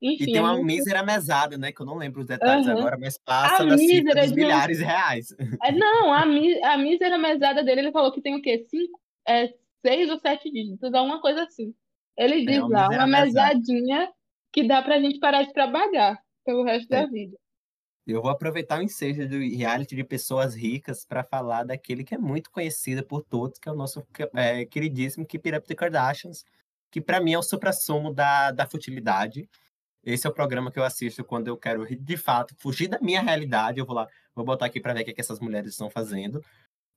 Enfim, 0.05 0.23
e 0.23 0.33
tem 0.33 0.39
uma 0.39 0.53
muito... 0.53 0.65
mísera 0.65 1.01
mesada, 1.01 1.57
né? 1.57 1.71
Que 1.71 1.81
eu 1.81 1.85
não 1.85 1.95
lembro 1.95 2.21
os 2.21 2.27
detalhes 2.27 2.67
uhum. 2.67 2.77
agora, 2.77 2.95
mas 2.99 3.17
passa 3.17 3.63
a 3.63 3.65
das 3.65 3.81
cifras 3.81 4.29
de 4.29 4.35
milhares 4.35 4.77
de 4.77 4.83
reais. 4.83 5.35
É, 5.63 5.71
não, 5.71 6.13
a, 6.13 6.25
mi... 6.25 6.61
a 6.63 6.77
mísera 6.77 7.17
mesada 7.17 7.63
dele, 7.63 7.81
ele 7.81 7.91
falou 7.91 8.11
que 8.11 8.21
tem 8.21 8.35
o 8.35 8.41
quê? 8.41 8.65
Cinco, 8.69 8.99
é, 9.27 9.51
seis 9.83 10.09
ou 10.09 10.19
sete 10.19 10.51
dígitos, 10.51 10.93
alguma 10.93 11.19
coisa 11.19 11.43
assim. 11.43 11.73
Ele 12.15 12.43
é 12.43 12.45
diz 12.45 12.57
é 12.57 12.61
lá, 12.61 12.87
uma 12.87 13.07
mesadinha 13.07 13.99
mesada. 13.99 14.13
que 14.53 14.67
dá 14.67 14.81
pra 14.83 14.99
gente 14.99 15.19
parar 15.19 15.41
de 15.41 15.51
trabalhar 15.51 16.19
pelo 16.45 16.63
resto 16.63 16.93
é. 16.93 17.01
da 17.01 17.07
vida. 17.07 17.35
Eu 18.05 18.21
vou 18.21 18.29
aproveitar 18.29 18.77
o 18.79 18.83
ensejo 18.83 19.27
do 19.27 19.39
reality 19.39 19.95
de 19.95 20.03
pessoas 20.03 20.53
ricas 20.53 21.03
para 21.03 21.23
falar 21.23 21.63
daquele 21.63 22.03
que 22.03 22.13
é 22.13 22.17
muito 22.19 22.51
conhecido 22.51 23.03
por 23.03 23.23
todos, 23.23 23.57
que 23.57 23.67
é 23.67 23.71
o 23.71 23.75
nosso 23.75 24.05
é, 24.35 24.63
queridíssimo 24.65 25.25
Keep 25.25 25.55
Up 25.55 25.67
the 25.67 25.73
Kardashians, 25.73 26.45
que 26.91 27.01
para 27.01 27.19
mim 27.19 27.33
é 27.33 27.39
o 27.39 27.43
supra-sumo 27.43 28.13
da, 28.13 28.51
da 28.51 28.67
futilidade. 28.67 29.49
Esse 30.05 30.27
é 30.27 30.29
o 30.29 30.33
programa 30.33 30.71
que 30.71 30.77
eu 30.77 30.83
assisto 30.83 31.23
quando 31.23 31.47
eu 31.47 31.57
quero, 31.57 31.85
de 31.95 32.17
fato, 32.17 32.55
fugir 32.57 32.87
da 32.87 32.99
minha 32.99 33.21
realidade. 33.21 33.79
Eu 33.79 33.85
vou 33.85 33.95
lá, 33.95 34.07
vou 34.35 34.45
botar 34.45 34.67
aqui 34.67 34.79
para 34.79 34.93
ver 34.93 35.01
o 35.01 35.05
que, 35.05 35.11
é 35.11 35.13
que 35.15 35.21
essas 35.21 35.39
mulheres 35.39 35.71
estão 35.71 35.89
fazendo. 35.89 36.43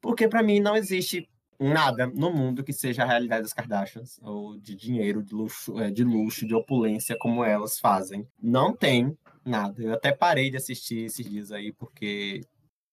Porque 0.01 0.29
para 0.29 0.43
mim 0.43 0.61
não 0.61 0.77
existe 0.77 1.29
nada 1.59 2.07
no 2.07 2.31
mundo 2.31 2.63
que 2.63 2.73
seja 2.73 3.03
a 3.03 3.07
realidade 3.07 3.43
das 3.43 3.53
Kardashians, 3.53 4.21
ou 4.23 4.59
de 4.59 4.75
dinheiro, 4.77 5.23
de 5.23 5.35
luxo, 5.35 5.81
é, 5.81 5.91
de 5.91 6.05
luxo, 6.05 6.47
de 6.47 6.55
opulência 6.55 7.17
como 7.19 7.43
elas 7.43 7.81
fazem. 7.81 8.29
Não 8.41 8.77
tem 8.77 9.17
nada. 9.45 9.83
Eu 9.83 9.95
até 9.95 10.13
parei 10.13 10.51
de 10.51 10.57
assistir 10.57 11.07
esses 11.07 11.29
dias 11.29 11.51
aí, 11.51 11.73
porque 11.73 12.43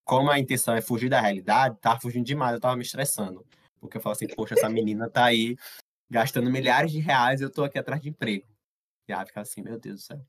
como 0.04 0.32
a 0.32 0.40
intenção 0.40 0.74
é 0.74 0.82
fugir 0.82 1.10
da 1.10 1.20
realidade, 1.20 1.78
tava 1.82 2.00
fugindo 2.00 2.26
demais, 2.26 2.54
eu 2.54 2.62
tava 2.62 2.76
me 2.76 2.84
estressando. 2.84 3.46
Porque 3.80 3.98
eu 3.98 4.02
falo 4.02 4.14
assim, 4.14 4.28
poxa, 4.28 4.56
essa 4.56 4.70
menina 4.70 5.10
tá 5.10 5.26
aí 5.26 5.58
gastando 6.10 6.50
milhares 6.50 6.92
de 6.92 7.00
reais 7.00 7.42
eu 7.42 7.50
tô 7.50 7.64
aqui 7.64 7.78
atrás 7.78 8.02
de 8.02 8.10
emprego. 8.10 8.46
E 9.08 9.14
ela 9.14 9.26
fica 9.26 9.42
assim, 9.42 9.62
meu 9.62 9.80
Deus 9.80 9.96
do 9.96 10.02
céu. 10.02 10.20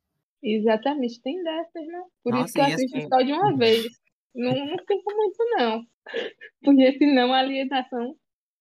Exatamente, 0.43 1.21
tem 1.23 1.43
dessas, 1.43 1.87
né? 1.87 2.03
Por 2.23 2.33
Nossa, 2.33 2.45
isso 2.45 2.55
que 2.55 2.61
eu 2.61 2.65
assisto 2.65 2.97
assim... 2.99 3.09
só 3.09 3.23
de 3.23 3.33
uma 3.33 3.57
vez. 3.57 3.87
Não, 4.35 4.53
não 4.53 4.79
fica 4.79 5.15
muito, 5.15 5.37
não. 5.57 5.87
Porque 6.63 6.99
senão 6.99 7.33
a 7.33 7.39
alienação 7.39 8.15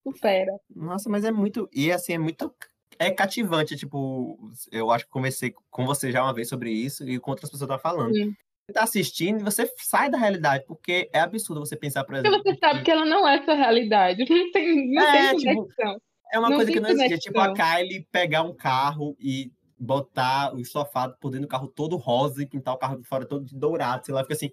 supera. 0.03 0.57
Nossa, 0.73 1.09
mas 1.09 1.25
é 1.25 1.31
muito. 1.31 1.69
E 1.73 1.91
assim, 1.91 2.13
é 2.13 2.17
muito. 2.17 2.53
É 2.97 3.11
cativante, 3.11 3.75
tipo, 3.75 4.39
eu 4.71 4.89
acho 4.89 5.05
que 5.05 5.11
conversei 5.11 5.53
com 5.69 5.85
você 5.85 6.11
já 6.13 6.23
uma 6.23 6.33
vez 6.33 6.47
sobre 6.47 6.71
isso 6.71 7.07
e 7.07 7.19
com 7.19 7.31
outras 7.31 7.49
pessoas 7.49 7.67
tá 7.67 7.77
falando. 7.77 8.13
Sim. 8.13 8.33
Você 8.65 8.73
tá 8.73 8.83
assistindo 8.83 9.41
e 9.41 9.43
você 9.43 9.69
sai 9.77 10.09
da 10.09 10.17
realidade, 10.17 10.63
porque 10.65 11.09
é 11.13 11.19
absurdo 11.19 11.59
você 11.59 11.75
pensar, 11.75 12.05
por 12.05 12.15
exemplo. 12.15 12.37
Porque 12.37 12.53
você 12.53 12.59
sabe 12.59 12.83
que 12.83 12.89
ela 12.89 13.05
não 13.05 13.27
é 13.27 13.43
sua 13.43 13.53
realidade. 13.53 14.23
Não 14.31 14.51
tem, 14.51 14.91
não 14.91 15.03
é, 15.03 15.29
tem 15.29 15.37
tipo, 15.37 15.55
conexão. 15.55 15.93
Tipo, 15.93 16.01
é 16.33 16.39
uma 16.39 16.49
não 16.49 16.55
coisa 16.57 16.71
que 16.71 16.79
não 16.79 16.89
existe. 16.89 17.13
É 17.13 17.17
tipo 17.17 17.39
a 17.39 17.53
Kylie 17.53 18.07
pegar 18.11 18.41
um 18.41 18.55
carro 18.55 19.15
e 19.19 19.51
botar 19.77 20.53
o 20.55 20.59
estofado 20.59 21.15
por 21.19 21.29
dentro 21.29 21.47
do 21.47 21.49
carro 21.49 21.67
todo 21.67 21.97
rosa 21.97 22.41
e 22.41 22.45
pintar 22.45 22.73
o 22.73 22.77
carro 22.77 22.97
de 22.97 23.07
fora 23.07 23.25
todo 23.25 23.45
de 23.45 23.55
dourado, 23.55 24.05
sei 24.05 24.13
lá, 24.13 24.21
fica 24.21 24.33
assim. 24.33 24.51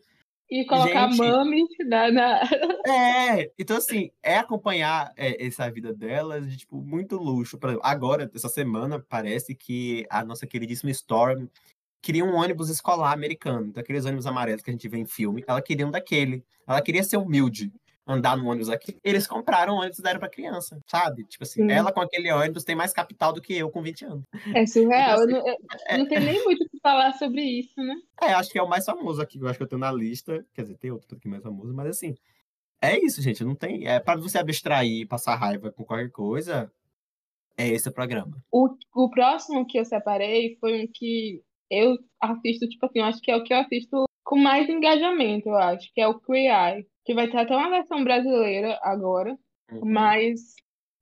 E 0.50 0.66
colocar 0.66 1.08
gente, 1.08 1.18
mami 1.18 1.66
na, 1.86 2.10
na. 2.10 2.40
É, 2.86 3.50
então 3.58 3.76
assim, 3.76 4.10
é 4.22 4.36
acompanhar 4.36 5.12
é, 5.16 5.46
essa 5.46 5.70
vida 5.70 5.94
delas 5.94 6.50
de 6.50 6.58
tipo 6.58 6.82
muito 6.82 7.16
luxo. 7.16 7.56
Por 7.58 7.70
exemplo, 7.70 7.86
agora, 7.86 8.30
essa 8.34 8.48
semana, 8.48 9.00
parece 9.08 9.54
que 9.54 10.06
a 10.10 10.24
nossa 10.24 10.46
queridíssima 10.46 10.90
Storm 10.90 11.46
queria 12.02 12.24
um 12.24 12.34
ônibus 12.34 12.68
escolar 12.68 13.12
americano, 13.12 13.72
daqueles 13.72 14.04
ônibus 14.04 14.26
amarelos 14.26 14.62
que 14.62 14.70
a 14.70 14.72
gente 14.74 14.88
vê 14.88 14.98
em 14.98 15.06
filme. 15.06 15.44
Ela 15.46 15.62
queria 15.62 15.86
um 15.86 15.90
daquele. 15.90 16.44
Ela 16.66 16.82
queria 16.82 17.02
ser 17.02 17.16
humilde 17.16 17.72
andar 18.06 18.36
no 18.36 18.48
ônibus 18.48 18.68
aqui. 18.68 18.98
Eles 19.02 19.26
compraram 19.26 19.74
ônibus 19.74 19.98
e 19.98 20.02
deram 20.02 20.18
pra 20.18 20.28
criança, 20.28 20.80
sabe? 20.86 21.24
Tipo 21.24 21.44
assim, 21.44 21.70
ela 21.70 21.92
com 21.92 22.00
aquele 22.00 22.30
ônibus 22.32 22.64
tem 22.64 22.74
mais 22.74 22.92
capital 22.92 23.32
do 23.32 23.40
que 23.40 23.56
eu 23.56 23.70
com 23.70 23.82
20 23.82 24.04
anos. 24.04 24.24
É 24.54 24.66
surreal. 24.66 25.22
Então, 25.22 25.38
assim, 25.38 25.48
eu 25.48 25.58
não, 25.58 25.88
eu 25.90 25.98
não 25.98 26.08
tem 26.08 26.20
nem 26.20 26.44
muito 26.44 26.64
o 26.64 26.68
que 26.68 26.80
falar 26.80 27.12
sobre 27.14 27.42
isso, 27.42 27.74
né? 27.76 27.94
É, 28.20 28.32
acho 28.34 28.50
que 28.50 28.58
é 28.58 28.62
o 28.62 28.68
mais 28.68 28.84
famoso 28.84 29.22
aqui. 29.22 29.38
Eu 29.38 29.48
acho 29.48 29.56
que 29.56 29.62
eu 29.62 29.68
tenho 29.68 29.80
na 29.80 29.92
lista. 29.92 30.44
Quer 30.52 30.62
dizer, 30.62 30.76
tem 30.76 30.90
outro 30.90 31.16
aqui 31.16 31.28
mais 31.28 31.42
famoso, 31.42 31.72
mas 31.72 31.88
assim. 31.88 32.14
É 32.80 32.98
isso, 32.98 33.22
gente. 33.22 33.44
Não 33.44 33.54
tem. 33.54 33.86
É 33.86 34.00
para 34.00 34.20
você 34.20 34.38
abstrair, 34.38 35.06
passar 35.06 35.36
raiva 35.36 35.70
com 35.70 35.84
qualquer 35.84 36.10
coisa. 36.10 36.70
É 37.56 37.68
esse 37.68 37.88
o 37.88 37.92
programa. 37.92 38.42
O, 38.50 38.68
o 38.94 39.10
próximo 39.10 39.66
que 39.66 39.78
eu 39.78 39.84
separei 39.84 40.56
foi 40.58 40.82
um 40.82 40.88
que 40.92 41.42
eu 41.70 41.96
assisto, 42.20 42.68
tipo 42.68 42.84
assim, 42.84 42.98
eu 42.98 43.04
acho 43.04 43.20
que 43.20 43.30
é 43.30 43.36
o 43.36 43.44
que 43.44 43.52
eu 43.52 43.58
assisto 43.58 44.04
com 44.24 44.36
mais 44.36 44.68
engajamento, 44.68 45.48
eu 45.48 45.56
acho, 45.56 45.92
que 45.92 46.00
é 46.00 46.06
o 46.06 46.18
Queer 46.18 46.52
Eye 46.54 46.86
que 47.04 47.14
vai 47.14 47.28
ter 47.28 47.38
até 47.38 47.56
uma 47.56 47.70
versão 47.70 48.02
brasileira 48.02 48.78
agora, 48.82 49.36
uhum. 49.70 49.80
mas 49.84 50.54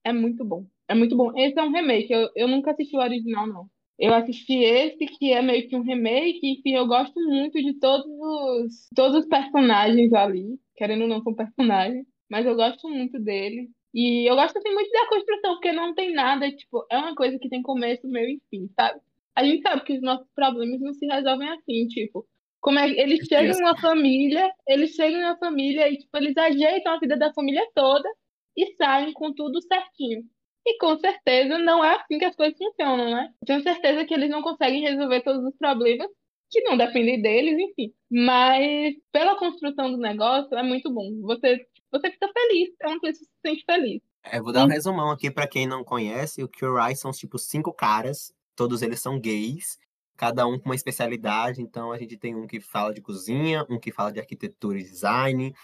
é 0.04 0.12
muito 0.12 0.44
bom. 0.44 0.66
É 0.88 0.94
muito 0.94 1.16
bom. 1.16 1.32
Esse 1.38 1.58
é 1.58 1.62
um 1.62 1.70
remake, 1.70 2.12
eu, 2.12 2.28
eu 2.34 2.48
nunca 2.48 2.72
assisti 2.72 2.96
o 2.96 3.00
original, 3.00 3.46
não. 3.46 3.66
Eu 3.98 4.14
assisti 4.14 4.64
esse, 4.64 5.04
que 5.06 5.30
é 5.30 5.42
meio 5.42 5.68
que 5.68 5.76
um 5.76 5.82
remake, 5.82 6.40
enfim, 6.42 6.74
eu 6.74 6.86
gosto 6.86 7.20
muito 7.20 7.60
de 7.60 7.74
todos 7.74 8.06
os, 8.06 8.88
todos 8.94 9.18
os 9.18 9.26
personagens 9.26 10.12
ali, 10.14 10.58
querendo 10.74 11.02
ou 11.02 11.08
não 11.08 11.22
são 11.22 11.34
personagens, 11.34 12.06
mas 12.28 12.46
eu 12.46 12.56
gosto 12.56 12.88
muito 12.88 13.20
dele. 13.20 13.68
E 13.92 14.28
eu 14.28 14.36
gosto 14.36 14.56
assim, 14.56 14.72
muito 14.72 14.90
da 14.90 15.08
construção, 15.08 15.52
porque 15.54 15.72
não 15.72 15.94
tem 15.94 16.14
nada, 16.14 16.50
tipo, 16.50 16.86
é 16.90 16.96
uma 16.96 17.14
coisa 17.14 17.38
que 17.38 17.48
tem 17.48 17.60
começo, 17.60 18.08
meio 18.08 18.30
e 18.30 18.42
fim, 18.48 18.70
sabe? 18.74 19.00
A 19.34 19.44
gente 19.44 19.62
sabe 19.62 19.84
que 19.84 19.92
os 19.92 20.02
nossos 20.02 20.28
problemas 20.34 20.80
não 20.80 20.94
se 20.94 21.06
resolvem 21.06 21.50
assim, 21.50 21.86
tipo, 21.88 22.26
como 22.60 22.78
é, 22.78 22.88
eles 22.90 23.26
chegam 23.26 23.56
em 23.56 23.62
uma 23.62 23.78
família, 23.78 24.50
eles 24.68 24.90
chegam 24.90 25.20
em 25.20 25.24
uma 25.24 25.38
família 25.38 25.88
e 25.88 25.96
tipo, 25.96 26.16
eles 26.16 26.36
ajeitam 26.36 26.92
a 26.92 26.98
vida 26.98 27.16
da 27.16 27.32
família 27.32 27.66
toda 27.74 28.08
e 28.56 28.74
saem 28.76 29.12
com 29.12 29.32
tudo 29.32 29.60
certinho. 29.62 30.22
E 30.66 30.76
com 30.78 30.98
certeza 30.98 31.58
não 31.58 31.82
é 31.82 31.96
assim 31.96 32.18
que 32.18 32.24
as 32.24 32.36
coisas 32.36 32.58
funcionam, 32.58 33.10
né? 33.10 33.32
Tenho 33.46 33.62
certeza 33.62 34.04
que 34.04 34.12
eles 34.12 34.28
não 34.28 34.42
conseguem 34.42 34.82
resolver 34.82 35.22
todos 35.22 35.42
os 35.42 35.56
problemas, 35.56 36.08
que 36.50 36.60
não 36.62 36.76
dependem 36.76 37.22
deles, 37.22 37.58
enfim. 37.58 37.94
Mas 38.10 38.94
pela 39.10 39.38
construção 39.38 39.90
do 39.90 39.96
negócio 39.96 40.54
é 40.54 40.62
muito 40.62 40.92
bom. 40.92 41.18
Você, 41.22 41.66
você 41.90 42.10
fica 42.10 42.28
feliz, 42.30 42.68
é 42.82 42.88
uma 42.88 43.00
coisa 43.00 43.18
que 43.18 43.24
você 43.24 43.30
se 43.30 43.40
sente 43.40 43.64
feliz. 43.64 44.02
É, 44.22 44.40
vou 44.40 44.52
dar 44.52 44.64
um 44.64 44.68
resumão 44.68 45.10
aqui 45.10 45.30
para 45.30 45.48
quem 45.48 45.66
não 45.66 45.82
conhece. 45.82 46.42
O 46.42 46.48
Cure 46.48 46.94
são 46.94 47.10
tipo 47.10 47.38
cinco 47.38 47.72
caras, 47.72 48.34
todos 48.54 48.82
eles 48.82 49.00
são 49.00 49.18
gays, 49.18 49.78
cada 50.20 50.46
um 50.46 50.58
com 50.58 50.66
uma 50.66 50.74
especialidade. 50.74 51.62
Então, 51.62 51.90
a 51.90 51.96
gente 51.96 52.14
tem 52.14 52.36
um 52.36 52.46
que 52.46 52.60
fala 52.60 52.92
de 52.92 53.00
cozinha, 53.00 53.64
um 53.70 53.78
que 53.78 53.90
fala 53.90 54.12
de 54.12 54.20
arquitetura 54.20 54.78
e 54.78 54.82
design, 54.82 55.54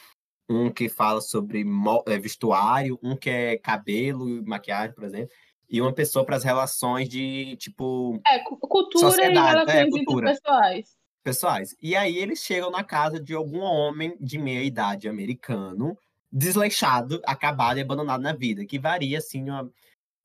um 0.48 0.70
que 0.70 0.88
fala 0.88 1.20
sobre 1.20 1.62
é, 2.06 2.18
vestuário, 2.18 2.98
um 3.02 3.14
que 3.14 3.28
é 3.28 3.58
cabelo 3.58 4.26
e 4.26 4.40
maquiagem, 4.40 4.94
por 4.94 5.04
exemplo, 5.04 5.28
e 5.68 5.78
uma 5.78 5.92
pessoa 5.92 6.24
para 6.24 6.36
as 6.36 6.42
relações 6.42 7.06
de, 7.06 7.54
tipo. 7.56 8.18
É, 8.26 8.38
cultura 8.38 9.10
sociedade, 9.10 9.36
e 9.36 9.50
relações 9.50 9.76
é, 9.76 9.90
cultura. 9.90 10.32
pessoais. 10.32 10.96
Pessoais. 11.22 11.76
E 11.82 11.94
aí 11.94 12.16
eles 12.16 12.38
chegam 12.38 12.70
na 12.70 12.82
casa 12.82 13.20
de 13.20 13.34
algum 13.34 13.60
homem 13.60 14.16
de 14.18 14.38
meia 14.38 14.62
idade 14.62 15.06
americano, 15.06 15.98
desleixado, 16.32 17.20
acabado 17.26 17.76
e 17.76 17.82
abandonado 17.82 18.22
na 18.22 18.32
vida, 18.32 18.64
que 18.64 18.78
varia, 18.78 19.18
assim, 19.18 19.50
uma... 19.50 19.70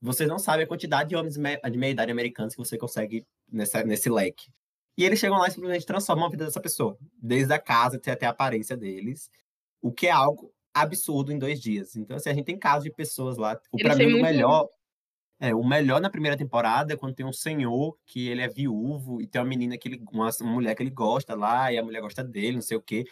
vocês 0.02 0.30
não 0.30 0.40
sabem 0.40 0.64
a 0.64 0.68
quantidade 0.68 1.10
de 1.10 1.18
homens 1.18 1.34
de 1.34 1.78
meia 1.78 1.92
idade 1.92 2.12
americanos 2.14 2.56
que 2.56 2.64
você 2.64 2.78
consegue 2.78 3.26
nessa, 3.52 3.84
nesse 3.84 4.10
leque. 4.10 4.52
E 4.98 5.04
eles 5.04 5.20
chegam 5.20 5.38
lá 5.38 5.48
e 5.48 5.52
simplesmente 5.52 5.86
transformam 5.86 6.26
a 6.26 6.30
vida 6.30 6.46
dessa 6.46 6.60
pessoa, 6.60 6.98
desde 7.22 7.54
a 7.54 7.60
casa 7.60 7.98
até 7.98 8.26
a 8.26 8.30
aparência 8.30 8.78
deles, 8.78 9.30
o 9.82 9.92
que 9.92 10.08
é 10.08 10.12
algo 10.12 10.54
absurdo 10.74 11.32
em 11.32 11.40
dois 11.40 11.62
dias. 11.62 11.96
Então, 11.96 12.18
assim, 12.18 12.30
a 12.30 12.34
gente 12.34 12.46
tem 12.46 12.58
casos 12.58 12.84
de 12.84 12.92
pessoas 12.92 13.38
lá. 13.38 13.60
O 13.72 13.78
pra 13.78 13.96
mim, 13.96 14.14
o 14.14 14.22
melhor. 14.22 14.70
É, 15.40 15.56
o 15.56 15.68
melhor 15.68 16.00
na 16.00 16.10
primeira 16.10 16.38
temporada 16.38 16.94
é 16.94 16.96
quando 16.96 17.16
tem 17.16 17.26
um 17.26 17.34
senhor 17.34 17.98
que 18.06 18.28
ele 18.28 18.42
é 18.42 18.48
viúvo 18.48 19.20
e 19.20 19.26
tem 19.26 19.42
uma 19.42 19.48
menina 19.48 19.78
que 19.78 19.88
ele. 19.88 20.04
Uma, 20.12 20.30
uma 20.42 20.52
mulher 20.52 20.76
que 20.76 20.84
ele 20.84 20.92
gosta 20.92 21.36
lá, 21.36 21.74
e 21.74 21.78
a 21.78 21.84
mulher 21.84 22.02
gosta 22.02 22.24
dele, 22.24 22.58
não 22.58 22.62
sei 22.62 22.78
o 22.78 22.82
quê. 22.82 23.06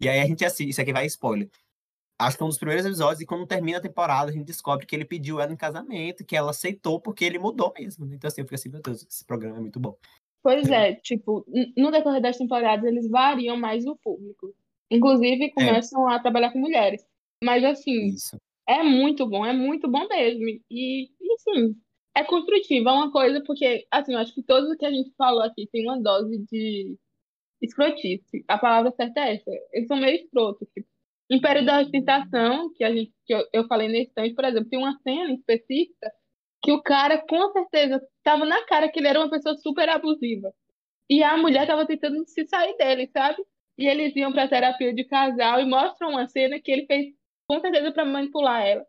E 0.00 0.08
aí 0.08 0.20
a 0.20 0.26
gente 0.26 0.44
assiste, 0.44 0.70
isso 0.70 0.80
aqui 0.80 0.92
vai 0.92 1.06
spoiler. 1.06 1.50
Acho 2.18 2.36
que 2.36 2.42
é 2.42 2.46
um 2.46 2.48
dos 2.48 2.58
primeiros 2.58 2.86
episódios, 2.86 3.20
e 3.20 3.26
quando 3.26 3.46
termina 3.46 3.78
a 3.78 3.82
temporada, 3.82 4.30
a 4.30 4.32
gente 4.32 4.46
descobre 4.46 4.86
que 4.86 4.94
ele 4.94 5.04
pediu 5.04 5.40
ela 5.40 5.52
em 5.52 5.56
casamento, 5.56 6.24
que 6.24 6.36
ela 6.36 6.50
aceitou 6.50 7.00
porque 7.00 7.24
ele 7.24 7.38
mudou 7.38 7.72
mesmo. 7.76 8.06
Né? 8.06 8.14
Então, 8.16 8.28
assim, 8.28 8.40
eu 8.40 8.46
fico 8.46 8.54
assim, 8.54 8.68
meu 8.68 8.82
Deus, 8.82 9.06
esse 9.08 9.24
programa 9.24 9.58
é 9.58 9.60
muito 9.60 9.80
bom. 9.80 9.96
Pois 10.42 10.68
é, 10.68 10.94
tipo, 10.94 11.44
no 11.76 11.90
decorrer 11.90 12.20
das 12.20 12.36
temporadas, 12.36 12.84
eles 12.84 13.08
variam 13.08 13.56
mais 13.56 13.86
o 13.86 13.96
público. 13.96 14.54
Inclusive, 14.90 15.50
começam 15.52 16.10
é. 16.10 16.16
a 16.16 16.20
trabalhar 16.20 16.52
com 16.52 16.58
mulheres. 16.58 17.04
Mas, 17.42 17.64
assim, 17.64 18.08
Isso. 18.08 18.36
é 18.68 18.82
muito 18.82 19.26
bom, 19.26 19.44
é 19.44 19.52
muito 19.52 19.90
bom 19.90 20.06
mesmo. 20.06 20.44
E, 20.70 21.04
e 21.04 21.38
sim, 21.38 21.74
é 22.14 22.22
construtivo, 22.24 22.88
é 22.88 22.92
uma 22.92 23.10
coisa, 23.10 23.42
porque, 23.44 23.86
assim, 23.90 24.12
eu 24.12 24.18
acho 24.18 24.34
que 24.34 24.42
todos 24.42 24.70
o 24.70 24.76
que 24.76 24.84
a 24.84 24.90
gente 24.90 25.10
falou 25.16 25.42
aqui 25.42 25.66
tem 25.72 25.84
uma 25.86 26.00
dose 26.00 26.38
de 26.50 26.96
escrotice. 27.62 28.44
A 28.46 28.58
palavra 28.58 28.92
certa 28.92 29.20
é 29.20 29.36
essa. 29.36 29.50
Eles 29.72 29.88
são 29.88 29.96
meio 29.96 30.16
escrotos, 30.16 30.68
tipo, 30.74 30.86
Império 31.30 31.64
da 31.64 31.80
Ostentação, 31.80 32.72
que, 32.74 32.84
a 32.84 32.92
gente, 32.92 33.12
que 33.26 33.34
eu, 33.34 33.46
eu 33.52 33.66
falei 33.66 33.88
nesse 33.88 34.10
instante, 34.10 34.34
por 34.34 34.44
exemplo, 34.44 34.68
tem 34.68 34.78
uma 34.78 34.98
cena 35.02 35.32
específica 35.32 36.10
que 36.62 36.72
o 36.72 36.82
cara, 36.82 37.18
com 37.28 37.52
certeza, 37.52 38.00
estava 38.18 38.44
na 38.44 38.64
cara 38.64 38.88
que 38.88 38.98
ele 38.98 39.08
era 39.08 39.20
uma 39.20 39.30
pessoa 39.30 39.54
super 39.56 39.88
abusiva. 39.88 40.52
E 41.08 41.22
a 41.22 41.36
mulher 41.36 41.62
estava 41.62 41.86
tentando 41.86 42.26
se 42.26 42.46
sair 42.46 42.76
dele, 42.76 43.08
sabe? 43.12 43.42
E 43.78 43.86
eles 43.86 44.16
iam 44.16 44.32
para 44.32 44.48
terapia 44.48 44.94
de 44.94 45.04
casal 45.04 45.60
e 45.60 45.66
mostram 45.66 46.10
uma 46.10 46.26
cena 46.26 46.58
que 46.60 46.70
ele 46.70 46.86
fez 46.86 47.06
com 47.48 47.60
certeza 47.60 47.92
para 47.92 48.04
manipular 48.04 48.64
ela. 48.66 48.84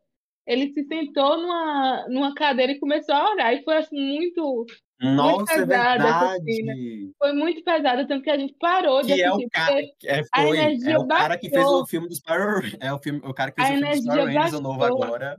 Ele 0.48 0.72
se 0.74 0.86
sentou 0.86 1.38
numa, 1.38 2.08
numa 2.10 2.34
cadeira 2.36 2.72
e 2.72 2.80
começou 2.80 3.16
a 3.16 3.32
orar. 3.32 3.54
E 3.54 3.64
foi 3.64 3.78
assim, 3.78 4.00
muito, 4.00 4.66
nossa, 5.14 5.38
muito 5.38 5.52
é 5.52 5.56
pesada 5.56 6.04
essa 6.04 6.44
cena. 6.44 6.74
Foi 7.18 7.34
muito 7.34 7.64
pesada, 7.64 8.08
tanto 8.08 8.24
que 8.24 8.30
a 8.30 8.38
gente 8.38 8.54
parou 8.60 9.02
de 9.02 9.14
que 9.14 9.24
assistir. 9.24 9.44
É 9.44 9.48
o, 9.48 9.50
cara, 9.50 9.82
é, 10.04 10.24
foi, 10.24 10.92
é 10.92 10.98
o 10.98 11.08
cara 11.08 11.38
que 11.38 11.50
fez 11.50 11.66
o 11.66 11.86
filme 11.86 12.08
dos 12.08 12.20
Power 12.20 12.78
É 12.80 12.94
o, 12.94 13.00
filme, 13.00 13.22
o 13.24 13.34
cara 13.34 13.52
que 13.52 13.62
fez 13.62 13.70
a 13.70 13.74
o 13.74 13.78
filme 13.78 13.96
dos 13.96 14.06
Power 14.06 14.26
Rangers, 14.26 14.54
o 14.54 14.62
novo 14.62 14.84
agora. 14.84 15.38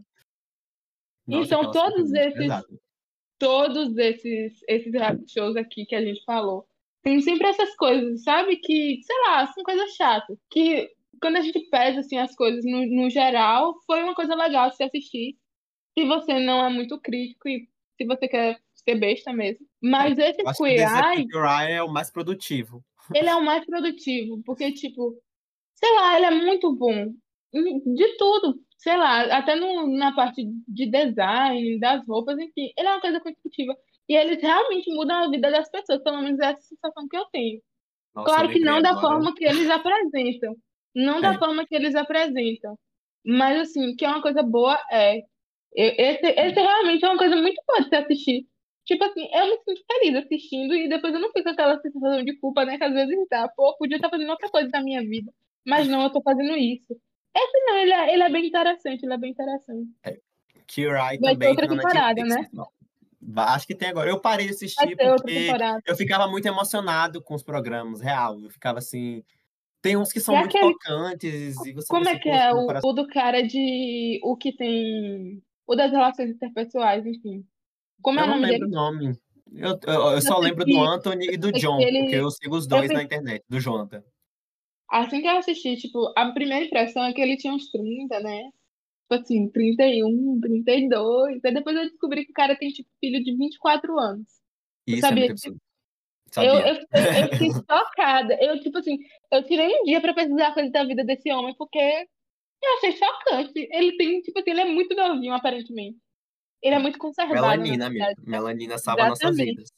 Nossa, 1.27 1.55
então, 1.55 1.71
todos 1.73 2.13
esses, 2.13 2.53
todos 3.39 3.97
esses, 3.97 4.61
esses 4.69 4.93
shows 5.29 5.57
aqui 5.57 5.85
que 5.85 5.95
a 5.95 6.01
gente 6.01 6.23
falou, 6.25 6.67
tem 7.03 7.21
sempre 7.21 7.49
essas 7.49 7.75
coisas, 7.77 8.23
sabe? 8.23 8.57
Que, 8.57 9.01
sei 9.03 9.17
lá, 9.29 9.47
são 9.47 9.63
coisas 9.65 9.95
chatas. 9.95 10.39
Que 10.51 10.89
quando 11.21 11.37
a 11.37 11.41
gente 11.41 11.69
pesa 11.71 12.01
assim, 12.01 12.19
as 12.19 12.35
coisas 12.35 12.65
no, 12.65 12.87
no 12.87 13.11
geral, 13.11 13.75
foi 13.87 14.03
uma 14.03 14.15
coisa 14.15 14.35
legal 14.35 14.73
se 14.73 14.83
assistir. 14.83 15.37
Se 15.99 16.05
você 16.05 16.39
não 16.39 16.65
é 16.65 16.69
muito 16.71 17.01
crítico 17.01 17.49
e 17.49 17.69
se 17.97 18.07
você 18.07 18.29
quer 18.29 18.61
ser 18.87 18.99
besta 18.99 19.33
mesmo. 19.33 19.67
Mas 19.83 20.19
é, 20.19 20.31
esse 20.31 20.65
Eye... 20.65 21.27
Eye 21.35 21.73
é 21.73 21.83
o 21.83 21.93
mais 21.93 22.11
produtivo. 22.11 22.85
Ele 23.15 23.29
é 23.29 23.35
o 23.35 23.45
mais 23.45 23.65
produtivo, 23.65 24.43
porque, 24.45 24.73
tipo, 24.73 25.17
sei 25.75 25.95
lá, 25.95 26.17
ele 26.17 26.27
é 26.27 26.31
muito 26.31 26.75
bom. 26.75 27.13
De 27.53 28.17
tudo, 28.19 28.59
sei 28.79 28.97
lá, 28.97 29.23
até 29.37 29.55
no, 29.55 29.87
na 29.97 30.15
parte 30.15 30.45
de 30.69 30.87
design, 30.91 31.79
das 31.79 32.07
roupas, 32.07 32.39
enfim, 32.39 32.73
ele 32.77 32.89
é 32.89 32.93
uma 32.93 33.01
coisa 33.01 33.21
construtiva. 33.21 33.77
E 34.09 34.15
eles 34.15 34.41
realmente 34.41 34.93
mudam 34.93 35.25
a 35.25 35.31
vida 35.31 35.51
das 35.51 35.69
pessoas, 35.71 36.03
pelo 36.03 36.23
menos 36.23 36.39
é 36.41 36.53
essa 36.53 36.63
sensação 36.63 37.09
que 37.09 37.17
eu 37.17 37.25
tenho. 37.27 37.61
Nossa, 38.15 38.29
claro 38.29 38.49
que 38.49 38.61
não 38.61 38.81
da 38.81 38.91
agora. 38.91 39.09
forma 39.09 39.35
que 39.35 39.45
eles 39.45 39.69
apresentam. 39.69 40.57
Não 40.95 41.19
é. 41.19 41.21
da 41.21 41.39
forma 41.39 41.67
que 41.67 41.75
eles 41.75 41.95
apresentam. 41.95 42.79
Mas, 43.25 43.61
assim, 43.61 43.95
que 43.97 44.05
é 44.05 44.09
uma 44.09 44.23
coisa 44.23 44.43
boa, 44.43 44.79
é. 44.91 45.23
Esse, 45.75 46.27
esse 46.27 46.55
realmente 46.55 47.05
é 47.05 47.09
uma 47.09 47.19
coisa 47.19 47.37
muito 47.37 47.61
boa 47.67 47.83
de 47.83 47.89
se 47.89 47.97
assistir. 47.97 48.47
Tipo 48.87 49.05
assim, 49.05 49.29
eu 49.33 49.47
me 49.47 49.59
sinto 49.65 49.85
feliz 49.91 50.25
assistindo 50.25 50.75
e 50.75 50.89
depois 50.89 51.13
eu 51.13 51.21
não 51.21 51.33
fico 51.33 51.43
com 51.43 51.51
aquela 51.51 51.81
sensação 51.81 52.25
de 52.25 52.37
culpa, 52.39 52.65
né? 52.65 52.79
Que 52.79 52.85
às 52.85 52.95
vezes 52.95 53.17
dá. 53.29 53.49
Pô, 53.49 53.77
podia 53.77 53.97
estar 53.97 54.09
fazendo 54.09 54.31
outra 54.31 54.49
coisa 54.49 54.71
da 54.71 54.81
minha 54.81 55.01
vida. 55.01 55.33
Mas 55.67 55.89
não, 55.89 56.05
eu 56.05 56.11
tô 56.11 56.23
fazendo 56.23 56.57
isso. 56.57 56.97
Esse 57.37 57.65
não, 57.67 57.77
ele 57.79 57.93
é, 57.93 58.15
ele 58.15 58.23
é 58.23 58.31
bem 58.31 58.47
interessante, 58.47 59.05
ele 59.05 59.13
é 59.13 59.19
bem 59.19 59.33
interessante. 59.33 59.91
É. 60.05 60.19
Kirai 60.67 61.19
também. 61.19 61.49
outra 61.49 61.69
temporada, 61.69 62.25
né? 62.25 62.49
Acho 63.37 63.67
que 63.67 63.75
tem 63.75 63.89
agora. 63.89 64.09
Eu 64.09 64.21
parei 64.21 64.47
de 64.47 64.53
assistir 64.53 64.97
porque 64.97 65.51
eu 65.85 65.97
ficava 65.97 66.29
muito 66.29 66.47
emocionado 66.47 67.21
com 67.21 67.35
os 67.35 67.43
programas, 67.43 68.01
real. 68.01 68.41
Eu 68.41 68.51
ficava 68.51 68.79
assim. 68.79 69.25
Tem 69.83 69.97
uns 69.97 70.13
que 70.13 70.21
são 70.21 70.35
muito 70.35 70.57
aquele... 70.57 70.73
tocantes. 70.73 71.67
E 71.67 71.73
você 71.73 71.89
Como 71.89 72.09
é 72.09 72.19
que 72.19 72.29
é 72.29 72.53
o, 72.53 72.67
o 72.85 72.93
do 72.93 73.07
cara 73.09 73.43
de. 73.43 74.21
O 74.23 74.37
que 74.37 74.53
tem. 74.53 75.43
O 75.67 75.75
das 75.75 75.91
relações 75.91 76.31
interpessoais, 76.31 77.05
enfim. 77.05 77.45
Como 78.07 78.21
eu 78.21 78.25
é 78.25 78.29
o 78.29 78.31
nome 78.31 78.47
dele? 78.47 78.67
nome. 78.69 79.19
Eu, 79.53 79.81
eu, 79.85 80.11
eu 80.13 80.23
só 80.23 80.39
lembro 80.39 80.65
do 80.65 80.81
Anthony 80.81 81.27
e 81.27 81.37
do 81.37 81.51
John, 81.51 81.81
ele... 81.81 82.03
porque 82.03 82.15
eu 82.15 82.31
sigo 82.31 82.57
os 82.57 82.65
dois 82.65 82.89
eu... 82.89 82.97
na 82.97 83.03
internet, 83.03 83.45
do 83.49 83.59
Jonathan. 83.59 84.01
Assim 84.89 85.21
que 85.21 85.27
eu 85.27 85.39
assisti, 85.39 85.75
tipo, 85.77 86.13
a 86.17 86.31
primeira 86.31 86.65
impressão 86.65 87.03
é 87.03 87.13
que 87.13 87.21
ele 87.21 87.37
tinha 87.37 87.53
uns 87.53 87.69
30, 87.73 88.21
né? 88.21 88.45
Tipo 89.11 89.23
assim, 89.23 89.49
31, 89.49 90.41
32. 90.41 91.45
Aí 91.45 91.53
depois 91.53 91.77
eu 91.77 91.83
descobri 91.83 92.25
que 92.25 92.31
o 92.31 92.35
cara 92.35 92.55
tem, 92.55 92.69
tipo, 92.71 92.89
filho 93.01 93.25
de 93.25 93.37
24 93.37 93.99
anos. 93.99 94.29
Isso 94.87 94.99
eu 94.99 94.99
é 94.99 95.01
sabia 95.01 95.25
é 95.25 95.27
muito 95.27 95.33
absurdo. 95.33 95.61
Eu, 96.37 96.45
eu, 96.45 96.75
eu, 96.77 97.29
fiquei 97.33 97.51
chocada. 97.69 98.39
Eu, 98.41 98.61
tipo 98.61 98.79
assim, 98.79 98.99
eu 99.33 99.43
tirei 99.43 99.81
um 99.81 99.83
dia 99.83 100.01
pra 100.01 100.15
pesquisar 100.15 100.55
coisa 100.55 100.71
da 100.71 100.85
vida 100.85 101.05
desse 101.05 101.29
homem, 101.33 101.57
porque 101.59 102.07
eu 102.63 102.75
achei 102.77 102.93
chocante. 102.93 103.69
Ele 103.73 103.97
tem, 103.97 104.21
tipo 104.21 104.39
assim, 104.39 104.51
ele 104.51 104.61
é 104.61 104.65
muito 104.67 104.95
novinho, 104.95 105.35
aparentemente. 105.35 105.99
Ele 106.63 106.75
é 106.75 106.79
muito 106.79 106.99
conservado. 106.99 107.41
Melanina, 107.41 107.87
amigo. 107.87 108.05
Melanina 108.25 108.79
salva 108.79 109.09
nossas 109.09 109.37
vidas. 109.37 109.69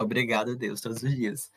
Obrigado, 0.00 0.56
Deus, 0.56 0.80
todos 0.80 1.02
os 1.02 1.14
dias. 1.14 1.50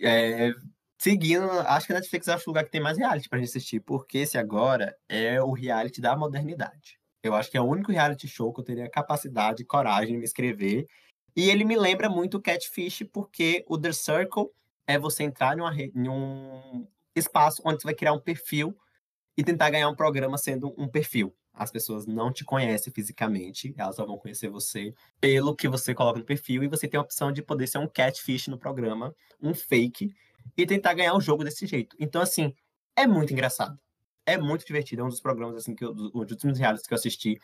É, 0.00 0.52
seguindo, 0.98 1.48
acho 1.50 1.86
que 1.86 1.92
a 1.92 1.96
Netflix 1.96 2.28
é 2.28 2.36
o 2.36 2.40
lugar 2.46 2.64
que 2.64 2.70
tem 2.70 2.80
mais 2.80 2.98
reality 2.98 3.28
pra 3.28 3.38
gente 3.38 3.48
assistir, 3.48 3.80
porque 3.80 4.18
esse 4.18 4.36
agora 4.36 4.96
é 5.08 5.40
o 5.42 5.52
reality 5.52 6.00
da 6.00 6.16
modernidade. 6.16 6.98
Eu 7.22 7.34
acho 7.34 7.50
que 7.50 7.56
é 7.56 7.60
o 7.60 7.66
único 7.66 7.92
reality 7.92 8.26
show 8.26 8.52
que 8.52 8.60
eu 8.60 8.64
teria 8.64 8.90
capacidade 8.90 9.62
e 9.62 9.66
coragem 9.66 10.14
de 10.14 10.18
me 10.18 10.24
inscrever. 10.24 10.88
E 11.36 11.48
ele 11.48 11.64
me 11.64 11.76
lembra 11.76 12.08
muito 12.08 12.36
o 12.36 12.42
Catfish, 12.42 13.04
porque 13.12 13.64
o 13.68 13.78
The 13.78 13.92
Circle 13.92 14.50
é 14.86 14.98
você 14.98 15.22
entrar 15.22 15.56
em 15.56 16.08
um 16.08 16.86
espaço 17.14 17.62
onde 17.64 17.80
você 17.80 17.84
vai 17.84 17.94
criar 17.94 18.12
um 18.12 18.20
perfil 18.20 18.76
e 19.36 19.44
tentar 19.44 19.70
ganhar 19.70 19.88
um 19.88 19.94
programa 19.94 20.36
sendo 20.36 20.74
um 20.76 20.88
perfil. 20.88 21.34
As 21.54 21.70
pessoas 21.70 22.06
não 22.06 22.32
te 22.32 22.44
conhecem 22.44 22.92
fisicamente, 22.92 23.74
elas 23.76 23.96
só 23.96 24.06
vão 24.06 24.16
conhecer 24.16 24.48
você 24.48 24.94
pelo 25.20 25.54
que 25.54 25.68
você 25.68 25.94
coloca 25.94 26.18
no 26.18 26.24
perfil, 26.24 26.62
e 26.62 26.68
você 26.68 26.88
tem 26.88 26.98
a 26.98 27.02
opção 27.02 27.30
de 27.30 27.42
poder 27.42 27.66
ser 27.66 27.78
um 27.78 27.86
catfish 27.86 28.48
no 28.48 28.58
programa, 28.58 29.14
um 29.40 29.52
fake, 29.52 30.14
e 30.56 30.66
tentar 30.66 30.94
ganhar 30.94 31.14
o 31.14 31.20
jogo 31.20 31.44
desse 31.44 31.66
jeito. 31.66 31.96
Então, 32.00 32.22
assim, 32.22 32.54
é 32.96 33.06
muito 33.06 33.32
engraçado. 33.32 33.78
É 34.24 34.38
muito 34.38 34.64
divertido. 34.66 35.02
É 35.02 35.04
um 35.04 35.08
dos 35.08 35.20
programas, 35.20 35.56
assim, 35.56 35.74
que 35.74 35.84
eu, 35.84 35.92
dos 35.92 36.12
últimos 36.14 36.58
realities 36.58 36.86
que 36.86 36.94
eu 36.94 36.98
assisti, 36.98 37.38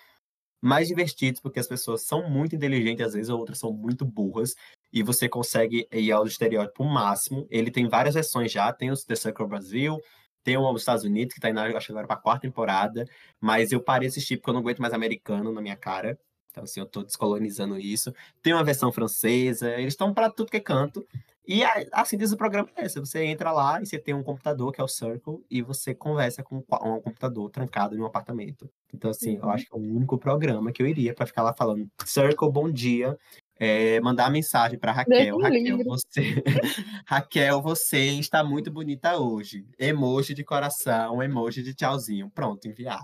mais 0.61 0.89
divertidos, 0.89 1.41
porque 1.41 1.61
as 1.61 1.69
pessoas 1.69 2.03
são 2.03 2.29
muito 2.29 2.57
inteligentes, 2.57 3.07
às 3.07 3.13
vezes, 3.13 3.29
ou 3.29 3.39
outras 3.39 3.59
são 3.59 3.73
muito 3.73 4.05
burras, 4.05 4.55
e 4.93 5.03
você 5.03 5.29
consegue 5.29 5.87
ir 5.93 6.11
ao 6.11 6.27
estereótipo 6.27 6.85
máximo. 6.85 7.47
Ele 7.51 7.71
tem 7.71 7.89
várias 7.89 8.15
versões 8.15 8.51
já, 8.51 8.73
tem 8.73 8.91
os 8.91 9.05
The 9.05 9.15
Circle 9.15 9.47
Brasil, 9.47 10.01
tem 10.49 10.57
um 10.57 10.73
nos 10.73 10.81
Estados 10.81 11.05
Unidos, 11.05 11.35
que 11.35 11.41
tá 11.41 11.51
indo, 11.51 11.61
acho 11.61 11.87
que 11.87 11.93
agora 11.93 12.07
pra 12.07 12.17
quarta 12.17 12.41
temporada, 12.41 13.07
mas 13.39 13.71
eu 13.71 13.83
parei 13.83 14.09
de 14.09 14.13
assistir 14.13 14.39
porque 14.39 14.49
eu 14.49 14.55
não 14.55 14.63
aguento 14.63 14.81
mais 14.81 14.95
americano 14.95 15.53
na 15.53 15.61
minha 15.61 15.77
cara. 15.77 16.19
Então, 16.51 16.65
assim, 16.65 16.81
eu 16.81 16.87
tô 16.87 17.03
descolonizando 17.03 17.79
isso. 17.79 18.15
Tem 18.43 18.55
uma 18.55 18.65
versão 18.65 18.91
francesa, 18.91 19.71
eles 19.75 19.93
estão 19.93 20.15
para 20.15 20.31
tudo 20.31 20.51
que 20.51 20.57
é 20.57 20.61
canto. 20.61 21.07
E 21.47 21.63
assim 21.93 22.17
diz 22.17 22.33
o 22.33 22.37
programa 22.37 22.71
é 22.77 22.87
esse. 22.87 22.99
Você 22.99 23.25
entra 23.25 23.53
lá 23.53 23.83
e 23.83 23.87
você 23.87 23.99
tem 23.99 24.15
um 24.15 24.23
computador, 24.23 24.73
que 24.73 24.81
é 24.81 24.85
o 24.85 24.89
Circle, 24.89 25.45
e 25.51 25.61
você 25.61 25.95
conversa 25.95 26.43
com 26.43 26.57
um 26.57 27.01
computador 27.01 27.51
trancado 27.51 27.95
em 27.95 28.01
um 28.01 28.07
apartamento. 28.07 28.71
Então, 28.95 29.11
assim, 29.11 29.37
uhum. 29.37 29.45
eu 29.45 29.51
acho 29.51 29.67
que 29.67 29.75
é 29.75 29.79
o 29.79 29.83
único 29.83 30.17
programa 30.17 30.73
que 30.73 30.83
eu 30.83 30.87
iria 30.87 31.13
para 31.13 31.27
ficar 31.27 31.43
lá 31.43 31.53
falando 31.53 31.87
Circle, 32.07 32.51
bom 32.51 32.71
dia 32.71 33.19
é, 33.59 34.01
mandar 34.01 34.31
mensagem 34.31 34.79
para 34.79 34.93
Raquel. 34.93 35.39
Raquel 35.39 35.79
você... 35.85 36.43
Raquel, 37.07 37.61
você 37.61 37.99
está 38.13 38.45
muito 38.45 38.71
bonita 38.71 39.19
hoje. 39.19 39.67
Emoji 39.79 40.35
de 40.35 40.45
coração, 40.45 41.23
emoji 41.23 41.63
de 41.63 41.75
tchauzinho. 41.75 42.31
Pronto, 42.31 42.67
enviar. 42.67 43.03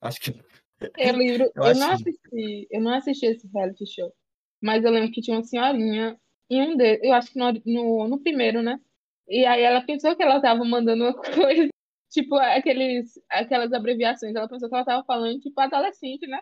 Acho 0.00 0.20
que. 0.20 0.34
Eu, 0.98 1.14
eu, 1.22 1.52
eu 1.54 1.74
não 1.76 1.92
assisti, 1.92 2.68
eu 2.70 2.80
não 2.80 2.94
assisti 2.94 3.26
esse 3.26 3.48
reality 3.54 3.86
show. 3.86 4.12
Mas 4.60 4.84
eu 4.84 4.90
lembro 4.90 5.10
que 5.12 5.22
tinha 5.22 5.36
uma 5.36 5.42
senhorinha 5.42 6.18
em 6.50 6.62
um 6.62 6.76
deles, 6.76 7.00
eu 7.02 7.12
acho 7.14 7.32
que 7.32 7.38
no, 7.38 7.52
no, 7.64 8.08
no 8.08 8.20
primeiro, 8.20 8.60
né? 8.60 8.78
E 9.26 9.46
aí 9.46 9.62
ela 9.62 9.80
pensou 9.86 10.14
que 10.14 10.22
ela 10.22 10.36
estava 10.36 10.62
mandando 10.64 11.04
uma 11.04 11.14
coisa, 11.22 11.68
tipo, 12.10 12.34
aqueles, 12.34 13.18
aquelas 13.30 13.72
abreviações. 13.72 14.34
Ela 14.34 14.48
pensou 14.48 14.68
que 14.68 14.74
ela 14.74 14.82
estava 14.82 15.04
falando, 15.04 15.40
tipo, 15.40 15.58
adolescente, 15.60 16.26
né? 16.26 16.38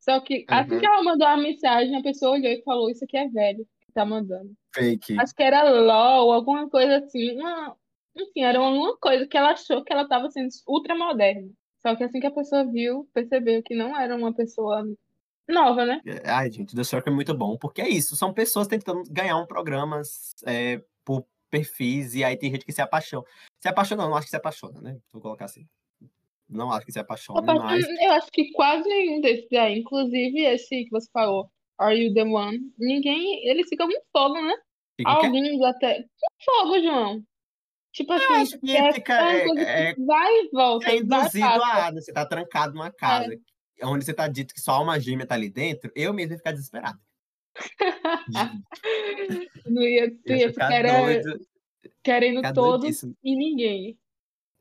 Só 0.00 0.18
que 0.20 0.44
assim 0.48 0.78
que 0.78 0.86
ela 0.86 1.02
mandou 1.02 1.26
a 1.26 1.36
mensagem, 1.36 1.94
a 1.94 2.02
pessoa 2.02 2.32
olhou 2.32 2.50
e 2.50 2.62
falou: 2.62 2.90
Isso 2.90 3.04
aqui 3.04 3.16
é 3.16 3.28
velho 3.28 3.66
que 3.80 3.92
tá 3.92 4.04
mandando. 4.04 4.52
Fake. 4.74 5.18
Acho 5.18 5.34
que 5.34 5.42
era 5.42 5.68
LOL, 5.68 6.32
alguma 6.32 6.68
coisa 6.68 6.98
assim. 6.98 7.38
Uma... 7.38 7.76
Enfim, 8.16 8.42
era 8.42 8.58
alguma 8.58 8.96
coisa 8.96 9.26
que 9.26 9.36
ela 9.36 9.52
achou 9.52 9.84
que 9.84 9.92
ela 9.92 10.08
tava 10.08 10.30
sendo 10.30 10.48
ultra 10.66 10.94
moderna. 10.94 11.48
Só 11.80 11.94
que 11.94 12.04
assim 12.04 12.20
que 12.20 12.26
a 12.26 12.30
pessoa 12.30 12.64
viu, 12.64 13.08
percebeu 13.12 13.62
que 13.62 13.74
não 13.74 13.98
era 13.98 14.16
uma 14.16 14.34
pessoa 14.34 14.84
nova, 15.48 15.84
né? 15.84 16.00
É, 16.06 16.28
ai, 16.30 16.50
gente, 16.50 16.74
The 16.74 16.84
Circle 16.84 17.12
é 17.12 17.14
muito 17.14 17.34
bom, 17.34 17.56
porque 17.56 17.80
é 17.80 17.88
isso, 17.88 18.16
são 18.16 18.32
pessoas 18.32 18.66
tentando 18.66 19.02
ganhar 19.10 19.36
um 19.36 19.46
programa 19.46 20.00
é, 20.46 20.82
por 21.04 21.26
perfis, 21.50 22.14
e 22.14 22.22
aí 22.22 22.36
tem 22.36 22.50
gente 22.50 22.64
que 22.64 22.72
se 22.72 22.80
apaixona. 22.80 23.24
Se 23.58 23.68
apaixona, 23.68 24.04
não, 24.04 24.14
acho 24.14 24.26
que 24.26 24.30
se 24.30 24.36
apaixona, 24.36 24.80
né? 24.80 24.98
Vou 25.12 25.20
colocar 25.20 25.46
assim. 25.46 25.66
Não 26.50 26.72
acho 26.72 26.84
que 26.86 26.92
se 26.92 26.98
apaixone, 26.98 27.44
passo- 27.46 27.62
mas 27.62 27.84
eu 28.02 28.12
acho 28.12 28.28
que 28.32 28.50
quase 28.52 28.88
nenhum 28.88 29.20
desses 29.20 29.50
aí, 29.52 29.78
inclusive 29.78 30.40
esse 30.40 30.84
que 30.84 30.90
você 30.90 31.08
falou, 31.12 31.48
Are 31.78 31.96
You 31.98 32.12
the 32.12 32.24
One? 32.24 32.58
Ninguém. 32.78 33.46
Eles 33.48 33.68
ficam 33.68 33.88
com 33.88 34.00
fogo, 34.12 34.34
né? 34.42 34.54
fica? 34.96 35.10
Alguns 35.10 35.62
até. 35.62 36.02
Com 36.02 36.44
fogo, 36.44 36.82
João. 36.82 37.22
Tipo 37.92 38.12
Eu 38.12 38.16
assim, 38.18 38.34
acho 38.34 38.60
que 38.60 38.76
é, 38.76 38.92
fica, 38.92 39.14
é 39.14 39.46
é, 39.46 39.90
é, 39.90 39.94
vai 39.96 40.32
e 40.32 40.48
volta, 40.52 40.86
é 40.86 40.88
vai 40.90 40.98
induzido 40.98 41.46
passa. 41.48 41.86
a, 41.86 41.92
né? 41.92 42.00
você 42.00 42.12
tá 42.12 42.24
trancado 42.26 42.74
numa 42.74 42.86
É. 42.86 42.92
casa, 42.92 43.36
onde 43.82 44.04
você 44.04 44.14
tá 44.14 44.28
dito 44.28 44.54
que 44.54 44.60
só 44.60 44.80
uma 44.82 45.00
gêmea 45.00 45.26
tá 45.26 45.34
ali 45.34 45.48
dentro, 45.50 45.90
eu 45.96 46.12
mesmo 46.12 46.32
ia 46.34 46.38
ficar 46.38 46.52
desesperado. 46.52 46.98
Não 49.66 49.82
ia, 49.82 50.06
ia 50.26 50.36
ia 50.36 50.48
ficar 50.52 50.70
ficar 50.72 51.00
doido, 51.02 51.40
querendo 52.02 52.36
ficar 52.36 52.52
todos 52.52 52.80
doidíssimo. 52.80 53.16
e 53.24 53.36
ninguém. 53.36 53.98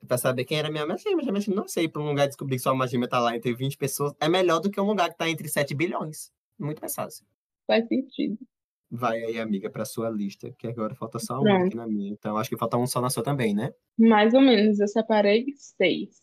Pra 0.08 0.18
saber 0.18 0.46
quem 0.46 0.58
era 0.58 0.72
minha 0.72 0.86
minha 0.86 0.98
gêmea. 0.98 1.22
Geralmente 1.22 1.50
não 1.50 1.68
sei, 1.68 1.88
pra 1.88 2.02
um 2.02 2.08
lugar 2.08 2.28
descobrir 2.28 2.56
que 2.56 2.62
só 2.62 2.74
uma 2.74 2.88
gêmea 2.88 3.08
tá 3.08 3.20
lá 3.20 3.36
entre 3.36 3.54
20 3.54 3.78
pessoas, 3.78 4.14
é 4.20 4.30
melhor 4.30 4.60
do 4.60 4.70
que 4.70 4.80
um 4.80 4.86
lugar 4.86 5.10
que 5.10 5.18
tá 5.18 5.30
entre 5.30 5.48
7 5.48 5.76
bilhões. 5.76 6.32
Muito 6.58 6.80
mais 6.80 6.96
fácil. 6.96 7.26
Faz 7.68 7.88
sentido. 7.88 8.38
Vai 8.92 9.24
aí, 9.24 9.40
amiga, 9.40 9.70
pra 9.70 9.86
sua 9.86 10.10
lista, 10.10 10.52
que 10.58 10.66
agora 10.66 10.96
falta 10.96 11.20
só 11.20 11.40
um 11.40 11.44
Pronto. 11.44 11.68
aqui 11.68 11.76
na 11.76 11.86
minha. 11.86 12.12
Então 12.12 12.38
acho 12.38 12.50
que 12.50 12.58
falta 12.58 12.78
um 12.78 12.88
só 12.88 13.00
na 13.00 13.10
sua 13.10 13.24
também, 13.24 13.54
né? 13.54 13.72
Mais 13.98 14.34
ou 14.34 14.42
menos, 14.42 14.80
eu 14.80 14.88
separei 14.88 15.46
seis. 15.56 16.18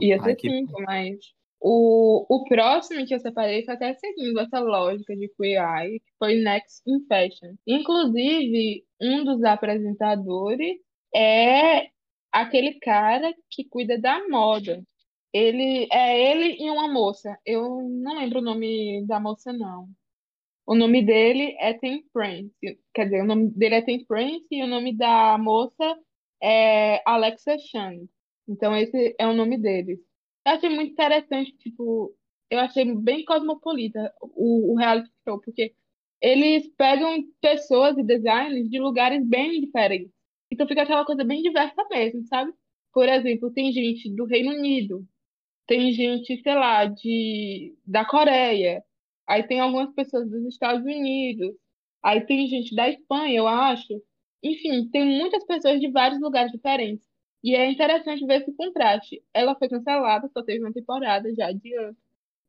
Ia 0.00 0.16
Ai, 0.16 0.22
ser 0.22 0.36
que 0.36 0.48
cinco, 0.48 0.80
mas. 0.82 1.16
O, 1.60 2.24
o 2.32 2.44
próximo 2.44 3.04
que 3.04 3.12
eu 3.12 3.18
separei 3.18 3.64
foi 3.64 3.74
até 3.74 3.92
seguindo 3.94 4.38
essa 4.38 4.60
lógica 4.60 5.12
de 5.16 5.28
Eye, 5.40 5.98
que 5.98 6.12
foi 6.16 6.36
Next 6.36 6.82
in 6.86 7.04
Fashion. 7.08 7.56
Inclusive, 7.66 8.84
um 9.00 9.24
dos 9.24 9.42
apresentadores 9.42 10.76
é 11.12 11.88
aquele 12.32 12.78
cara 12.80 13.34
que 13.50 13.64
cuida 13.64 13.98
da 13.98 14.26
moda. 14.28 14.82
Ele 15.32 15.88
é 15.92 16.32
ele 16.32 16.56
e 16.62 16.70
uma 16.70 16.88
moça. 16.88 17.38
Eu 17.44 17.82
não 17.88 18.18
lembro 18.18 18.40
o 18.40 18.42
nome 18.42 19.04
da 19.06 19.20
moça, 19.20 19.52
não. 19.52 19.88
O 20.66 20.74
nome 20.74 21.02
dele 21.02 21.56
é 21.58 21.72
Tem 21.74 22.04
Prince. 22.12 22.52
Quer 22.94 23.04
dizer, 23.06 23.22
o 23.22 23.26
nome 23.26 23.50
dele 23.50 23.76
é 23.76 23.82
Tem 23.82 24.04
Prince 24.04 24.46
e 24.50 24.62
o 24.62 24.66
nome 24.66 24.96
da 24.96 25.38
moça 25.38 25.98
é 26.42 27.02
Alexa 27.06 27.56
Chung. 27.58 28.08
Então, 28.46 28.76
esse 28.76 29.14
é 29.18 29.26
o 29.26 29.34
nome 29.34 29.58
deles. 29.58 29.98
Eu 30.46 30.52
achei 30.52 30.68
muito 30.70 30.92
interessante, 30.92 31.56
tipo, 31.58 32.14
eu 32.50 32.58
achei 32.58 32.84
bem 32.96 33.24
cosmopolita 33.24 34.12
o, 34.20 34.72
o 34.72 34.76
reality 34.76 35.10
show, 35.26 35.40
porque 35.40 35.74
eles 36.20 36.68
pegam 36.76 37.22
pessoas 37.40 37.96
e 37.98 38.02
designers 38.02 38.68
de 38.68 38.78
lugares 38.78 39.24
bem 39.26 39.60
diferentes. 39.60 40.10
Então 40.50 40.66
fica 40.66 40.82
aquela 40.82 41.04
coisa 41.04 41.24
bem 41.24 41.42
diversa 41.42 41.84
mesmo, 41.90 42.24
sabe? 42.24 42.52
Por 42.92 43.08
exemplo, 43.08 43.52
tem 43.52 43.72
gente 43.72 44.14
do 44.14 44.24
Reino 44.24 44.52
Unido, 44.52 45.06
tem 45.66 45.92
gente, 45.92 46.40
sei 46.42 46.54
lá, 46.54 46.86
de, 46.86 47.74
da 47.86 48.04
Coreia, 48.04 48.82
aí 49.26 49.42
tem 49.42 49.60
algumas 49.60 49.92
pessoas 49.94 50.28
dos 50.28 50.44
Estados 50.46 50.84
Unidos, 50.84 51.54
aí 52.02 52.22
tem 52.22 52.46
gente 52.46 52.74
da 52.74 52.88
Espanha, 52.88 53.38
eu 53.38 53.46
acho. 53.46 54.02
Enfim, 54.42 54.88
tem 54.90 55.04
muitas 55.04 55.44
pessoas 55.44 55.80
de 55.80 55.90
vários 55.90 56.20
lugares 56.20 56.50
diferentes. 56.52 57.06
E 57.42 57.54
é 57.54 57.70
interessante 57.70 58.24
ver 58.26 58.42
esse 58.42 58.52
contraste. 58.56 59.22
Ela 59.32 59.54
foi 59.56 59.68
cancelada, 59.68 60.28
só 60.32 60.42
teve 60.42 60.64
uma 60.64 60.72
temporada 60.72 61.32
já 61.34 61.48
adiante. 61.48 61.98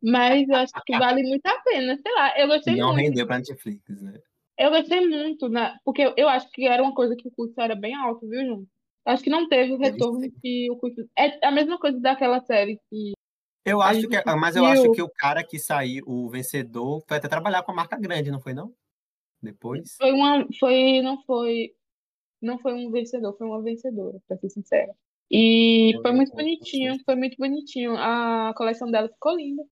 Mas 0.01 0.47
eu 0.47 0.55
acho 0.55 0.73
que 0.85 0.97
vale 0.97 1.23
muito 1.23 1.45
a 1.45 1.59
pena. 1.61 1.97
Sei 2.01 2.11
lá, 2.13 2.39
eu 2.39 2.47
gostei 2.47 2.75
Não 2.77 2.93
muito. 2.93 3.05
rendeu 3.05 3.27
pra 3.27 3.37
Netflix, 3.37 4.01
né? 4.01 4.19
Eu 4.59 4.71
gostei 4.71 5.07
muito, 5.07 5.47
né? 5.47 5.77
Porque 5.85 6.01
eu, 6.01 6.13
eu 6.17 6.27
acho 6.27 6.51
que 6.51 6.67
era 6.67 6.83
uma 6.83 6.93
coisa 6.93 7.15
que 7.15 7.29
o 7.29 7.31
custo 7.31 7.61
era 7.61 7.75
bem 7.75 7.95
alto, 7.95 8.27
viu, 8.27 8.45
João? 8.45 8.67
Acho 9.05 9.23
que 9.23 9.29
não 9.29 9.47
teve 9.47 9.71
o 9.71 9.77
retorno 9.77 10.19
que 10.41 10.69
o 10.69 10.75
custo. 10.75 11.09
É 11.17 11.47
a 11.47 11.49
mesma 11.49 11.79
coisa 11.79 11.97
daquela 11.97 12.41
série 12.41 12.77
que 12.89 13.13
Eu 13.65 13.81
acho 13.81 14.05
que, 14.09 14.17
ah, 14.17 14.35
mas 14.35 14.57
eu 14.57 14.65
acho 14.65 14.91
que 14.91 15.01
o 15.01 15.09
cara 15.09 15.45
que 15.45 15.57
saiu, 15.57 16.03
o 16.05 16.29
vencedor, 16.29 17.01
foi 17.07 17.17
até 17.17 17.29
trabalhar 17.29 17.63
com 17.63 17.71
a 17.71 17.75
marca 17.75 17.97
grande, 17.97 18.29
não 18.29 18.41
foi 18.41 18.53
não? 18.53 18.73
Depois? 19.41 19.95
Foi 19.97 20.11
uma. 20.11 20.45
Foi. 20.59 21.01
Não 21.01 21.23
foi. 21.23 21.73
Não 22.41 22.59
foi 22.59 22.73
um 22.73 22.91
vencedor, 22.91 23.37
foi 23.37 23.47
uma 23.47 23.61
vencedora, 23.61 24.19
pra 24.27 24.37
ser 24.37 24.49
sincera. 24.49 24.93
E 25.31 25.93
foi 26.01 26.11
muito 26.11 26.33
bonitinho, 26.33 26.97
foi 27.05 27.15
muito 27.15 27.37
bonitinho. 27.37 27.95
A 27.95 28.53
coleção 28.57 28.91
dela 28.91 29.07
ficou 29.07 29.37
linda. 29.37 29.63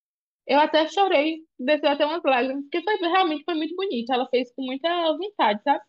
Eu 0.48 0.58
até 0.58 0.88
chorei, 0.88 1.40
desceu 1.58 1.90
até 1.90 2.06
umas 2.06 2.22
lágrimas, 2.24 2.62
porque 2.62 2.82
foi, 2.82 2.96
realmente 3.08 3.44
foi 3.44 3.54
muito 3.54 3.76
bonito. 3.76 4.10
Ela 4.10 4.26
fez 4.30 4.50
com 4.54 4.62
muita 4.64 4.88
vontade, 5.12 5.62
sabe? 5.62 5.80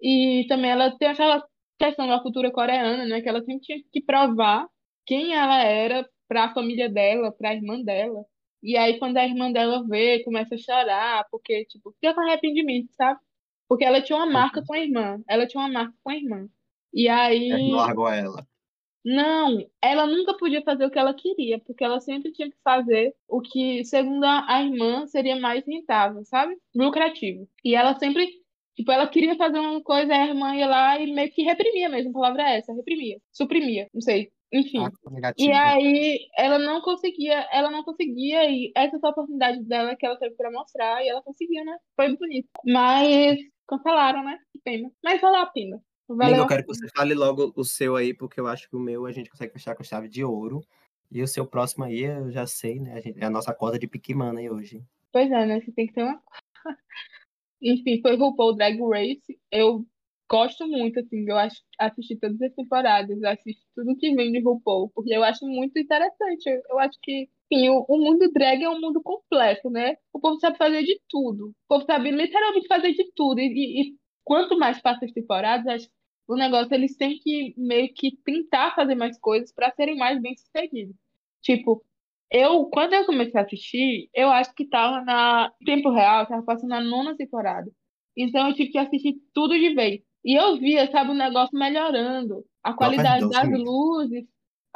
E 0.00 0.46
também 0.48 0.70
ela 0.70 0.96
tem 0.96 1.08
aquela 1.08 1.44
questão 1.76 2.06
da 2.06 2.20
cultura 2.20 2.52
coreana, 2.52 3.04
né? 3.04 3.20
Que 3.20 3.28
ela 3.28 3.42
sempre 3.42 3.62
tinha 3.62 3.78
que 3.92 4.00
provar 4.00 4.68
quem 5.04 5.34
ela 5.34 5.60
era 5.60 6.08
para 6.28 6.44
a 6.44 6.54
família 6.54 6.88
dela, 6.88 7.32
para 7.32 7.50
a 7.50 7.54
irmã 7.54 7.82
dela. 7.82 8.24
E 8.62 8.76
aí, 8.76 8.98
quando 8.98 9.16
a 9.16 9.24
irmã 9.24 9.50
dela 9.50 9.84
vê, 9.88 10.22
começa 10.22 10.54
a 10.54 10.58
chorar, 10.58 11.26
porque, 11.30 11.64
tipo, 11.66 11.92
fica 12.00 12.14
com 12.14 12.20
arrependimento, 12.20 12.88
sabe? 12.94 13.18
Porque 13.68 13.84
ela 13.84 14.00
tinha 14.00 14.18
uma 14.18 14.26
marca 14.26 14.62
com 14.64 14.74
a 14.74 14.78
irmã. 14.78 15.18
Ela 15.28 15.46
tinha 15.46 15.62
uma 15.62 15.72
marca 15.72 15.94
com 16.02 16.10
a 16.10 16.16
irmã. 16.16 16.46
E 16.94 17.08
aí. 17.08 17.50
Ele 17.50 17.72
largou 17.72 18.08
ela. 18.08 18.46
Não, 19.08 19.64
ela 19.80 20.04
nunca 20.04 20.36
podia 20.36 20.62
fazer 20.62 20.84
o 20.84 20.90
que 20.90 20.98
ela 20.98 21.14
queria, 21.14 21.60
porque 21.60 21.84
ela 21.84 22.00
sempre 22.00 22.32
tinha 22.32 22.50
que 22.50 22.56
fazer 22.64 23.14
o 23.28 23.40
que, 23.40 23.84
segundo 23.84 24.24
a 24.24 24.60
irmã, 24.60 25.06
seria 25.06 25.36
mais 25.36 25.64
rentável, 25.64 26.24
sabe? 26.24 26.56
Lucrativo. 26.74 27.48
E 27.64 27.76
ela 27.76 27.96
sempre, 28.00 28.26
tipo, 28.74 28.90
ela 28.90 29.06
queria 29.06 29.36
fazer 29.36 29.60
uma 29.60 29.80
coisa, 29.80 30.12
a 30.12 30.26
irmã 30.26 30.56
ia 30.56 30.66
lá 30.66 30.98
e 30.98 31.12
meio 31.12 31.30
que 31.30 31.44
reprimia 31.44 31.88
mesmo, 31.88 32.10
a 32.10 32.14
palavra 32.14 32.42
é 32.50 32.58
essa, 32.58 32.74
reprimia, 32.74 33.18
suprimia, 33.32 33.88
não 33.94 34.00
sei, 34.00 34.32
enfim. 34.52 34.80
Ah, 34.80 34.90
E 35.38 35.52
aí 35.52 36.18
ela 36.36 36.58
não 36.58 36.80
conseguia, 36.80 37.46
ela 37.52 37.70
não 37.70 37.84
conseguia, 37.84 38.50
e 38.50 38.72
essa 38.74 38.98
foi 38.98 39.08
a 39.08 39.12
oportunidade 39.12 39.62
dela 39.68 39.94
que 39.94 40.04
ela 40.04 40.18
teve 40.18 40.34
pra 40.34 40.50
mostrar, 40.50 41.04
e 41.04 41.08
ela 41.08 41.22
conseguiu, 41.22 41.64
né? 41.64 41.76
Foi 41.94 42.16
bonito. 42.16 42.48
Mas 42.64 43.38
cancelaram, 43.68 44.24
né? 44.24 44.36
Que 44.52 44.58
pena. 44.64 44.90
Mas 45.04 45.20
valeu 45.20 45.42
a 45.42 45.46
pena. 45.46 45.80
Amiga, 46.08 46.24
Valeu 46.24 46.38
eu 46.38 46.44
a 46.44 46.48
quero 46.48 46.62
que 46.62 46.68
você 46.68 46.88
fale 46.94 47.14
logo 47.14 47.52
o 47.56 47.64
seu 47.64 47.96
aí, 47.96 48.14
porque 48.14 48.38
eu 48.38 48.46
acho 48.46 48.68
que 48.68 48.76
o 48.76 48.80
meu 48.80 49.06
a 49.06 49.12
gente 49.12 49.28
consegue 49.30 49.52
fechar 49.52 49.74
com 49.74 49.82
chave 49.82 50.08
de 50.08 50.24
ouro. 50.24 50.62
E 51.10 51.22
o 51.22 51.28
seu 51.28 51.46
próximo 51.46 51.84
aí, 51.84 52.00
eu 52.02 52.30
já 52.30 52.46
sei, 52.46 52.80
né? 52.80 52.94
A 52.94 53.00
gente, 53.00 53.20
é 53.20 53.24
a 53.24 53.30
nossa 53.30 53.54
cota 53.54 53.78
de 53.78 53.86
Pikmin 53.86 54.36
aí 54.38 54.50
hoje. 54.50 54.82
Pois 55.12 55.30
é, 55.30 55.46
né? 55.46 55.60
Você 55.60 55.70
tem 55.72 55.86
que 55.86 55.92
ter 55.92 56.02
uma. 56.02 56.20
Enfim, 57.62 58.00
foi 58.02 58.16
RuPaul 58.16 58.54
Drag 58.56 58.78
Race. 58.80 59.38
Eu 59.50 59.86
gosto 60.28 60.66
muito, 60.66 60.98
assim, 61.00 61.24
eu 61.28 61.36
acho, 61.36 61.62
assisti 61.78 62.16
todas 62.16 62.40
as 62.42 62.52
temporadas, 62.54 63.20
eu 63.22 63.28
assisto 63.28 63.62
tudo 63.74 63.96
que 63.96 64.12
vem 64.14 64.32
de 64.32 64.40
RuPaul, 64.40 64.90
porque 64.90 65.14
eu 65.14 65.22
acho 65.22 65.46
muito 65.46 65.78
interessante. 65.78 66.46
Eu, 66.48 66.60
eu 66.70 66.78
acho 66.80 66.98
que, 67.00 67.28
enfim, 67.50 67.68
o, 67.68 67.84
o 67.88 67.98
mundo 67.98 68.30
drag 68.32 68.62
é 68.62 68.68
um 68.68 68.80
mundo 68.80 69.00
completo, 69.02 69.70
né? 69.70 69.96
O 70.12 70.18
povo 70.20 70.38
sabe 70.40 70.58
fazer 70.58 70.82
de 70.82 71.00
tudo. 71.08 71.50
O 71.50 71.54
povo 71.68 71.84
sabe 71.86 72.10
literalmente 72.10 72.66
fazer 72.66 72.92
de 72.92 73.10
tudo. 73.14 73.40
E, 73.40 73.46
e- 73.46 73.82
e 73.82 73.96
quanto 74.24 74.58
mais 74.58 74.80
passa 74.82 75.04
as 75.04 75.12
temporadas, 75.12 75.66
acho 75.68 75.88
que 75.88 75.94
o 76.28 76.36
negócio 76.36 76.74
eles 76.74 76.96
têm 76.96 77.18
que 77.18 77.54
meio 77.56 77.92
que 77.94 78.16
tentar 78.24 78.74
fazer 78.74 78.94
mais 78.94 79.18
coisas 79.18 79.52
para 79.52 79.72
serem 79.72 79.96
mais 79.96 80.20
bem-sucedidos. 80.20 80.94
Tipo, 81.42 81.84
eu, 82.30 82.66
quando 82.66 82.94
eu 82.94 83.06
comecei 83.06 83.40
a 83.40 83.44
assistir, 83.44 84.10
eu 84.14 84.28
acho 84.30 84.54
que 84.54 84.66
tava 84.68 85.04
na 85.04 85.52
em 85.60 85.64
tempo 85.64 85.90
real, 85.90 86.26
tava 86.26 86.42
passando 86.42 86.70
na 86.70 86.80
nona 86.80 87.16
temporada. 87.16 87.70
Então 88.16 88.48
eu 88.48 88.54
tive 88.54 88.70
que 88.70 88.78
assistir 88.78 89.16
tudo 89.32 89.54
de 89.54 89.74
vez. 89.74 90.00
E 90.24 90.34
eu 90.34 90.58
via, 90.58 90.90
sabe, 90.90 91.10
o 91.10 91.14
negócio 91.14 91.56
melhorando. 91.56 92.44
A 92.62 92.74
qualidade 92.74 93.20
doze 93.20 93.32
das 93.32 93.48
minutos. 93.48 93.72
luzes, 93.72 94.24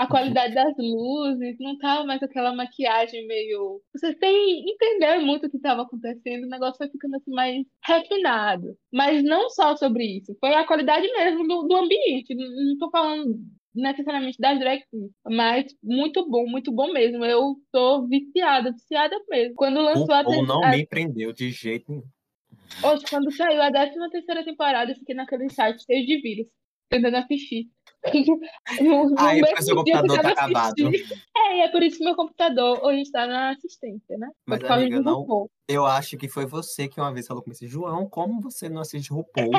a 0.01 0.07
qualidade 0.07 0.55
das 0.55 0.75
luzes, 0.79 1.57
não 1.61 1.77
tava 1.77 2.07
mais 2.07 2.23
aquela 2.23 2.55
maquiagem 2.55 3.27
meio. 3.27 3.83
Vocês 3.95 4.17
têm 4.17 4.65
entenderam 4.71 5.27
muito 5.27 5.47
o 5.47 5.51
que 5.51 5.59
estava 5.59 5.83
acontecendo, 5.83 6.45
o 6.45 6.49
negócio 6.49 6.79
foi 6.79 6.89
ficando 6.89 7.17
assim 7.17 7.31
mais 7.31 7.67
refinado. 7.85 8.75
Mas 8.91 9.23
não 9.23 9.51
só 9.51 9.77
sobre 9.77 10.05
isso, 10.19 10.35
foi 10.41 10.55
a 10.55 10.67
qualidade 10.67 11.07
mesmo 11.13 11.47
do, 11.47 11.69
do 11.69 11.77
ambiente. 11.77 12.35
Não 12.35 12.79
tô 12.79 12.91
falando 12.91 13.39
necessariamente 13.75 14.39
das 14.41 14.59
drag 14.59 14.83
queens, 14.91 15.11
mas 15.27 15.67
muito 15.83 16.27
bom, 16.31 16.47
muito 16.47 16.73
bom 16.73 16.91
mesmo. 16.95 17.23
Eu 17.23 17.57
tô 17.71 18.07
viciada, 18.07 18.73
viciada 18.73 19.15
mesmo. 19.29 19.55
Quando 19.55 19.83
lançou 19.83 20.15
a, 20.15 20.23
RuPaul 20.23 20.41
ter- 20.41 20.47
não 20.47 20.65
a 20.65 20.71
me 20.71 20.87
prendeu 20.87 21.31
de 21.31 21.51
jeito 21.51 21.93
nenhum. 21.93 22.05
Hoje, 22.83 23.05
quando 23.11 23.31
saiu 23.33 23.61
a 23.61 23.71
13 23.71 24.11
terceira 24.11 24.43
temporada, 24.43 24.93
eu 24.93 24.97
fiquei 24.97 25.15
naquele 25.15 25.51
site 25.51 25.85
cheio 25.85 26.07
de 26.07 26.23
vírus, 26.23 26.47
tentando 26.89 27.17
assistir. 27.19 27.69
No, 28.81 29.11
no 29.11 29.19
Aí, 29.19 29.41
porque 29.41 29.55
mesmo 29.55 29.63
seu 29.63 29.77
computador 29.77 30.21
tá 30.21 30.29
acabado. 30.31 30.75
É, 31.37 31.57
e 31.57 31.61
é 31.63 31.69
por 31.69 31.83
isso 31.83 31.99
que 31.99 32.05
meu 32.05 32.15
computador 32.15 32.81
hoje 32.85 33.03
está 33.03 33.27
na 33.27 33.51
assistência, 33.51 34.17
né? 34.19 34.29
Mas, 34.47 34.61
causa 34.61 34.85
amiga, 34.85 35.01
não-. 35.01 35.49
Eu 35.67 35.87
acho 35.87 36.17
que 36.17 36.29
foi 36.29 36.45
você 36.45 36.87
que 36.87 37.01
uma 37.01 37.13
vez 37.13 37.27
falou 37.27 37.43
comigo 37.43 37.57
assim, 37.57 37.67
João, 37.67 38.09
como 38.09 38.41
você 38.41 38.69
não 38.69 38.83
assiste 38.83 39.11
RuPaul? 39.11 39.51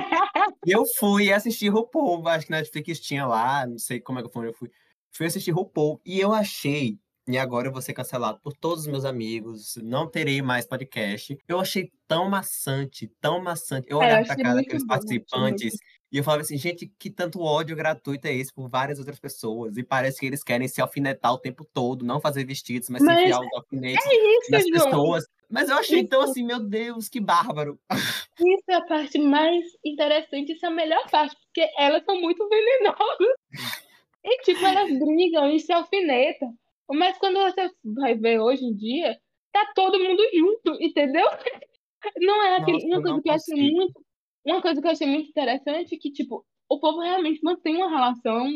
e 0.66 0.72
eu 0.72 0.86
fui 1.00 1.34
assistir 1.34 1.70
RuPaul, 1.70 2.28
acho 2.28 2.46
que 2.46 2.52
na 2.52 2.58
Netflix 2.58 3.00
tinha 3.00 3.26
lá, 3.26 3.66
não 3.66 3.80
sei 3.80 4.00
como 4.00 4.20
é 4.20 4.24
que 4.24 4.32
foi, 4.32 4.48
eu 4.48 4.54
fui. 4.54 4.70
Fui 5.12 5.26
assistir 5.26 5.52
RuPaul 5.52 6.00
e 6.06 6.20
eu 6.20 6.34
achei, 6.34 6.98
e 7.28 7.38
agora 7.38 7.68
eu 7.68 7.72
vou 7.72 7.82
ser 7.82 7.94
cancelado 7.94 8.40
por 8.42 8.54
todos 8.54 8.82
os 8.82 8.88
meus 8.88 9.06
amigos, 9.06 9.76
não 9.82 10.08
terei 10.08 10.42
mais 10.42 10.66
podcast. 10.66 11.38
Eu 11.48 11.60
achei 11.60 11.92
tão 12.08 12.30
maçante, 12.30 13.12
tão 13.20 13.42
maçante. 13.42 13.88
Eu 13.90 14.02
É, 14.02 14.06
olhava 14.06 14.24
pra 14.26 14.34
achei 14.34 14.44
cara 14.44 14.56
daqueles 14.56 14.84
bom, 14.84 14.88
participantes 14.88 15.74
E 16.12 16.18
eu 16.18 16.24
falava 16.24 16.42
assim, 16.42 16.58
gente, 16.58 16.92
que 17.00 17.10
tanto 17.10 17.42
ódio 17.42 17.76
gratuito 17.76 18.28
é 18.28 18.34
esse 18.34 18.54
por 18.54 18.68
várias 18.68 19.00
outras 19.00 19.18
pessoas? 19.18 19.78
E 19.78 19.84
parece 19.84 20.20
que 20.20 20.26
eles 20.26 20.44
querem 20.44 20.68
se 20.68 20.82
alfinetar 20.82 21.34
o 21.34 21.38
tempo 21.38 21.64
todo, 21.64 22.06
não 22.06 22.20
fazer 22.20 22.44
vestidos, 22.44 22.90
mas, 22.90 23.02
mas 23.02 23.18
se 23.18 23.24
enfiar 23.24 23.40
os 23.40 23.54
alfinetes 23.54 24.06
é 24.06 24.38
isso, 24.38 24.52
das 24.52 24.68
João. 24.68 24.86
pessoas. 24.90 25.24
Mas 25.50 25.70
eu 25.70 25.78
achei 25.78 26.00
então 26.00 26.22
assim, 26.22 26.44
meu 26.44 26.60
Deus, 26.60 27.08
que 27.08 27.22
bárbaro. 27.22 27.80
Isso 28.40 28.64
é 28.70 28.76
a 28.76 28.86
parte 28.86 29.20
mais 29.20 29.64
interessante, 29.86 30.54
isso 30.54 30.66
é 30.66 30.70
a 30.70 30.72
melhor 30.72 31.08
parte, 31.12 31.36
porque 31.46 31.70
elas 31.78 32.04
são 32.04 32.20
muito 32.20 32.48
venenosas. 32.50 33.36
E 34.24 34.38
tipo, 34.44 34.64
elas 34.64 34.88
brigam 35.00 35.50
e 35.50 35.60
se 35.60 35.74
alfinetam. 35.74 36.54
Mas 36.92 37.18
quando 37.18 37.40
você 37.40 37.72
vai 37.84 38.14
ver 38.14 38.40
hoje 38.40 38.64
em 38.64 38.76
dia, 38.76 39.18
tá 39.52 39.72
todo 39.74 40.00
mundo 40.00 40.22
junto, 40.32 40.80
entendeu? 40.80 41.26
Não 42.18 42.44
é 42.44 42.58
aquele, 42.58 42.88
Nossa, 42.88 42.88
uma 42.88 43.02
coisa 43.02 43.22
que 43.22 43.30
eu 43.30 43.34
consigo. 43.34 43.76
muito, 43.76 44.06
uma 44.46 44.62
coisa 44.62 44.82
que 44.82 44.88
eu 44.88 44.92
achei 44.92 45.08
muito 45.08 45.30
interessante 45.30 45.96
é 45.96 45.98
que 45.98 46.12
tipo, 46.12 46.46
o 46.70 46.80
povo 46.80 47.00
realmente 47.02 47.40
mantém 47.44 47.76
uma 47.78 47.90
relação. 47.90 48.48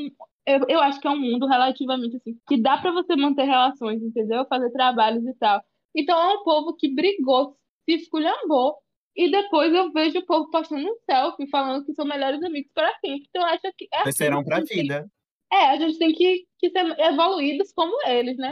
Eu, 0.45 0.59
eu 0.69 0.79
acho 0.79 0.99
que 0.99 1.07
é 1.07 1.11
um 1.11 1.19
mundo 1.19 1.47
relativamente 1.47 2.17
assim, 2.17 2.37
que 2.47 2.61
dá 2.61 2.77
pra 2.77 2.91
você 2.91 3.15
manter 3.15 3.43
relações, 3.43 4.01
entendeu? 4.01 4.45
Fazer 4.47 4.71
trabalhos 4.71 5.25
e 5.25 5.33
tal. 5.35 5.61
Então 5.95 6.17
é 6.17 6.35
um 6.35 6.43
povo 6.43 6.75
que 6.75 6.93
brigou, 6.93 7.57
se 7.89 7.95
esculhambou. 7.95 8.75
E 9.15 9.31
depois 9.31 9.73
eu 9.73 9.91
vejo 9.93 10.19
o 10.19 10.25
povo 10.25 10.49
postando 10.51 10.85
um 10.85 10.95
selfie 11.09 11.49
falando 11.49 11.85
que 11.85 11.93
são 11.93 12.05
melhores 12.05 12.43
amigos 12.43 12.69
para 12.73 12.91
sempre. 12.99 13.25
Então 13.29 13.41
eu 13.41 13.47
acho 13.47 13.61
que 13.77 13.87
é 13.93 14.01
assim 14.01 14.11
serão 14.11 14.43
pra 14.43 14.57
a 14.57 14.59
gente 14.59 14.69
tem- 14.69 14.81
vida. 14.81 15.09
é, 15.53 15.57
a 15.69 15.77
gente 15.77 15.97
tem 15.97 16.11
que, 16.11 16.45
que 16.59 16.69
ser 16.69 16.99
evoluídos 16.99 17.71
como 17.73 17.95
eles, 18.07 18.37
né? 18.37 18.51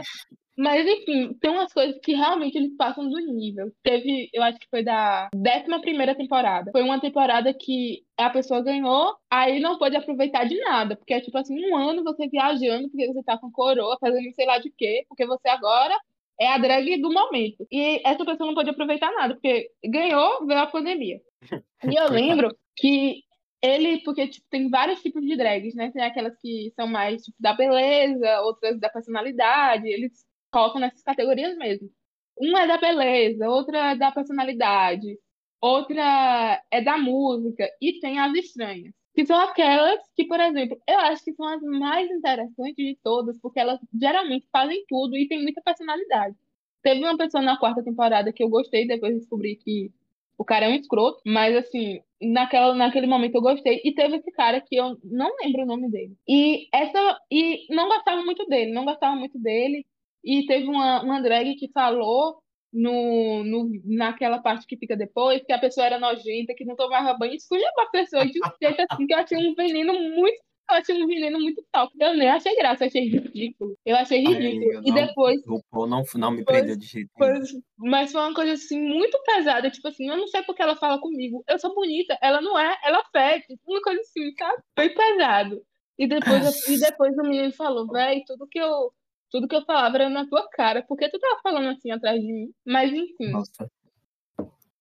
Mas, 0.56 0.86
enfim, 0.86 1.34
tem 1.40 1.50
umas 1.50 1.72
coisas 1.72 1.98
que 2.00 2.14
realmente 2.14 2.56
eles 2.56 2.76
passam 2.76 3.08
do 3.08 3.18
nível. 3.18 3.72
Teve, 3.82 4.30
eu 4.32 4.42
acho 4.42 4.58
que 4.58 4.68
foi 4.70 4.84
da 4.84 5.28
11 5.34 5.80
primeira 5.80 6.14
temporada. 6.14 6.70
Foi 6.70 6.82
uma 6.82 7.00
temporada 7.00 7.52
que 7.52 8.04
a 8.16 8.30
pessoa 8.30 8.62
ganhou, 8.62 9.16
aí 9.28 9.58
não 9.58 9.78
pôde 9.78 9.96
aproveitar 9.96 10.44
de 10.44 10.58
nada. 10.60 10.96
Porque 10.96 11.14
é 11.14 11.20
tipo 11.20 11.36
assim, 11.36 11.58
um 11.66 11.76
ano 11.76 12.04
você 12.04 12.28
viajando, 12.28 12.88
porque 12.88 13.12
você 13.12 13.22
tá 13.24 13.36
com 13.36 13.50
coroa, 13.50 13.98
fazendo 14.00 14.32
sei 14.34 14.46
lá 14.46 14.58
de 14.58 14.70
quê, 14.70 15.04
porque 15.08 15.26
você 15.26 15.48
agora 15.48 15.96
é 16.40 16.48
a 16.48 16.58
drag 16.58 17.00
do 17.00 17.12
momento. 17.12 17.66
E 17.70 18.00
essa 18.04 18.24
pessoa 18.24 18.46
não 18.46 18.54
pôde 18.54 18.70
aproveitar 18.70 19.12
nada, 19.12 19.34
porque 19.34 19.70
ganhou, 19.84 20.46
veio 20.46 20.60
a 20.60 20.66
pandemia. 20.66 21.20
E 21.84 21.96
eu 21.96 22.10
lembro 22.10 22.56
que 22.76 23.22
ele, 23.62 24.02
porque 24.04 24.26
tipo, 24.28 24.46
tem 24.50 24.70
vários 24.70 25.02
tipos 25.02 25.22
de 25.22 25.36
drags, 25.36 25.74
né? 25.74 25.90
Tem 25.90 26.02
aquelas 26.02 26.34
que 26.40 26.72
são 26.74 26.86
mais 26.86 27.22
tipo, 27.22 27.36
da 27.38 27.52
beleza, 27.52 28.40
outras 28.40 28.80
da 28.80 28.88
personalidade, 28.88 29.86
eles 29.86 30.23
colocam 30.54 30.80
nessas 30.80 31.02
categorias 31.02 31.56
mesmo. 31.58 31.90
Uma 32.38 32.62
é 32.62 32.66
da 32.68 32.78
beleza, 32.78 33.48
outra 33.48 33.90
é 33.90 33.96
da 33.96 34.12
personalidade, 34.12 35.18
outra 35.60 36.62
é 36.70 36.80
da 36.80 36.96
música, 36.96 37.68
e 37.80 37.98
tem 37.98 38.20
as 38.20 38.32
estranhas, 38.34 38.94
que 39.14 39.26
são 39.26 39.36
aquelas 39.40 40.00
que, 40.16 40.24
por 40.26 40.38
exemplo, 40.38 40.80
eu 40.88 40.98
acho 41.00 41.24
que 41.24 41.34
são 41.34 41.46
as 41.46 41.60
mais 41.62 42.08
interessantes 42.08 42.76
de 42.76 42.96
todas, 43.02 43.36
porque 43.40 43.58
elas 43.58 43.80
geralmente 44.00 44.46
fazem 44.52 44.84
tudo 44.88 45.16
e 45.16 45.26
têm 45.26 45.42
muita 45.42 45.60
personalidade. 45.60 46.36
Teve 46.82 47.00
uma 47.00 47.16
pessoa 47.16 47.42
na 47.42 47.58
quarta 47.58 47.82
temporada 47.82 48.32
que 48.32 48.42
eu 48.42 48.48
gostei, 48.48 48.86
depois 48.86 49.14
descobri 49.14 49.56
que 49.56 49.90
o 50.36 50.44
cara 50.44 50.66
é 50.66 50.68
um 50.68 50.74
escroto, 50.74 51.20
mas 51.24 51.56
assim, 51.56 52.00
naquela, 52.20 52.74
naquele 52.74 53.06
momento 53.06 53.36
eu 53.36 53.40
gostei. 53.40 53.80
E 53.84 53.92
teve 53.94 54.16
esse 54.16 54.30
cara 54.32 54.60
que 54.60 54.76
eu 54.76 54.98
não 55.02 55.30
lembro 55.42 55.62
o 55.62 55.66
nome 55.66 55.90
dele. 55.90 56.16
E 56.28 56.68
essa 56.72 57.18
e 57.30 57.66
não 57.70 57.88
gostava 57.88 58.22
muito 58.22 58.44
dele, 58.46 58.72
não 58.72 58.84
gostava 58.84 59.16
muito 59.16 59.38
dele. 59.38 59.86
E 60.24 60.46
teve 60.46 60.66
uma, 60.66 61.02
uma 61.02 61.20
drag 61.20 61.54
que 61.56 61.70
falou 61.72 62.38
no, 62.72 63.44
no, 63.44 63.70
naquela 63.84 64.38
parte 64.40 64.66
que 64.66 64.76
fica 64.76 64.96
depois 64.96 65.42
que 65.44 65.52
a 65.52 65.58
pessoa 65.58 65.86
era 65.86 65.98
nojenta, 65.98 66.54
que 66.56 66.64
não 66.64 66.74
tomava 66.74 67.16
banho, 67.16 67.34
escolheu 67.34 67.68
uma 67.76 67.90
pessoa 67.90 68.24
de 68.26 68.38
um 68.40 68.50
jeito 68.60 68.82
assim 68.90 69.06
que 69.06 69.14
eu 69.14 69.18
achei 69.18 69.38
um 69.38 69.54
veneno 69.54 69.92
muito. 69.92 70.42
Eu 70.70 70.76
achei 70.78 71.02
um 71.04 71.06
veneno 71.06 71.38
muito 71.38 71.62
tóxico. 71.70 72.02
Eu 72.02 72.14
nem 72.16 72.26
achei 72.30 72.56
graça, 72.56 72.86
achei 72.86 73.06
ridículo. 73.06 73.76
Eu 73.84 73.94
achei 73.96 74.24
Ai, 74.26 74.32
ridículo. 74.32 74.72
eu 74.72 74.80
E 74.82 74.88
não- 74.90 74.94
depois 74.94 75.40
O 75.46 75.62
Paul 75.70 75.86
não, 75.86 76.02
não 76.16 76.30
me 76.30 76.42
Pois- 76.42 76.56
prendeu 76.58 76.76
de 76.78 76.86
jeito 76.86 77.10
nenhum. 77.20 77.42
Mas 77.76 78.10
foi 78.10 78.20
uma 78.22 78.32
coisa 78.34 78.52
assim 78.54 78.80
muito 78.80 79.20
pesada, 79.26 79.70
tipo 79.70 79.86
assim, 79.86 80.08
eu 80.08 80.16
não 80.16 80.26
sei 80.26 80.42
porque 80.42 80.62
ela 80.62 80.74
fala 80.74 80.98
comigo. 80.98 81.44
Eu 81.46 81.58
sou 81.58 81.74
bonita, 81.74 82.18
ela 82.22 82.40
não 82.40 82.58
é, 82.58 82.74
ela 82.82 83.04
fede. 83.12 83.44
Uma 83.68 83.82
coisa 83.82 84.00
assim, 84.00 84.32
sabe? 84.38 84.62
Foi 84.74 84.88
pesado. 84.88 85.62
E 85.98 86.06
depois, 86.08 86.66
e 86.68 86.80
depois 86.80 87.16
o 87.18 87.22
menino 87.22 87.52
falou, 87.52 87.86
véi, 87.86 88.22
tudo 88.26 88.48
que 88.48 88.58
eu 88.58 88.90
tudo 89.34 89.48
que 89.48 89.56
eu 89.56 89.64
falava 89.64 89.96
era 89.96 90.08
na 90.08 90.28
tua 90.28 90.48
cara, 90.48 90.80
por 90.84 90.96
que 90.96 91.08
tu 91.08 91.18
tava 91.18 91.40
falando 91.42 91.66
assim 91.66 91.90
atrás 91.90 92.20
de 92.20 92.32
mim? 92.32 92.54
Mas 92.64 92.92
enfim, 92.92 93.32
Nossa. 93.32 93.68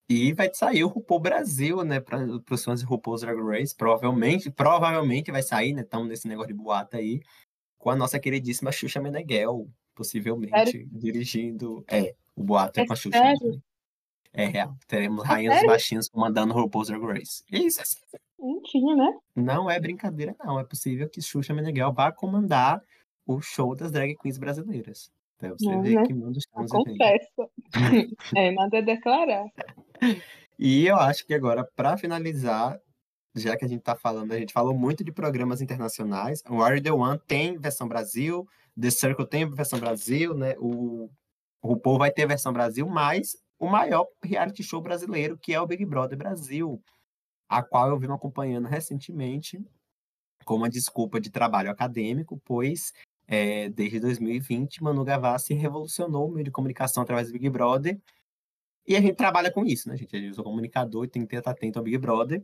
E 0.07 0.31
vai 0.31 0.53
sair 0.53 0.83
o 0.83 0.87
RuPaul 0.87 1.19
Brasil, 1.19 1.83
né, 1.83 1.99
para 1.99 2.23
os 2.51 2.63
fãs 2.63 2.81
de 2.81 2.85
RuPaul's 2.85 3.21
Drag 3.21 3.35
Race, 3.41 3.75
provavelmente, 3.75 4.51
provavelmente 4.51 5.31
vai 5.31 5.41
sair, 5.41 5.73
né, 5.73 5.81
estamos 5.81 6.07
nesse 6.07 6.27
negócio 6.27 6.53
de 6.53 6.53
boato 6.53 6.97
aí, 6.97 7.19
com 7.79 7.89
a 7.89 7.95
nossa 7.95 8.19
queridíssima 8.19 8.71
Xuxa 8.71 9.01
Meneghel, 9.01 9.67
possivelmente, 9.95 10.87
dirigindo, 10.91 11.83
é, 11.89 12.13
o 12.35 12.43
boato 12.43 12.79
é, 12.79 12.83
É 12.83 12.85
com 12.85 12.93
a 12.93 12.95
Xuxa. 12.95 13.17
sério? 13.17 13.63
É 14.33 14.45
real, 14.45 14.77
teremos 14.87 15.25
É 15.25 15.27
Rainhas 15.29 15.53
sério? 15.55 15.69
Baixinhos 15.69 16.09
comandando 16.09 16.53
o 16.53 16.61
RuPaul's 16.61 16.89
Drag 16.89 17.03
Race. 17.03 17.43
Isso 17.51 17.81
assim, 17.81 17.97
enfim, 18.39 18.93
né? 18.95 19.17
não 19.35 19.71
é 19.71 19.79
brincadeira 19.79 20.35
não, 20.45 20.59
é 20.59 20.63
possível 20.63 21.09
que 21.09 21.23
Xuxa 21.23 21.55
Meneghel 21.55 21.91
vá 21.91 22.11
comandar 22.11 22.83
o 23.25 23.41
show 23.41 23.75
das 23.75 23.91
drag 23.91 24.15
queens 24.15 24.37
brasileiras. 24.37 25.11
Pra 25.37 25.49
você 25.49 25.77
ver 25.81 25.95
né? 25.95 26.03
que 26.07 26.13
mundo 26.13 26.37
estamos 26.37 26.71
vivendo. 26.71 26.97
Confesso. 26.97 27.51
é, 28.35 28.51
nada 28.51 28.77
a 28.77 28.81
declarar. 28.81 29.45
E 30.57 30.85
eu 30.87 30.95
acho 30.95 31.25
que 31.25 31.33
agora, 31.33 31.67
para 31.75 31.97
finalizar, 31.97 32.79
já 33.35 33.57
que 33.57 33.65
a 33.65 33.67
gente 33.67 33.79
está 33.79 33.95
falando, 33.95 34.31
a 34.31 34.39
gente 34.39 34.53
falou 34.53 34.73
muito 34.73 35.03
de 35.03 35.11
programas 35.11 35.61
internacionais. 35.61 36.41
O 36.49 36.61
Are 36.61 36.81
The 36.81 36.91
One 36.91 37.19
tem 37.27 37.57
versão 37.57 37.87
Brasil, 37.87 38.47
The 38.79 38.89
Circle 38.89 39.27
tem 39.27 39.49
versão 39.49 39.79
Brasil, 39.79 40.33
né? 40.33 40.55
O, 40.59 41.09
o 41.61 41.67
RuPaul 41.67 41.97
vai 41.97 42.11
ter 42.11 42.27
versão 42.27 42.53
Brasil, 42.53 42.87
mas 42.87 43.35
o 43.59 43.67
maior 43.67 44.07
reality 44.23 44.63
show 44.63 44.81
brasileiro, 44.81 45.37
que 45.37 45.53
é 45.53 45.59
o 45.59 45.67
Big 45.67 45.85
Brother 45.85 46.17
Brasil, 46.17 46.81
a 47.49 47.61
qual 47.63 47.89
eu 47.89 47.99
venho 47.99 48.13
acompanhando 48.13 48.67
recentemente 48.67 49.59
com 50.45 50.55
uma 50.55 50.69
desculpa 50.69 51.19
de 51.19 51.29
trabalho 51.29 51.71
acadêmico, 51.71 52.39
pois 52.43 52.91
é, 53.27 53.69
desde 53.69 53.99
2020 53.99 54.83
Manu 54.83 55.03
Gavassi 55.03 55.53
revolucionou 55.53 56.27
o 56.27 56.31
meio 56.31 56.45
de 56.45 56.51
comunicação 56.51 57.03
através 57.03 57.27
do 57.27 57.33
Big 57.33 57.49
Brother 57.49 57.99
e 58.85 58.95
a 58.95 59.01
gente 59.01 59.15
trabalha 59.15 59.51
com 59.51 59.65
isso, 59.65 59.87
né, 59.87 59.95
gente? 59.95 60.15
Eu 60.15 60.33
sou 60.33 60.43
comunicador 60.43 61.05
e 61.05 61.07
tem 61.07 61.25
que 61.25 61.35
estar 61.35 61.51
atento 61.51 61.79
ao 61.79 61.85
Big 61.85 61.97
Brother. 61.97 62.43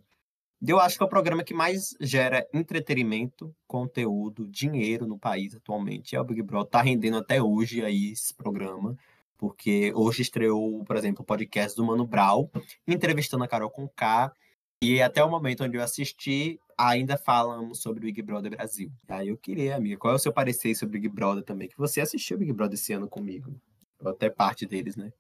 Eu 0.66 0.80
acho 0.80 0.98
que 0.98 1.04
é 1.04 1.06
o 1.06 1.10
programa 1.10 1.44
que 1.44 1.54
mais 1.54 1.96
gera 2.00 2.48
entretenimento, 2.54 3.54
conteúdo, 3.68 4.48
dinheiro 4.48 5.06
no 5.06 5.18
país 5.18 5.56
atualmente. 5.56 6.16
É 6.16 6.22
o 6.22 6.24
Big 6.24 6.42
Brother. 6.42 6.70
Tá 6.70 6.82
rendendo 6.82 7.18
até 7.18 7.42
hoje 7.42 7.84
aí 7.84 8.12
esse 8.12 8.34
programa. 8.34 8.98
Porque 9.38 9.94
hoje 9.96 10.22
estreou, 10.22 10.84
por 10.84 10.98
exemplo, 10.98 11.24
o 11.24 11.26
podcast 11.26 11.76
do 11.76 11.86
Mano 11.86 12.06
Brown, 12.06 12.50
entrevistando 12.86 13.44
a 13.44 13.48
Carol 13.48 13.70
Conká. 13.70 14.34
E 14.82 15.02
até 15.02 15.22
o 15.22 15.30
momento 15.30 15.64
onde 15.64 15.76
eu 15.76 15.84
assisti, 15.84 16.58
ainda 16.78 17.18
falamos 17.18 17.82
sobre 17.82 18.00
o 18.00 18.04
Big 18.04 18.22
Brother 18.22 18.52
Brasil. 18.52 18.90
Aí 19.10 19.28
eu 19.28 19.38
queria, 19.38 19.76
amiga, 19.76 19.98
qual 19.98 20.14
é 20.14 20.16
o 20.16 20.20
seu 20.20 20.32
parecer 20.32 20.74
sobre 20.74 20.98
o 20.98 21.02
Big 21.02 21.14
Brother 21.14 21.44
também? 21.44 21.68
Que 21.68 21.78
você 21.78 22.00
assistiu 22.00 22.38
o 22.38 22.40
Big 22.40 22.54
Brother 22.54 22.76
esse 22.76 22.94
ano 22.94 23.10
comigo. 23.10 23.54
Ou 24.00 24.12
até 24.12 24.30
parte 24.30 24.66
deles, 24.66 24.96
né? 24.96 25.12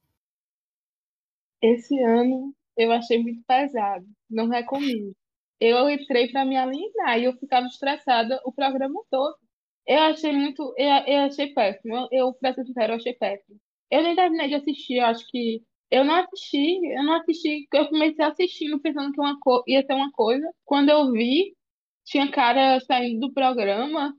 Esse 1.62 2.02
ano 2.02 2.56
eu 2.78 2.89
achei 2.93 3.22
muito 3.22 3.43
pesado, 3.45 4.08
não 4.30 4.48
recomendo. 4.48 5.13
Eu 5.60 5.89
entrei 5.89 6.32
para 6.32 6.45
me 6.45 6.56
alienar 6.56 7.19
e 7.19 7.26
eu 7.26 7.34
ficava 7.38 7.67
estressada 7.67 8.39
o 8.45 8.54
programa 8.54 9.04
todo. 9.12 9.36
Eu 9.86 10.04
achei 10.04 10.32
muito, 10.32 10.74
eu, 10.78 10.88
eu 11.06 11.19
achei 11.24 11.54
péssimo. 11.54 11.95
Eu, 11.95 12.08
eu 12.12 12.34
pra 12.34 12.54
ser 12.54 12.63
sincera, 12.63 12.93
eu 12.93 12.98
achei 12.98 13.13
péssimo. 13.13 13.60
Eu 13.91 14.04
nem 14.04 14.15
terminei 14.15 14.48
de 14.48 14.56
assistir, 14.56 15.00
eu 15.00 15.06
acho 15.06 15.28
que 15.28 15.62
eu 15.91 16.04
não 16.06 16.15
assisti, 16.15 16.80
eu 16.93 17.03
não 17.03 17.13
assisti, 17.13 17.68
eu 17.74 17.88
comecei 17.89 18.24
assistindo 18.26 18.80
pensando 18.80 19.11
que 19.11 19.20
uma 19.20 19.39
co- 19.39 19.63
ia 19.68 19.84
ser 19.86 19.93
uma 19.93 20.11
coisa. 20.11 20.47
Quando 20.66 20.89
eu 20.89 21.11
vi, 21.11 21.55
tinha 22.05 22.30
cara 22.32 22.80
saindo 22.82 23.28
do 23.28 23.34
programa 23.34 24.16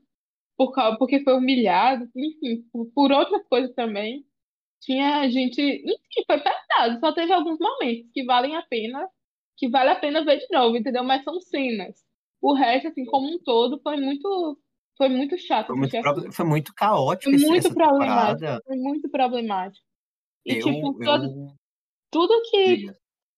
por 0.57 0.71
causa, 0.73 0.97
porque 0.97 1.23
foi 1.23 1.33
humilhado, 1.33 2.09
enfim, 2.15 2.63
por, 2.93 3.11
outras 3.11 3.43
coisas 3.47 3.73
também. 3.75 4.25
Tinha 4.81 5.29
gente, 5.29 5.61
enfim, 5.61 6.23
foi 6.27 6.39
pesado. 6.39 6.99
Só 6.99 7.13
teve 7.13 7.31
alguns 7.33 7.57
momentos 7.59 8.11
que 8.13 8.23
valem 8.25 8.55
a 8.55 8.63
pena, 8.63 9.07
que 9.57 9.69
vale 9.69 9.91
a 9.91 9.95
pena 9.95 10.23
ver 10.25 10.37
de 10.39 10.47
novo, 10.51 10.75
entendeu? 10.77 11.03
Mas 11.03 11.23
são 11.23 11.39
cenas. 11.41 12.03
O 12.41 12.53
resto, 12.53 12.87
assim, 12.89 13.05
como 13.05 13.27
um 13.27 13.39
todo, 13.39 13.79
foi 13.81 13.97
muito, 13.97 14.59
foi 14.97 15.09
muito 15.09 15.37
chato 15.37 15.67
Foi 15.67 15.75
muito, 15.75 15.91
proble- 16.01 16.19
aquilo. 16.19 16.33
foi 16.33 16.45
muito 16.45 16.73
caótico 16.73 17.31
Foi 17.31 17.39
muito 17.47 17.73
problemático. 17.73 18.39
temporada. 18.39 18.61
Foi 18.65 18.75
muito 18.77 19.09
problemático. 19.09 19.85
E, 20.45 20.53
Eu, 20.53 20.61
tipo, 20.63 20.99
todo. 21.03 21.53
Tudo 22.11 22.41
que, 22.49 22.77
Diga. 22.77 22.97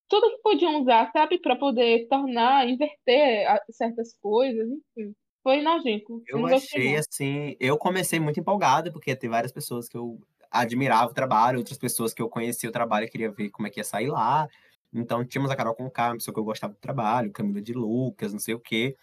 tudo 0.10 0.32
que 0.32 0.42
podiam 0.42 0.82
usar, 0.82 1.12
sabe, 1.12 1.40
para 1.40 1.56
poder 1.56 2.08
tornar, 2.10 2.68
inverter 2.68 3.50
a- 3.50 3.62
certas 3.72 4.18
coisas, 4.22 4.68
enfim. 4.68 5.14
Foi 5.44 5.62
nojento. 5.62 6.24
Eu 6.26 6.46
achei 6.48 6.96
assim, 6.96 7.56
eu 7.60 7.78
comecei 7.78 8.20
muito 8.20 8.40
empolgado, 8.40 8.92
porque 8.92 9.16
tem 9.16 9.30
várias 9.30 9.52
pessoas 9.52 9.90
que 9.90 9.98
eu 9.98 10.20
admirava 10.50 11.12
o 11.12 11.14
trabalho, 11.14 11.58
outras 11.58 11.78
pessoas 11.78 12.14
que 12.14 12.22
eu 12.22 12.30
conhecia 12.30 12.70
o 12.70 12.72
trabalho 12.72 13.06
e 13.06 13.10
queria 13.10 13.30
ver 13.32 13.50
como 13.50 13.68
é 13.68 13.70
que 13.70 13.80
ia 13.80 13.84
sair 13.84 14.08
lá. 14.08 14.48
Então 14.94 15.26
tínhamos 15.26 15.52
a 15.52 15.56
Carol 15.56 15.76
Conká, 15.76 16.10
uma 16.10 16.16
pessoa 16.16 16.34
que 16.34 16.40
eu 16.40 16.44
gostava 16.46 16.74
do 16.74 16.80
trabalho, 16.80 17.32
Camila 17.32 17.62
de 17.62 17.74
Lucas, 17.74 18.32
não 18.32 18.40
sei 18.40 18.54
o 18.54 18.60
quê. 18.60 18.96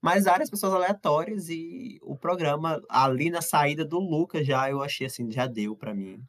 Mas 0.00 0.24
várias 0.24 0.50
pessoas 0.50 0.72
aleatórias 0.74 1.48
e 1.48 1.98
o 2.02 2.16
programa 2.16 2.82
ali 2.88 3.30
na 3.30 3.42
saída 3.42 3.84
do 3.84 3.98
Lucas 3.98 4.46
já 4.46 4.70
eu 4.70 4.82
achei 4.82 5.06
assim, 5.06 5.30
já 5.30 5.46
deu 5.46 5.76
para 5.76 5.94
mim. 5.94 6.22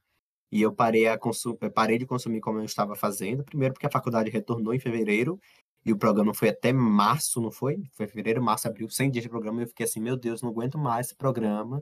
E 0.56 0.62
eu 0.62 0.74
parei, 0.74 1.06
a 1.06 1.18
consum... 1.18 1.54
parei 1.54 1.98
de 1.98 2.06
consumir 2.06 2.40
como 2.40 2.60
eu 2.60 2.64
estava 2.64 2.96
fazendo. 2.96 3.44
Primeiro 3.44 3.74
porque 3.74 3.88
a 3.88 3.92
faculdade 3.92 4.30
retornou 4.30 4.74
em 4.74 4.80
fevereiro 4.80 5.38
e 5.86 5.92
o 5.92 5.98
programa 5.98 6.34
foi 6.34 6.48
até 6.48 6.72
março, 6.72 7.42
não 7.42 7.52
foi? 7.52 7.84
Foi 7.92 8.08
fevereiro, 8.08 8.42
março, 8.42 8.66
abril, 8.66 8.90
100 8.90 9.12
dias 9.12 9.24
de 9.24 9.30
programa. 9.30 9.60
E 9.60 9.64
eu 9.64 9.68
fiquei 9.68 9.86
assim, 9.86 10.00
meu 10.00 10.16
Deus, 10.16 10.42
não 10.42 10.52
aguento 10.52 10.78
mais 10.78 11.08
esse 11.08 11.16
programa. 11.16 11.82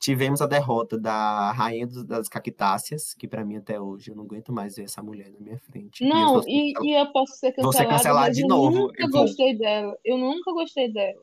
Tivemos 0.00 0.40
a 0.40 0.46
derrota 0.46 0.98
da 0.98 1.52
Rainha 1.52 1.86
das 1.86 2.30
Cactáceas, 2.30 3.12
que 3.12 3.28
para 3.28 3.44
mim 3.44 3.56
até 3.56 3.78
hoje 3.78 4.10
eu 4.10 4.16
não 4.16 4.24
aguento 4.24 4.54
mais 4.54 4.76
ver 4.76 4.84
essa 4.84 5.02
mulher 5.02 5.30
na 5.30 5.38
minha 5.38 5.58
frente. 5.58 6.02
Não, 6.02 6.40
e, 6.48 6.72
e, 6.80 6.98
eu 6.98 7.12
posso 7.12 7.34
ser 7.34 7.52
cancelada, 7.52 7.76
Você 7.76 7.84
cancelar 7.84 8.30
de 8.30 8.46
novo. 8.46 8.74
Eu 8.74 8.80
nunca 8.86 9.02
eu 9.02 9.10
gostei 9.10 9.58
dela. 9.58 9.94
Eu 10.02 10.16
nunca 10.16 10.50
gostei 10.50 10.90
dela. 10.90 11.20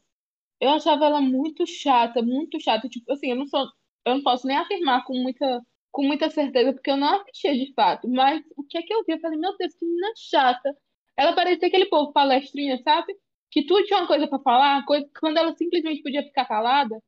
Eu 0.61 0.69
achava 0.69 1.05
ela 1.05 1.19
muito 1.19 1.65
chata, 1.65 2.21
muito 2.21 2.61
chata. 2.61 2.87
Tipo 2.87 3.11
assim, 3.11 3.31
eu 3.31 3.35
não 3.35 3.47
sou, 3.47 3.65
eu 4.05 4.13
não 4.13 4.21
posso 4.21 4.45
nem 4.45 4.55
afirmar 4.55 5.03
com 5.03 5.13
muita, 5.17 5.59
com 5.91 6.03
muita 6.03 6.29
certeza, 6.29 6.73
porque 6.73 6.91
eu 6.91 6.97
não 6.97 7.21
assistia 7.21 7.53
de 7.53 7.73
fato. 7.73 8.07
Mas 8.07 8.43
o 8.55 8.63
que 8.63 8.77
é 8.77 8.81
que 8.81 8.93
eu 8.93 9.03
vi? 9.05 9.13
Eu 9.13 9.19
falei, 9.19 9.37
meu 9.37 9.55
Deus, 9.57 9.73
que 9.73 9.85
menina 9.85 10.11
chata. 10.15 10.75
Ela 11.17 11.33
parecia 11.33 11.67
aquele 11.67 11.85
povo 11.87 12.13
palestrinha, 12.13 12.81
sabe? 12.83 13.13
Que 13.51 13.65
tudo 13.65 13.83
tinha 13.85 13.99
uma 13.99 14.07
coisa 14.07 14.27
para 14.27 14.39
falar, 14.39 14.85
coisa, 14.85 15.07
quando 15.19 15.37
ela 15.37 15.55
simplesmente 15.55 16.01
podia 16.01 16.23
ficar 16.23 16.45
calada. 16.45 17.01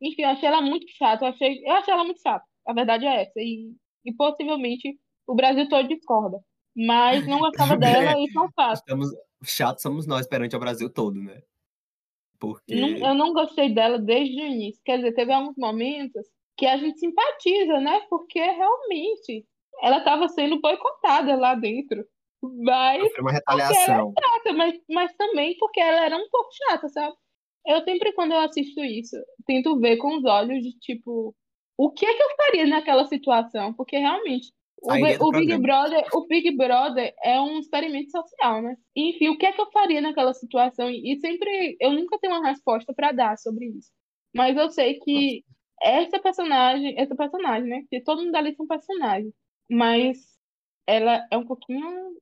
Enfim, 0.00 0.22
eu 0.22 0.28
achei 0.28 0.48
ela 0.48 0.60
muito 0.60 0.86
chata. 0.90 1.24
Eu 1.24 1.28
achei, 1.30 1.62
eu 1.64 1.72
achei 1.72 1.92
ela 1.92 2.04
muito 2.04 2.20
chata. 2.20 2.44
A 2.66 2.72
verdade 2.72 3.06
é 3.06 3.22
essa. 3.22 3.40
E, 3.40 3.74
e 4.04 4.12
possivelmente 4.12 4.98
o 5.26 5.34
Brasil 5.34 5.68
todo 5.68 5.88
discorda. 5.88 6.38
Mas 6.76 7.26
não 7.26 7.38
gostava 7.38 7.76
dela 7.78 8.12
e 8.18 8.30
não 8.34 8.50
fácil. 8.52 8.82
Estamos, 8.82 9.08
chatos 9.42 9.82
somos 9.82 10.06
nós 10.06 10.26
perante 10.26 10.54
o 10.54 10.60
Brasil 10.60 10.92
todo, 10.92 11.20
né? 11.20 11.42
Porque... 12.38 12.74
Não, 12.74 12.88
eu 12.88 13.14
não 13.14 13.32
gostei 13.32 13.72
dela 13.72 13.98
desde 13.98 14.42
o 14.42 14.46
início. 14.46 14.82
Quer 14.84 14.98
dizer, 14.98 15.14
teve 15.14 15.32
alguns 15.32 15.56
momentos 15.56 16.26
que 16.56 16.66
a 16.66 16.76
gente 16.76 16.98
simpatiza, 16.98 17.80
né? 17.80 18.00
Porque 18.08 18.40
realmente 18.40 19.46
ela 19.82 19.98
estava 19.98 20.28
sendo 20.28 20.60
boicotada 20.60 21.36
lá 21.36 21.54
dentro. 21.54 22.04
Mas. 22.42 23.12
Foi 23.12 23.20
uma 23.20 23.32
retaliação. 23.32 24.12
Chata, 24.18 24.52
mas, 24.52 24.78
mas 24.88 25.12
também 25.14 25.56
porque 25.58 25.80
ela 25.80 26.04
era 26.04 26.16
um 26.16 26.28
pouco 26.30 26.48
chata, 26.52 26.88
sabe? 26.88 27.14
Eu 27.66 27.82
sempre, 27.82 28.12
quando 28.12 28.32
eu 28.32 28.40
assisto 28.40 28.82
isso, 28.84 29.16
tento 29.44 29.78
ver 29.80 29.96
com 29.96 30.16
os 30.16 30.24
olhos 30.24 30.62
de 30.62 30.72
tipo, 30.78 31.34
o 31.76 31.90
que 31.90 32.06
é 32.06 32.14
que 32.14 32.22
eu 32.22 32.36
faria 32.36 32.66
naquela 32.66 33.04
situação? 33.06 33.74
Porque 33.74 33.98
realmente, 33.98 34.52
o, 34.80 34.92
o 35.26 35.32
Big 35.32 35.58
Brother, 35.58 36.06
o 36.14 36.26
Big 36.28 36.56
Brother 36.56 37.12
é 37.24 37.40
um 37.40 37.58
experimento 37.58 38.12
social, 38.12 38.62
né? 38.62 38.76
Enfim, 38.94 39.30
o 39.30 39.38
que 39.38 39.46
é 39.46 39.52
que 39.52 39.60
eu 39.60 39.70
faria 39.72 40.00
naquela 40.00 40.32
situação? 40.32 40.88
E 40.88 41.18
sempre, 41.20 41.76
eu 41.80 41.90
nunca 41.92 42.18
tenho 42.20 42.34
uma 42.34 42.48
resposta 42.48 42.94
para 42.94 43.10
dar 43.10 43.36
sobre 43.36 43.66
isso. 43.66 43.90
Mas 44.34 44.56
eu 44.56 44.70
sei 44.70 45.00
que 45.00 45.42
essa 45.82 46.18
personagem, 46.20 46.98
essa 46.98 47.14
personagem, 47.16 47.68
né? 47.68 47.80
Porque 47.82 48.00
todo 48.02 48.24
mundo 48.24 48.34
ali 48.36 48.54
são 48.56 48.66
personagens. 48.66 49.32
Mas 49.70 50.18
ela 50.86 51.26
é 51.30 51.36
um 51.36 51.46
pouquinho 51.46 52.16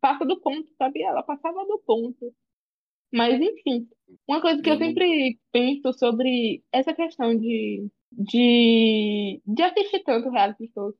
passa 0.00 0.24
do 0.24 0.40
ponto, 0.40 0.68
sabe? 0.78 1.02
Ela 1.02 1.22
passava 1.22 1.64
do 1.66 1.78
ponto. 1.86 2.34
Mas, 3.12 3.40
enfim, 3.40 3.88
uma 4.28 4.40
coisa 4.40 4.62
que 4.62 4.70
eu 4.70 4.78
sempre 4.78 5.38
penso 5.52 5.92
sobre 5.94 6.62
essa 6.72 6.94
questão 6.94 7.36
de, 7.36 7.88
de, 8.12 9.42
de 9.46 9.62
assistir 9.62 10.02
tanto 10.04 10.30
reality 10.30 10.70
show, 10.72 10.94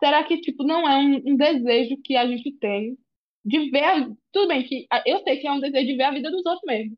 será 0.00 0.24
que, 0.24 0.40
tipo, 0.40 0.64
não 0.64 0.88
é 0.88 0.98
um, 0.98 1.32
um 1.32 1.36
desejo 1.36 1.96
que 2.04 2.16
a 2.16 2.26
gente 2.26 2.52
tem 2.58 2.98
de 3.44 3.70
ver. 3.70 3.84
A, 3.84 4.10
tudo 4.32 4.48
bem, 4.48 4.64
que 4.66 4.86
eu 5.06 5.20
sei 5.24 5.38
que 5.38 5.46
é 5.48 5.52
um 5.52 5.60
desejo 5.60 5.86
de 5.86 5.96
ver 5.96 6.04
a 6.04 6.12
vida 6.12 6.30
dos 6.30 6.44
outros 6.46 6.62
mesmo. 6.66 6.96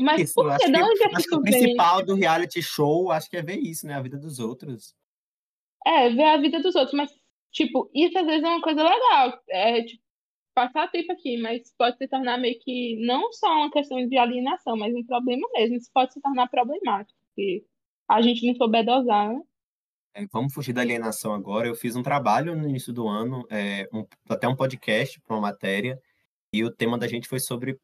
Mas 0.00 0.20
isso, 0.20 0.34
por 0.34 0.56
que 0.58 0.68
não 0.68 0.92
que, 0.94 1.04
acho 1.04 1.28
que 1.28 1.34
o 1.36 1.42
principal 1.42 2.04
do 2.04 2.14
reality 2.14 2.60
show, 2.60 3.10
acho 3.10 3.30
que 3.30 3.36
é 3.36 3.42
ver 3.42 3.58
isso, 3.58 3.86
né? 3.86 3.94
A 3.94 4.02
vida 4.02 4.18
dos 4.18 4.38
outros. 4.38 4.94
É, 5.86 6.10
ver 6.10 6.24
a 6.24 6.36
vida 6.36 6.60
dos 6.60 6.74
outros, 6.74 6.94
mas, 6.94 7.10
tipo, 7.52 7.90
isso 7.94 8.18
às 8.18 8.26
vezes 8.26 8.42
é 8.42 8.48
uma 8.48 8.62
coisa 8.62 8.82
legal. 8.82 9.40
É, 9.48 9.82
tipo, 9.82 10.02
passar 10.54 10.90
tempo 10.90 11.12
aqui, 11.12 11.36
mas 11.40 11.72
pode 11.76 11.98
se 11.98 12.08
tornar 12.08 12.38
meio 12.38 12.58
que 12.60 13.04
não 13.06 13.32
só 13.32 13.48
uma 13.48 13.70
questão 13.70 14.06
de 14.06 14.16
alienação, 14.16 14.76
mas 14.76 14.94
um 14.94 15.04
problema 15.04 15.46
mesmo. 15.54 15.76
Isso 15.76 15.90
pode 15.92 16.12
se 16.12 16.20
tornar 16.20 16.48
problemático, 16.48 17.18
se 17.34 17.64
a 18.08 18.22
gente 18.22 18.46
não 18.46 18.54
souber 18.54 18.84
dosar, 18.84 19.28
né? 19.28 19.40
É, 20.16 20.26
vamos 20.32 20.54
fugir 20.54 20.72
da 20.72 20.80
alienação 20.80 21.34
agora. 21.34 21.66
Eu 21.66 21.74
fiz 21.74 21.96
um 21.96 22.02
trabalho 22.02 22.54
no 22.54 22.68
início 22.68 22.92
do 22.92 23.08
ano, 23.08 23.44
é, 23.50 23.88
um, 23.92 24.06
até 24.28 24.46
um 24.46 24.54
podcast 24.54 25.20
para 25.20 25.34
uma 25.34 25.42
matéria, 25.42 26.00
e 26.52 26.64
o 26.64 26.70
tema 26.70 26.96
da 26.96 27.08
gente 27.08 27.28
foi 27.28 27.40
sobre 27.40 27.78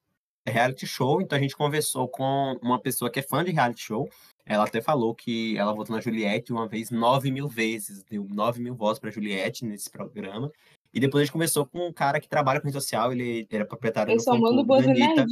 reality 0.46 0.86
show. 0.86 1.20
Então 1.20 1.36
a 1.38 1.40
gente 1.40 1.56
conversou 1.56 2.08
com 2.08 2.58
uma 2.62 2.80
pessoa 2.80 3.10
que 3.10 3.20
é 3.20 3.22
fã 3.22 3.44
de 3.44 3.50
reality 3.50 3.82
show. 3.82 4.08
Ela 4.44 4.64
até 4.64 4.80
falou 4.80 5.14
que 5.14 5.56
ela 5.56 5.72
votou 5.72 5.94
na 5.94 6.02
Juliette 6.02 6.52
uma 6.52 6.66
vez 6.66 6.90
nove 6.90 7.30
mil 7.30 7.48
vezes, 7.48 8.02
deu 8.04 8.26
nove 8.28 8.60
mil 8.60 8.74
votos 8.74 8.98
para 8.98 9.10
Juliette 9.10 9.64
nesse 9.64 9.90
programa. 9.90 10.50
E 10.92 10.98
depois 10.98 11.22
a 11.22 11.24
gente 11.24 11.32
começou 11.32 11.66
com 11.66 11.86
um 11.86 11.92
cara 11.92 12.20
que 12.20 12.28
trabalha 12.28 12.60
com 12.60 12.66
rede 12.66 12.74
social, 12.74 13.12
ele 13.12 13.46
era 13.50 13.64
proprietário 13.64 14.12
Eu 14.12 14.16
do 14.16 14.24
fã-clube 14.24 14.66
da 14.66 14.90
Anitta. 14.90 15.26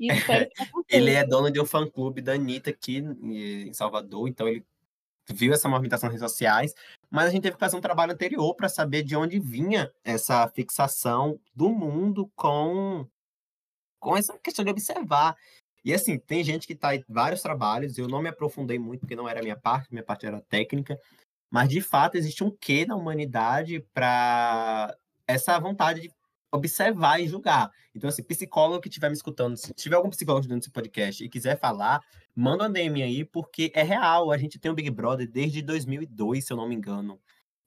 ele 0.88 1.10
é 1.10 1.24
dono 1.26 1.50
de 1.50 1.60
um 1.60 1.66
fã-clube 1.66 2.22
da 2.22 2.32
Anitta 2.32 2.70
aqui 2.70 2.96
em 2.98 3.72
Salvador, 3.72 4.26
então 4.28 4.48
ele 4.48 4.64
viu 5.32 5.52
essa 5.52 5.68
movimentação 5.68 6.08
nas 6.08 6.14
redes 6.14 6.32
sociais, 6.32 6.74
mas 7.10 7.26
a 7.26 7.30
gente 7.30 7.42
teve 7.42 7.54
que 7.54 7.60
fazer 7.60 7.76
um 7.76 7.80
trabalho 7.80 8.12
anterior 8.12 8.54
para 8.54 8.68
saber 8.68 9.02
de 9.02 9.16
onde 9.16 9.38
vinha 9.38 9.92
essa 10.04 10.48
fixação 10.48 11.38
do 11.54 11.68
mundo 11.68 12.30
com, 12.34 13.06
com 14.00 14.16
essa 14.16 14.36
questão 14.38 14.64
de 14.64 14.70
observar. 14.72 15.36
E 15.84 15.94
assim, 15.94 16.18
tem 16.18 16.42
gente 16.42 16.66
que 16.66 16.72
está 16.72 16.96
em 16.96 17.04
vários 17.08 17.42
trabalhos, 17.42 17.96
eu 17.96 18.08
não 18.08 18.20
me 18.20 18.28
aprofundei 18.28 18.78
muito 18.78 19.00
porque 19.00 19.16
não 19.16 19.28
era 19.28 19.40
a 19.40 19.42
minha 19.42 19.56
parte, 19.56 19.92
minha 19.92 20.04
parte 20.04 20.26
era 20.26 20.40
técnica, 20.40 20.98
mas, 21.50 21.68
de 21.68 21.80
fato, 21.80 22.16
existe 22.16 22.44
um 22.44 22.50
quê 22.50 22.86
na 22.86 22.94
humanidade 22.94 23.80
para 23.92 24.96
essa 25.26 25.58
vontade 25.58 26.02
de 26.02 26.12
observar 26.52 27.20
e 27.20 27.26
julgar. 27.26 27.70
Então, 27.94 28.08
assim, 28.08 28.22
psicólogo 28.22 28.80
que 28.80 28.88
estiver 28.88 29.08
me 29.08 29.16
escutando, 29.16 29.56
se 29.56 29.74
tiver 29.74 29.96
algum 29.96 30.10
psicólogo 30.10 30.46
dentro 30.46 30.60
desse 30.60 30.70
podcast 30.70 31.24
e 31.24 31.28
quiser 31.28 31.58
falar, 31.58 32.00
manda 32.36 32.68
um 32.68 32.72
DM 32.72 33.02
aí, 33.02 33.24
porque 33.24 33.72
é 33.74 33.82
real. 33.82 34.30
A 34.30 34.38
gente 34.38 34.60
tem 34.60 34.70
o 34.70 34.74
Big 34.74 34.90
Brother 34.90 35.28
desde 35.28 35.60
2002, 35.60 36.46
se 36.46 36.52
eu 36.52 36.56
não 36.56 36.68
me 36.68 36.74
engano. 36.76 37.20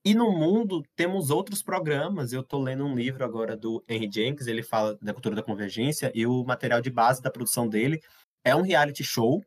E 0.06 0.14
no 0.14 0.32
mundo 0.32 0.84
temos 0.96 1.30
outros 1.30 1.64
programas. 1.64 2.34
Eu 2.34 2.42
estou 2.42 2.62
lendo 2.62 2.86
um 2.86 2.96
livro 2.96 3.24
agora 3.24 3.56
do 3.56 3.84
Henry 3.88 4.10
Jenkins, 4.12 4.48
ele 4.48 4.62
fala 4.62 4.98
da 5.02 5.14
cultura 5.14 5.36
da 5.36 5.44
convergência, 5.44 6.12
e 6.14 6.26
o 6.28 6.44
material 6.44 6.82
de 6.82 6.90
base 6.90 7.22
da 7.22 7.32
produção 7.32 7.68
dele 7.68 8.02
é 8.44 8.56
um 8.56 8.62
reality 8.62 9.04
show 9.04 9.42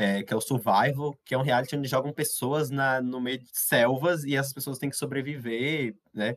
é, 0.00 0.22
que 0.22 0.32
é 0.32 0.36
o 0.36 0.40
Survival, 0.40 1.14
que 1.26 1.34
é 1.34 1.38
um 1.38 1.42
reality 1.42 1.76
onde 1.76 1.86
jogam 1.86 2.10
pessoas 2.10 2.70
na, 2.70 3.02
no 3.02 3.20
meio 3.20 3.38
de 3.38 3.50
selvas 3.52 4.24
e 4.24 4.34
essas 4.34 4.54
pessoas 4.54 4.78
têm 4.78 4.88
que 4.88 4.96
sobreviver, 4.96 5.94
né? 6.14 6.36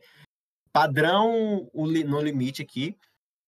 Padrão 0.70 1.70
no 1.72 2.20
limite 2.20 2.60
aqui. 2.60 2.94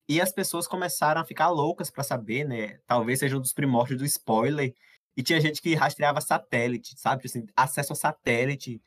E 0.09 0.19
as 0.19 0.33
pessoas 0.33 0.67
começaram 0.67 1.21
a 1.21 1.25
ficar 1.25 1.51
loucas 1.51 1.91
para 1.91 2.03
saber, 2.03 2.47
né? 2.47 2.79
Talvez 2.87 3.19
seja 3.19 3.37
um 3.37 3.41
dos 3.41 3.53
primórdios 3.53 3.99
do 3.99 4.07
spoiler. 4.07 4.73
E 5.15 5.23
tinha 5.23 5.39
gente 5.39 5.61
que 5.61 5.75
rastreava 5.75 6.23
satélite, 6.23 6.99
sabe? 6.99 7.23
Assim, 7.27 7.45
acesso 7.55 7.93
a 7.93 7.97
satélite 7.97 8.81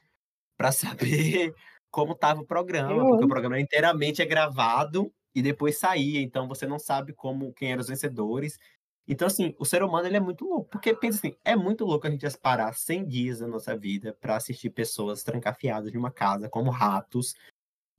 para 0.60 0.74
saber 0.74 1.56
como 1.90 2.12
estava 2.12 2.42
o 2.42 2.46
programa, 2.46 3.08
porque 3.08 3.24
o 3.24 3.30
programa 3.30 3.60
inteiramente 3.60 4.22
é 4.22 4.26
gravado 4.26 5.12
e 5.34 5.42
depois 5.42 5.80
saía, 5.80 6.22
então 6.22 6.50
você 6.50 6.68
não 6.68 6.78
sabe 6.78 7.14
como 7.14 7.54
quem 7.54 7.72
eram 7.72 7.82
os 7.82 7.88
vencedores. 7.88 8.60
Então, 9.08 9.26
assim, 9.26 9.56
o 9.58 9.66
ser 9.66 9.82
humano 9.82 10.06
ele 10.06 10.18
é 10.18 10.20
muito 10.20 10.46
louco. 10.46 10.70
Porque, 10.70 10.94
pensa 10.94 11.18
assim, 11.18 11.36
é 11.44 11.56
muito 11.56 11.84
louco 11.84 12.06
a 12.06 12.12
gente 12.12 12.28
parar 12.38 12.74
100 12.74 13.08
dias 13.08 13.40
da 13.40 13.48
nossa 13.48 13.76
vida 13.76 14.16
para 14.20 14.36
assistir 14.36 14.70
pessoas 14.70 15.24
trancafiadas 15.24 15.92
de 15.92 15.98
uma 15.98 16.12
casa 16.12 16.48
como 16.48 16.70
ratos, 16.70 17.34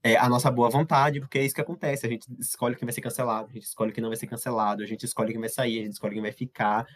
é, 0.05 0.17
a 0.17 0.29
nossa 0.29 0.51
boa 0.51 0.71
vontade, 0.71 1.19
porque 1.19 1.39
é 1.39 1.45
isso 1.45 1.55
que 1.55 1.61
acontece. 1.61 2.07
A 2.07 2.11
gente 2.11 2.29
escolhe 2.39 2.77
quem 2.77 2.87
vai 2.87 2.93
ser 2.93 3.01
cancelado, 3.01 3.49
a 3.51 3.53
gente 3.55 3.65
escolhe 3.65 3.91
quem 3.93 4.03
não 4.03 4.11
vai 4.11 4.17
ser 4.17 4.29
cancelado, 4.29 4.83
a 4.83 4.87
gente 4.87 5.05
escolhe 5.05 5.33
quem 5.33 5.41
vai 5.41 5.49
sair, 5.49 5.81
a 5.81 5.83
gente 5.83 5.95
escolhe 5.95 6.15
quem 6.15 6.23
vai 6.23 6.33
ficar. 6.33 6.87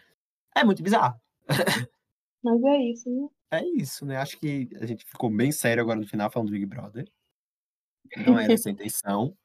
É 0.55 0.63
muito 0.63 0.81
bizarro. 0.81 1.19
Mas 2.43 2.63
é 2.63 2.77
isso, 2.77 3.09
né? 3.09 3.27
É 3.51 3.63
isso, 3.63 4.05
né? 4.05 4.17
Acho 4.17 4.37
que 4.39 4.69
a 4.79 4.85
gente 4.85 5.05
ficou 5.05 5.29
bem 5.29 5.51
sério 5.51 5.81
agora 5.81 5.99
no 5.99 6.07
final 6.07 6.29
falando 6.31 6.49
do 6.49 6.53
Big 6.53 6.65
Brother. 6.65 7.07
Não 8.25 8.37
era 8.39 8.53
essa 8.53 8.69
a 8.69 8.71
intenção 8.71 9.35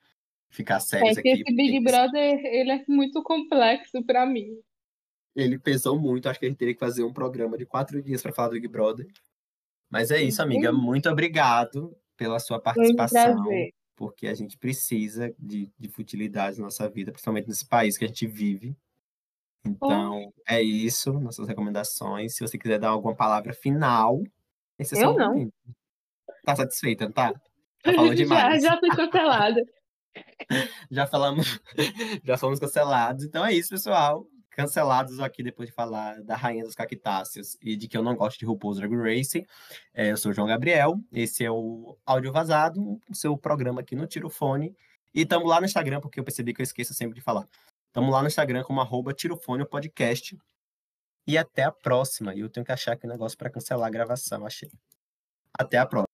ficar 0.51 0.81
sério 0.81 1.09
é 1.09 1.15
que 1.15 1.21
aqui. 1.21 1.43
Esse 1.43 1.55
Big 1.55 1.81
Brother, 1.81 2.41
ele 2.45 2.73
é 2.73 2.85
muito 2.89 3.23
complexo 3.23 4.05
para 4.05 4.27
mim. 4.27 4.59
Ele 5.35 5.59
pesou 5.59 5.99
muito, 5.99 6.29
acho 6.29 6.41
que 6.41 6.47
a 6.47 6.49
gente 6.49 6.59
teria 6.59 6.75
que 6.75 6.81
fazer 6.81 7.05
um 7.05 7.13
programa 7.13 7.57
de 7.57 7.65
quatro 7.65 8.03
dias 8.03 8.21
para 8.21 8.33
falar 8.33 8.49
do 8.49 8.55
Big 8.55 8.69
Brother. 8.69 9.07
Mas 9.89 10.11
é 10.11 10.21
isso, 10.23 10.43
amiga. 10.43 10.73
Muito 10.73 11.09
obrigado 11.09 11.97
pela 12.17 12.39
sua 12.39 12.61
participação. 12.61 13.45
Porque 13.97 14.27
a 14.27 14.35
gente 14.35 14.57
precisa 14.57 15.35
de, 15.39 15.69
de 15.79 15.89
futilidade 15.89 16.59
na 16.59 16.65
nossa 16.65 16.89
vida, 16.89 17.13
principalmente 17.13 17.49
nesse 17.49 17.67
país 17.67 17.99
que 17.99 18.05
a 18.05 18.09
gente 18.09 18.27
vive. 18.27 18.77
Então, 19.65 20.33
é 20.49 20.63
isso, 20.63 21.13
nossas 21.21 21.47
recomendações. 21.47 22.35
Se 22.35 22.41
você 22.41 22.57
quiser 22.57 22.79
dar 22.79 22.89
alguma 22.89 23.15
palavra 23.15 23.53
final, 23.53 24.23
esse 24.79 24.99
é 24.99 25.05
Eu 25.05 25.15
não. 25.15 25.51
Tá 26.45 26.57
satisfeita, 26.57 27.05
não 27.05 27.13
tá? 27.13 27.33
Já 27.85 27.95
falou 27.95 28.15
demais. 28.15 28.63
já, 28.63 28.73
já 28.73 28.79
fui 28.79 28.91
cancelada. 28.91 29.63
já 30.91 31.07
falamos, 31.07 31.61
já 32.23 32.37
fomos 32.37 32.59
cancelados. 32.59 33.25
Então 33.25 33.45
é 33.45 33.55
isso, 33.55 33.71
pessoal. 33.71 34.27
Cancelados 34.51 35.19
aqui 35.19 35.43
depois 35.43 35.71
de 35.71 35.75
falar 35.75 36.23
da 36.23 36.37
Rainha 36.37 36.65
dos 36.65 36.75
Cactáceos 36.75 37.57
e 37.63 37.77
de 37.77 37.89
que 37.89 37.97
eu 37.97 38.03
não 38.03 38.15
gosto 38.15 38.39
de 38.39 38.45
RuPaul's 38.45 38.77
Drag 38.77 38.95
Racing. 38.95 39.47
É, 39.95 40.11
eu 40.11 40.17
sou 40.19 40.31
o 40.31 40.35
João 40.35 40.47
Gabriel, 40.47 41.01
esse 41.11 41.43
é 41.43 41.51
o 41.51 41.97
Áudio 42.05 42.33
Vazado, 42.33 43.01
o 43.09 43.15
seu 43.15 43.35
programa 43.39 43.81
aqui 43.81 43.97
no 43.97 44.07
Tirofone. 44.07 44.77
E 45.15 45.23
estamos 45.23 45.49
lá 45.49 45.59
no 45.59 45.67
Instagram, 45.67 46.01
porque 46.01 46.21
eu 46.21 46.25
percebi 46.25 46.53
que 46.53 46.61
eu 46.61 46.65
esqueço 46.65 46.93
sempre 46.93 47.15
de 47.15 47.21
falar. 47.23 47.49
Estamos 47.91 48.13
lá 48.13 48.23
no 48.23 48.29
Instagram 48.29 48.63
como 48.63 48.81
arroba 48.81 49.13
Tirofone 49.13 49.67
Podcast. 49.67 50.39
E 51.27 51.37
até 51.37 51.65
a 51.65 51.73
próxima. 51.73 52.33
E 52.33 52.39
eu 52.39 52.49
tenho 52.49 52.65
que 52.65 52.71
achar 52.71 52.93
aqui 52.93 53.05
um 53.05 53.11
negócio 53.11 53.37
para 53.37 53.51
cancelar 53.51 53.89
a 53.89 53.91
gravação, 53.91 54.47
achei. 54.47 54.71
Até 55.59 55.77
a 55.77 55.85
próxima. 55.85 56.10